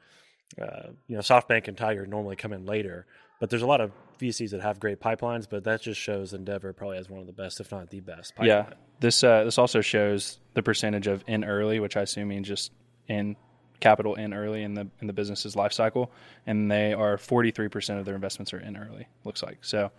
uh, 0.60 0.90
you 1.06 1.16
know 1.16 1.22
SoftBank 1.22 1.68
and 1.68 1.76
Tiger 1.76 2.04
normally 2.04 2.36
come 2.36 2.52
in 2.52 2.66
later, 2.66 3.06
but 3.40 3.50
there's 3.50 3.62
a 3.62 3.66
lot 3.66 3.80
of 3.80 3.92
VCs 4.18 4.50
that 4.50 4.60
have 4.60 4.80
great 4.80 5.00
pipelines, 5.00 5.46
but 5.48 5.64
that 5.64 5.82
just 5.82 6.00
shows 6.00 6.32
Endeavor 6.32 6.72
probably 6.72 6.96
has 6.96 7.08
one 7.08 7.20
of 7.20 7.26
the 7.26 7.32
best, 7.32 7.60
if 7.60 7.70
not 7.70 7.90
the 7.90 8.00
best. 8.00 8.34
Pipeline. 8.34 8.48
Yeah, 8.48 8.74
this 9.00 9.22
uh, 9.22 9.44
this 9.44 9.58
also 9.58 9.80
shows 9.80 10.38
the 10.54 10.62
percentage 10.62 11.06
of 11.06 11.22
in 11.26 11.44
early, 11.44 11.80
which 11.80 11.96
I 11.96 12.02
assume 12.02 12.28
means 12.28 12.48
just 12.48 12.72
in 13.08 13.36
capital 13.80 14.14
in 14.14 14.32
early 14.32 14.62
in 14.62 14.74
the 14.74 14.88
in 15.00 15.06
the 15.06 15.12
business's 15.12 15.54
life 15.54 15.72
cycle, 15.72 16.10
and 16.46 16.70
they 16.70 16.94
are 16.94 17.18
43 17.18 17.68
percent 17.68 17.98
of 17.98 18.06
their 18.06 18.14
investments 18.14 18.52
are 18.52 18.60
in 18.60 18.76
early. 18.76 19.06
Looks 19.24 19.42
like 19.42 19.58
so. 19.64 19.90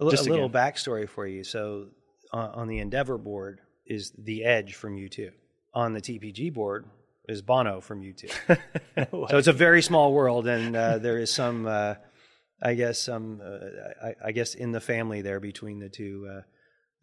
A, 0.00 0.10
just 0.10 0.26
a 0.26 0.30
little 0.30 0.50
backstory 0.50 1.08
for 1.08 1.26
you. 1.26 1.42
So 1.44 1.88
uh, 2.32 2.50
on 2.54 2.68
the 2.68 2.78
Endeavor 2.78 3.18
board 3.18 3.60
is 3.84 4.12
the 4.16 4.44
Edge 4.44 4.74
from 4.74 4.96
U2. 4.96 5.32
On 5.74 5.92
the 5.92 6.00
TPG 6.00 6.52
board 6.52 6.86
is 7.28 7.42
Bono 7.42 7.80
from 7.80 8.00
U2. 8.00 8.30
so 9.30 9.36
it's 9.36 9.48
a 9.48 9.52
very 9.52 9.82
small 9.82 10.12
world, 10.12 10.46
and 10.46 10.74
uh, 10.74 10.98
there 10.98 11.18
is 11.18 11.30
some. 11.30 11.66
I 12.60 12.74
guess 12.74 13.08
um, 13.08 13.40
uh, 13.44 14.06
I, 14.06 14.14
I, 14.26 14.32
guess 14.32 14.54
in 14.54 14.72
the 14.72 14.80
family 14.80 15.22
there 15.22 15.40
between 15.40 15.78
the 15.78 15.88
two 15.88 16.28
uh, 16.30 16.42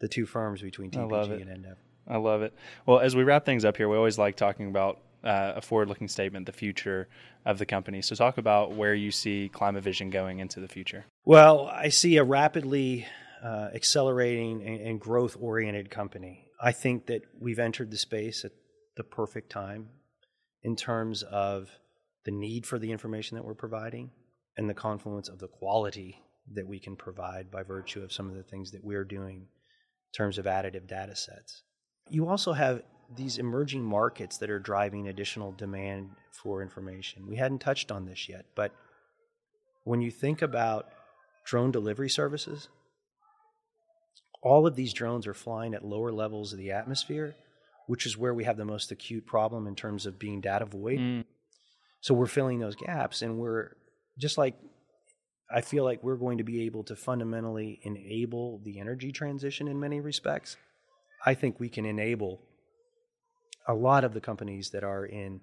the 0.00 0.08
two 0.08 0.26
firms 0.26 0.62
between 0.62 0.90
TPG 0.90 1.40
and 1.40 1.50
Endeavor. 1.50 1.78
I 2.08 2.18
love 2.18 2.42
it. 2.42 2.54
Well, 2.84 3.00
as 3.00 3.16
we 3.16 3.24
wrap 3.24 3.44
things 3.44 3.64
up 3.64 3.76
here, 3.76 3.88
we 3.88 3.96
always 3.96 4.18
like 4.18 4.36
talking 4.36 4.68
about 4.68 5.00
uh, 5.24 5.54
a 5.56 5.60
forward-looking 5.60 6.08
statement, 6.08 6.46
the 6.46 6.52
future 6.52 7.08
of 7.44 7.58
the 7.58 7.66
company. 7.66 8.00
So, 8.02 8.14
talk 8.14 8.38
about 8.38 8.72
where 8.72 8.94
you 8.94 9.10
see 9.10 9.50
Climavision 9.52 10.10
going 10.10 10.38
into 10.38 10.60
the 10.60 10.68
future. 10.68 11.04
Well, 11.24 11.66
I 11.66 11.88
see 11.88 12.16
a 12.18 12.24
rapidly 12.24 13.06
uh, 13.42 13.70
accelerating 13.74 14.62
and, 14.62 14.80
and 14.80 15.00
growth-oriented 15.00 15.90
company. 15.90 16.44
I 16.60 16.72
think 16.72 17.06
that 17.06 17.22
we've 17.40 17.58
entered 17.58 17.90
the 17.90 17.96
space 17.96 18.44
at 18.44 18.52
the 18.96 19.04
perfect 19.04 19.50
time 19.50 19.88
in 20.62 20.76
terms 20.76 21.22
of 21.22 21.70
the 22.24 22.30
need 22.30 22.66
for 22.66 22.78
the 22.78 22.92
information 22.92 23.36
that 23.36 23.44
we're 23.44 23.54
providing 23.54 24.10
and 24.56 24.68
the 24.68 24.74
confluence 24.74 25.28
of 25.28 25.38
the 25.38 25.48
quality 25.48 26.22
that 26.54 26.66
we 26.66 26.78
can 26.78 26.96
provide 26.96 27.50
by 27.50 27.62
virtue 27.62 28.02
of 28.02 28.12
some 28.12 28.28
of 28.28 28.36
the 28.36 28.42
things 28.42 28.70
that 28.70 28.84
we're 28.84 29.04
doing 29.04 29.36
in 29.36 30.12
terms 30.16 30.38
of 30.38 30.46
additive 30.46 30.86
data 30.86 31.16
sets. 31.16 31.62
You 32.08 32.28
also 32.28 32.52
have 32.52 32.82
these 33.14 33.38
emerging 33.38 33.82
markets 33.82 34.38
that 34.38 34.50
are 34.50 34.58
driving 34.58 35.08
additional 35.08 35.52
demand 35.52 36.10
for 36.30 36.62
information. 36.62 37.26
We 37.28 37.36
hadn't 37.36 37.60
touched 37.60 37.90
on 37.90 38.06
this 38.06 38.28
yet, 38.28 38.46
but 38.54 38.72
when 39.84 40.00
you 40.00 40.10
think 40.10 40.42
about 40.42 40.88
drone 41.44 41.70
delivery 41.70 42.10
services, 42.10 42.68
all 44.42 44.66
of 44.66 44.76
these 44.76 44.92
drones 44.92 45.26
are 45.26 45.34
flying 45.34 45.74
at 45.74 45.84
lower 45.84 46.12
levels 46.12 46.52
of 46.52 46.58
the 46.58 46.72
atmosphere, 46.72 47.34
which 47.86 48.06
is 48.06 48.16
where 48.16 48.34
we 48.34 48.44
have 48.44 48.56
the 48.56 48.64
most 48.64 48.90
acute 48.90 49.26
problem 49.26 49.66
in 49.66 49.74
terms 49.74 50.06
of 50.06 50.18
being 50.18 50.40
data 50.40 50.64
void. 50.64 50.98
Mm. 50.98 51.24
So 52.00 52.14
we're 52.14 52.26
filling 52.26 52.58
those 52.58 52.76
gaps 52.76 53.22
and 53.22 53.38
we're 53.38 53.72
just 54.18 54.38
like 54.38 54.54
I 55.50 55.60
feel 55.60 55.84
like 55.84 56.02
we're 56.02 56.16
going 56.16 56.38
to 56.38 56.44
be 56.44 56.62
able 56.62 56.82
to 56.84 56.96
fundamentally 56.96 57.78
enable 57.82 58.60
the 58.64 58.80
energy 58.80 59.12
transition 59.12 59.68
in 59.68 59.78
many 59.78 60.00
respects. 60.00 60.56
I 61.24 61.34
think 61.34 61.60
we 61.60 61.68
can 61.68 61.84
enable 61.84 62.40
a 63.68 63.74
lot 63.74 64.04
of 64.04 64.12
the 64.12 64.20
companies 64.20 64.70
that 64.70 64.84
are 64.84 65.04
in 65.04 65.40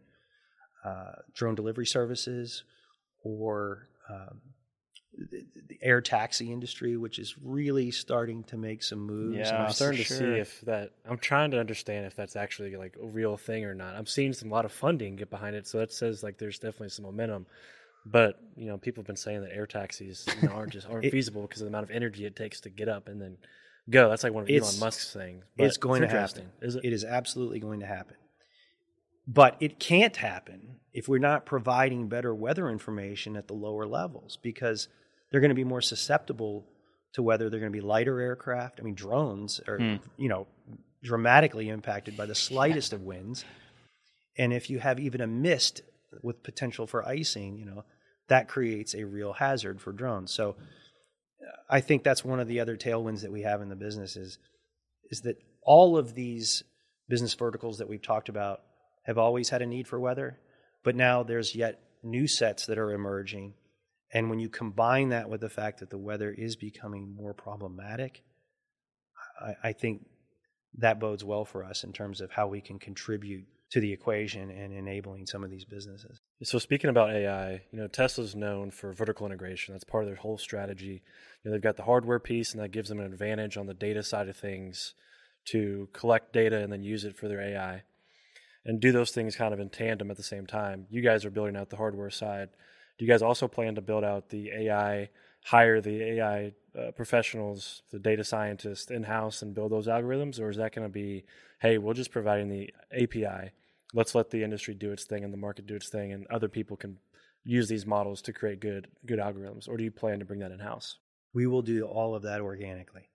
uh, 0.84 1.14
drone 1.34 1.56
delivery 1.56 1.86
services 1.86 2.64
or 3.24 3.88
um, 4.10 4.42
the, 5.18 5.46
the, 5.70 5.78
air 5.82 6.02
taxi 6.02 6.52
industry, 6.52 6.98
which 6.98 7.20
is 7.20 7.36
really 7.42 7.92
starting 7.92 8.44
to 8.46 8.58
make 8.58 8.84
some 8.84 9.00
moves. 9.00 9.38
Yeah, 9.38 9.64
I'm 9.64 9.72
starting 9.72 10.00
to 10.00 10.04
sure. 10.04 10.18
see 10.18 10.40
if 10.40 10.62
that. 10.62 10.92
I'm 11.10 11.18
trying 11.18 11.52
to 11.52 11.60
understand 11.60 12.06
if 12.06 12.16
that's 12.16 12.36
actually 12.36 12.76
like 12.76 12.98
a 13.02 13.06
real 13.06 13.38
thing 13.38 13.64
or 13.64 13.74
not. 13.74 13.96
I'm 13.96 14.06
seeing 14.06 14.34
some 14.34 14.52
a 14.52 14.54
lot 14.54 14.66
of 14.66 14.74
funding 14.74 15.16
get 15.16 15.30
behind 15.30 15.56
it, 15.56 15.68
so 15.68 15.78
that 15.80 15.94
says 15.94 16.24
like 16.24 16.38
there's 16.38 16.60
definitely 16.60 16.90
some 16.90 17.06
momentum. 17.06 17.46
But 18.06 18.40
you 18.56 18.68
know, 18.68 18.78
people 18.78 19.02
have 19.02 19.08
been 19.08 19.16
saying 19.16 19.42
that 19.42 19.52
air 19.56 19.66
taxis 19.66 20.28
you 20.42 20.50
know, 20.50 20.56
aren't 20.56 20.74
just 20.74 20.90
aren't 20.90 21.06
it, 21.06 21.12
feasible 21.12 21.44
because 21.44 21.62
of 21.62 21.66
the 21.66 21.70
amount 21.70 21.90
of 21.90 21.92
energy 21.96 22.26
it 22.26 22.36
takes 22.36 22.62
to 22.62 22.70
get 22.70 22.90
up 22.90 23.08
and 23.08 23.22
then 23.22 23.38
go. 23.90 24.10
That's 24.10 24.24
like 24.24 24.34
one 24.34 24.44
of 24.44 24.50
Elon 24.50 24.80
Musk's 24.80 25.12
things. 25.14 25.44
it's 25.58 25.78
going 25.78 26.04
it's 26.04 26.12
to 26.12 26.20
happen. 26.20 26.52
Is 26.62 26.76
it? 26.76 26.84
It 26.86 26.94
is 26.94 27.04
absolutely 27.06 27.60
going 27.60 27.80
to 27.80 27.86
happen. 27.86 28.16
But 29.26 29.56
it 29.62 29.80
can't 29.80 30.18
happen 30.18 30.80
if 30.92 31.08
we're 31.08 31.18
not 31.18 31.46
providing 31.46 32.10
better 32.10 32.36
weather 32.36 32.70
information 32.70 33.38
at 33.38 33.48
the 33.48 33.54
lower 33.54 33.86
levels 33.86 34.38
because 34.42 34.90
they're 35.32 35.40
going 35.40 35.50
to 35.50 35.56
be 35.56 35.64
more 35.64 35.82
susceptible 35.82 36.66
to 37.14 37.24
weather 37.24 37.50
they're 37.50 37.60
going 37.60 37.72
to 37.72 37.76
be 37.78 37.82
lighter 37.82 38.20
aircraft. 38.20 38.80
I 38.80 38.84
mean, 38.84 38.96
drones 38.96 39.62
are, 39.68 39.78
Hmm. 39.78 39.96
you 40.18 40.28
know, 40.28 40.48
dramatically 41.04 41.70
impacted 41.70 42.18
by 42.18 42.26
the 42.26 42.36
slightest 42.36 42.92
of 42.92 43.02
winds. 43.04 43.46
And 44.38 44.52
if 44.52 44.70
you 44.70 44.80
have 44.80 45.00
even 45.00 45.22
a 45.22 45.28
mist 45.28 45.84
with 46.22 46.44
potential 46.44 46.88
for 46.88 47.08
icing, 47.08 47.58
you 47.58 47.66
know, 47.66 47.84
that 48.30 48.48
creates 48.48 48.94
a 48.96 49.06
real 49.06 49.34
hazard 49.34 49.82
for 49.82 49.92
drones. 49.92 50.34
So 50.34 50.56
I 51.70 51.82
think 51.82 52.04
that's 52.04 52.24
one 52.24 52.40
of 52.40 52.48
the 52.48 52.60
other 52.60 52.78
tailwinds 52.78 53.22
that 53.22 53.32
we 53.32 53.42
have 53.42 53.62
in 53.62 53.70
the 53.70 53.76
business 53.76 54.16
is, 54.16 54.38
is 55.10 55.22
that 55.22 55.38
all 55.62 55.98
of 55.98 56.16
these 56.16 56.64
business 57.10 57.34
verticals 57.34 57.78
that 57.78 57.90
we've 57.90 58.02
talked 58.02 58.30
about 58.30 58.62
have 59.06 59.18
always 59.18 59.50
had 59.50 59.62
a 59.62 59.66
need 59.66 59.88
for 59.88 60.00
weather, 60.00 60.40
but 60.84 60.96
now 60.96 61.24
there's 61.24 61.56
yet 61.56 61.80
new 62.02 62.28
sets 62.28 62.66
that 62.68 62.78
are 62.78 62.92
emerging. 62.92 63.54
And 64.14 64.30
when 64.30 64.40
you 64.40 64.50
combine 64.50 65.10
that 65.10 65.30
with 65.30 65.42
the 65.42 65.50
fact 65.50 65.80
that 65.80 65.90
the 65.90 65.98
weather 65.98 66.32
is 66.32 66.56
becoming 66.56 67.16
more 67.16 67.34
problematic, 67.34 68.24
I, 69.42 69.70
I 69.70 69.74
think 69.74 70.06
that 70.78 71.00
bodes 71.00 71.24
well 71.24 71.46
for 71.46 71.64
us 71.64 71.84
in 71.84 71.94
terms 71.94 72.22
of 72.22 72.32
how 72.32 72.48
we 72.48 72.62
can 72.62 72.80
contribute 72.80 73.46
to 73.74 73.80
the 73.80 73.92
equation 73.92 74.52
and 74.52 74.72
enabling 74.72 75.26
some 75.26 75.44
of 75.44 75.50
these 75.50 75.66
businesses. 75.66 76.22
So 76.44 76.60
speaking 76.60 76.92
about 76.92 77.10
AI, 77.10 77.64
you 77.72 77.80
know, 77.80 77.88
Tesla's 77.88 78.36
known 78.36 78.70
for 78.70 78.94
vertical 78.94 79.26
integration. 79.26 79.74
That's 79.74 79.84
part 79.84 80.04
of 80.04 80.10
their 80.10 80.16
whole 80.16 80.38
strategy. 80.38 81.02
You 81.42 81.50
know, 81.50 81.52
they've 81.52 81.62
got 81.62 81.78
the 81.78 81.84
hardware 81.84 82.20
piece, 82.20 82.52
and 82.52 82.62
that 82.62 82.70
gives 82.70 82.90
them 82.90 83.00
an 83.00 83.12
advantage 83.12 83.58
on 83.58 83.66
the 83.66 83.74
data 83.74 84.04
side 84.04 84.30
of 84.30 84.38
things 84.38 84.94
to 85.46 85.90
collect 85.92 86.34
data 86.34 86.60
and 86.60 86.72
then 86.72 86.84
use 86.84 87.04
it 87.04 87.18
for 87.18 87.28
their 87.28 87.42
AI, 87.42 87.82
and 88.64 88.80
do 88.80 88.92
those 88.92 89.10
things 89.10 89.36
kind 89.36 89.56
of 89.56 89.60
in 89.60 89.72
tandem 89.72 90.12
at 90.12 90.18
the 90.18 90.24
same 90.24 90.46
time. 90.46 90.86
You 90.92 91.02
guys 91.02 91.26
are 91.26 91.32
building 91.32 91.56
out 91.56 91.72
the 91.72 91.78
hardware 91.78 92.12
side. 92.12 92.50
Do 93.00 93.06
you 93.06 93.12
guys 93.12 93.24
also 93.24 93.48
plan 93.48 93.74
to 93.74 93.82
build 93.82 94.04
out 94.04 94.30
the 94.30 94.52
AI, 94.52 95.10
hire 95.46 95.82
the 95.82 96.20
AI 96.20 96.52
uh, 96.80 96.92
professionals, 96.92 97.82
the 97.92 97.98
data 97.98 98.24
scientists 98.24 98.92
in 98.92 99.02
house, 99.02 99.42
and 99.42 99.56
build 99.56 99.72
those 99.72 99.88
algorithms, 99.88 100.40
or 100.40 100.52
is 100.52 100.58
that 100.58 100.76
going 100.76 100.88
to 100.88 100.94
be, 100.94 101.26
hey, 101.60 101.80
we're 101.80 101.96
just 101.96 102.12
providing 102.12 102.50
the 102.50 102.72
API? 102.96 103.52
Let's 103.94 104.16
let 104.16 104.30
the 104.30 104.44
industry 104.44 104.74
do 104.74 104.92
its 104.92 105.06
thing 105.06 105.24
and 105.24 105.32
the 105.34 105.38
market 105.38 105.68
do 105.68 105.76
its 105.76 105.90
thing 105.90 106.12
and 106.12 106.26
other 106.28 106.50
people 106.50 106.76
can 106.76 106.98
use 107.44 107.68
these 107.68 107.86
models 107.86 108.22
to 108.22 108.34
create 108.34 108.60
good 108.60 108.88
good 109.06 109.20
algorithms 109.20 109.68
or 109.68 109.78
do 109.78 109.84
you 109.84 109.92
plan 109.92 110.20
to 110.20 110.26
bring 110.26 110.40
that 110.40 110.52
in 110.52 110.60
house 110.60 110.98
We 111.34 111.48
will 111.48 111.62
do 111.62 111.84
all 111.86 112.16
of 112.16 112.24
that 112.24 112.42
organically. 112.42 113.10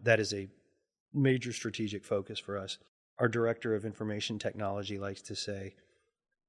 That 0.00 0.20
is 0.20 0.32
a 0.34 0.48
major 1.12 1.52
strategic 1.52 2.04
focus 2.04 2.38
for 2.38 2.58
us. 2.58 2.78
Our 3.18 3.28
director 3.28 3.74
of 3.74 3.84
information 3.84 4.38
technology 4.38 4.98
likes 4.98 5.22
to 5.22 5.36
say 5.36 5.74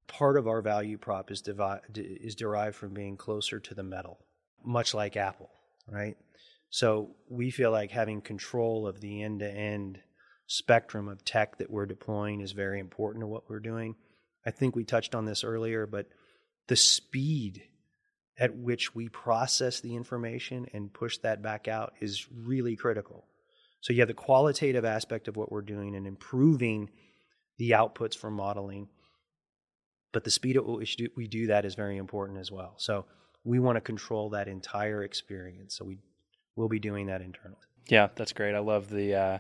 part 0.08 0.38
of 0.38 0.48
our 0.48 0.62
value 0.62 0.98
prop 0.98 1.32
is, 1.32 1.42
devi- 1.42 1.82
is 1.96 2.36
derived 2.36 2.76
from 2.76 2.94
being 2.94 3.18
closer 3.18 3.60
to 3.60 3.74
the 3.74 3.84
metal, 3.84 4.20
much 4.64 4.94
like 4.94 5.16
Apple, 5.18 5.50
right? 5.88 6.18
So 6.70 7.12
we 7.30 7.52
feel 7.52 7.72
like 7.72 7.92
having 7.92 8.22
control 8.22 8.88
of 8.88 9.00
the 9.00 9.22
end 9.22 9.40
to 9.40 9.50
end 9.50 10.00
spectrum 10.54 11.08
of 11.08 11.26
tech 11.26 11.58
that 11.58 11.72
we're 11.72 11.88
deploying 11.88 12.40
is 12.40 12.52
very 12.52 12.80
important 12.80 13.24
to 13.24 13.28
what 13.28 13.50
we're 13.50 13.60
doing. 13.60 13.96
I 14.46 14.52
think 14.52 14.76
we 14.76 14.84
touched 14.84 15.16
on 15.16 15.26
this 15.26 15.44
earlier, 15.44 15.88
but 15.88 16.08
the 16.68 16.76
speed 16.76 17.64
at 18.38 18.56
which 18.56 18.94
we 18.94 19.10
process 19.10 19.80
the 19.80 19.96
information 19.96 20.68
and 20.72 20.94
push 20.94 21.18
that 21.20 21.42
back 21.42 21.68
out 21.68 21.94
is 22.02 22.28
really 22.32 22.76
critical. 22.76 23.26
So 23.82 23.94
you 23.94 24.02
have 24.02 24.08
the 24.08 24.14
qualitative 24.14 24.86
aspect 24.86 25.28
of 25.28 25.36
what 25.36 25.52
we're 25.52 25.64
doing 25.64 25.96
and 25.96 26.06
improving 26.06 26.92
the 27.58 27.72
outputs 27.72 28.16
for 28.16 28.30
modeling, 28.30 28.90
but 30.12 30.24
the 30.24 30.32
speed 30.32 30.56
at 30.56 30.66
which 30.66 30.98
we 31.16 31.28
do 31.28 31.48
that 31.48 31.66
is 31.66 31.74
very 31.74 31.98
important 31.98 32.38
as 32.38 32.52
well. 32.52 32.76
So 32.78 33.06
we 33.44 33.60
want 33.60 33.78
to 33.78 33.82
control 33.82 34.30
that 34.30 34.48
entire 34.48 35.04
experience. 35.04 35.76
So 35.76 35.84
we 35.84 35.98
will 36.56 36.70
be 36.70 36.80
doing 36.80 37.08
that 37.08 37.22
internally. 37.22 37.58
Yeah, 37.88 38.10
that's 38.16 38.34
great. 38.34 38.54
I 38.54 38.60
love 38.60 38.90
the 38.90 39.16
uh, 39.16 39.38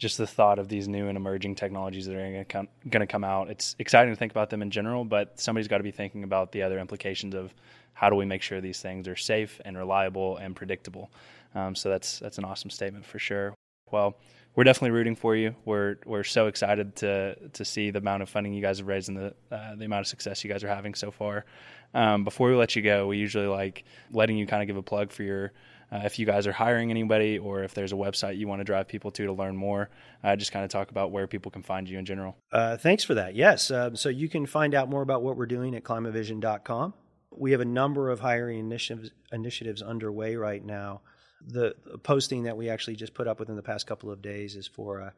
just 0.00 0.16
the 0.16 0.26
thought 0.26 0.58
of 0.58 0.68
these 0.68 0.88
new 0.88 1.08
and 1.08 1.16
emerging 1.16 1.54
technologies 1.54 2.06
that 2.06 2.16
are 2.16 2.18
going 2.18 2.44
to 2.44 2.44
come 2.44 3.06
come 3.06 3.22
out. 3.22 3.50
It's 3.50 3.76
exciting 3.78 4.12
to 4.12 4.16
think 4.18 4.32
about 4.32 4.48
them 4.48 4.62
in 4.62 4.70
general, 4.70 5.04
but 5.04 5.38
somebody's 5.38 5.68
got 5.68 5.76
to 5.76 5.84
be 5.84 5.90
thinking 5.90 6.24
about 6.24 6.52
the 6.52 6.62
other 6.62 6.78
implications 6.78 7.34
of 7.34 7.54
how 7.92 8.08
do 8.08 8.16
we 8.16 8.24
make 8.24 8.40
sure 8.40 8.62
these 8.62 8.80
things 8.80 9.06
are 9.06 9.14
safe 9.14 9.60
and 9.64 9.76
reliable 9.76 10.38
and 10.38 10.56
predictable. 10.56 11.10
Um, 11.54 11.74
so 11.74 11.90
that's 11.90 12.18
that's 12.18 12.38
an 12.38 12.44
awesome 12.44 12.70
statement 12.70 13.04
for 13.04 13.18
sure. 13.18 13.54
Well, 13.90 14.16
we're 14.56 14.64
definitely 14.64 14.92
rooting 14.92 15.16
for 15.16 15.36
you. 15.36 15.54
We're 15.66 15.96
we're 16.06 16.24
so 16.24 16.46
excited 16.46 16.96
to 16.96 17.36
to 17.50 17.64
see 17.64 17.90
the 17.90 17.98
amount 17.98 18.22
of 18.22 18.30
funding 18.30 18.54
you 18.54 18.62
guys 18.62 18.78
have 18.78 18.86
raised 18.86 19.10
and 19.10 19.18
the 19.18 19.34
uh, 19.54 19.76
the 19.76 19.84
amount 19.84 20.00
of 20.00 20.06
success 20.06 20.42
you 20.42 20.50
guys 20.50 20.64
are 20.64 20.68
having 20.68 20.94
so 20.94 21.10
far. 21.10 21.44
Um, 21.92 22.24
before 22.24 22.48
we 22.48 22.54
let 22.54 22.74
you 22.74 22.80
go, 22.80 23.06
we 23.06 23.18
usually 23.18 23.48
like 23.48 23.84
letting 24.12 24.38
you 24.38 24.46
kind 24.46 24.62
of 24.62 24.66
give 24.66 24.78
a 24.78 24.82
plug 24.82 25.12
for 25.12 25.24
your 25.24 25.52
uh, 25.92 26.00
if 26.04 26.18
you 26.18 26.26
guys 26.26 26.46
are 26.46 26.52
hiring 26.52 26.90
anybody 26.90 27.38
or 27.38 27.62
if 27.64 27.74
there's 27.74 27.92
a 27.92 27.96
website 27.96 28.36
you 28.36 28.46
want 28.46 28.60
to 28.60 28.64
drive 28.64 28.88
people 28.88 29.10
to 29.10 29.26
to 29.26 29.32
learn 29.32 29.56
more. 29.56 29.90
Uh, 30.22 30.36
just 30.36 30.52
kind 30.52 30.64
of 30.64 30.70
talk 30.70 30.90
about 30.90 31.10
where 31.10 31.26
people 31.26 31.50
can 31.50 31.62
find 31.62 31.88
you 31.88 31.98
in 31.98 32.04
general. 32.04 32.36
Uh, 32.52 32.76
thanks 32.76 33.04
for 33.04 33.14
that. 33.14 33.34
Yes. 33.34 33.70
Um, 33.70 33.96
so 33.96 34.08
you 34.08 34.28
can 34.28 34.46
find 34.46 34.74
out 34.74 34.88
more 34.88 35.02
about 35.02 35.22
what 35.22 35.36
we're 35.36 35.46
doing 35.46 35.74
at 35.74 35.84
climavision.com. 35.84 36.94
We 37.30 37.52
have 37.52 37.60
a 37.60 37.66
number 37.66 38.10
of 38.10 38.20
hiring 38.20 38.58
initiatives, 38.58 39.10
initiatives 39.32 39.82
underway 39.82 40.36
right 40.36 40.64
now. 40.64 41.02
The, 41.46 41.74
posting 42.02 42.42
that 42.42 42.56
we 42.56 42.68
actually 42.68 42.96
just 42.96 43.14
put 43.14 43.26
up 43.26 43.40
within 43.40 43.56
the 43.56 43.62
past 43.62 43.86
couple 43.86 44.10
of 44.10 44.20
days 44.20 44.56
is 44.56 44.66
for 44.66 44.98
a, 44.98 45.14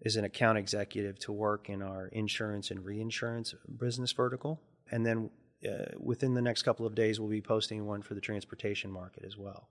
is 0.00 0.14
an 0.16 0.24
account 0.24 0.58
executive 0.58 1.18
to 1.20 1.32
work 1.32 1.68
in 1.68 1.82
our 1.82 2.06
insurance 2.08 2.70
and 2.70 2.84
reinsurance 2.84 3.54
business 3.78 4.12
vertical. 4.12 4.60
And 4.90 5.04
then 5.04 5.30
uh, 5.66 5.86
within 5.98 6.34
the 6.34 6.42
next 6.42 6.62
couple 6.62 6.86
of 6.86 6.94
days, 6.94 7.18
we'll 7.18 7.30
be 7.30 7.40
posting 7.40 7.86
one 7.86 8.02
for 8.02 8.14
the 8.14 8.20
transportation 8.20 8.92
market 8.92 9.24
as 9.24 9.36
well. 9.36 9.68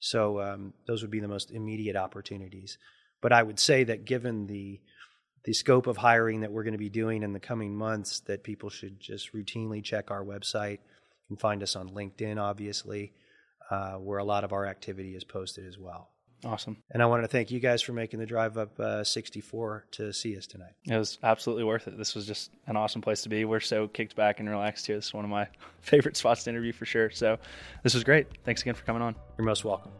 So 0.00 0.40
um, 0.40 0.72
those 0.86 1.02
would 1.02 1.10
be 1.10 1.20
the 1.20 1.28
most 1.28 1.50
immediate 1.50 1.96
opportunities. 1.96 2.78
But 3.20 3.32
I 3.32 3.42
would 3.42 3.58
say 3.58 3.84
that 3.84 4.04
given 4.04 4.46
the 4.46 4.80
the 5.44 5.52
scope 5.54 5.86
of 5.86 5.96
hiring 5.96 6.40
that 6.40 6.52
we're 6.52 6.64
going 6.64 6.72
to 6.72 6.78
be 6.78 6.90
doing 6.90 7.22
in 7.22 7.32
the 7.32 7.40
coming 7.40 7.74
months, 7.74 8.20
that 8.20 8.42
people 8.42 8.68
should 8.68 9.00
just 9.00 9.32
routinely 9.32 9.82
check 9.82 10.10
our 10.10 10.24
website. 10.24 10.78
and 11.30 11.40
find 11.40 11.62
us 11.62 11.76
on 11.76 11.90
LinkedIn, 11.90 12.38
obviously, 12.38 13.12
uh, 13.70 13.94
where 13.94 14.18
a 14.18 14.24
lot 14.24 14.44
of 14.44 14.52
our 14.52 14.66
activity 14.66 15.14
is 15.14 15.24
posted 15.24 15.66
as 15.66 15.78
well. 15.78 16.10
Awesome. 16.44 16.76
And 16.90 17.02
I 17.02 17.06
want 17.06 17.24
to 17.24 17.28
thank 17.28 17.50
you 17.50 17.58
guys 17.58 17.82
for 17.82 17.92
making 17.92 18.20
the 18.20 18.26
drive 18.26 18.56
up 18.58 18.78
uh, 18.78 19.02
64 19.02 19.86
to 19.92 20.12
see 20.12 20.36
us 20.36 20.46
tonight. 20.46 20.72
It 20.84 20.96
was 20.96 21.18
absolutely 21.22 21.64
worth 21.64 21.88
it. 21.88 21.98
This 21.98 22.14
was 22.14 22.26
just 22.26 22.52
an 22.66 22.76
awesome 22.76 23.02
place 23.02 23.22
to 23.22 23.28
be. 23.28 23.44
We're 23.44 23.60
so 23.60 23.88
kicked 23.88 24.14
back 24.14 24.38
and 24.38 24.48
relaxed 24.48 24.86
here. 24.86 24.96
This 24.96 25.06
is 25.06 25.14
one 25.14 25.24
of 25.24 25.30
my 25.30 25.48
favorite 25.80 26.16
spots 26.16 26.44
to 26.44 26.50
interview 26.50 26.72
for 26.72 26.86
sure. 26.86 27.10
So 27.10 27.38
this 27.82 27.94
was 27.94 28.04
great. 28.04 28.28
Thanks 28.44 28.62
again 28.62 28.74
for 28.74 28.84
coming 28.84 29.02
on. 29.02 29.16
You're 29.36 29.46
most 29.46 29.64
welcome. 29.64 29.92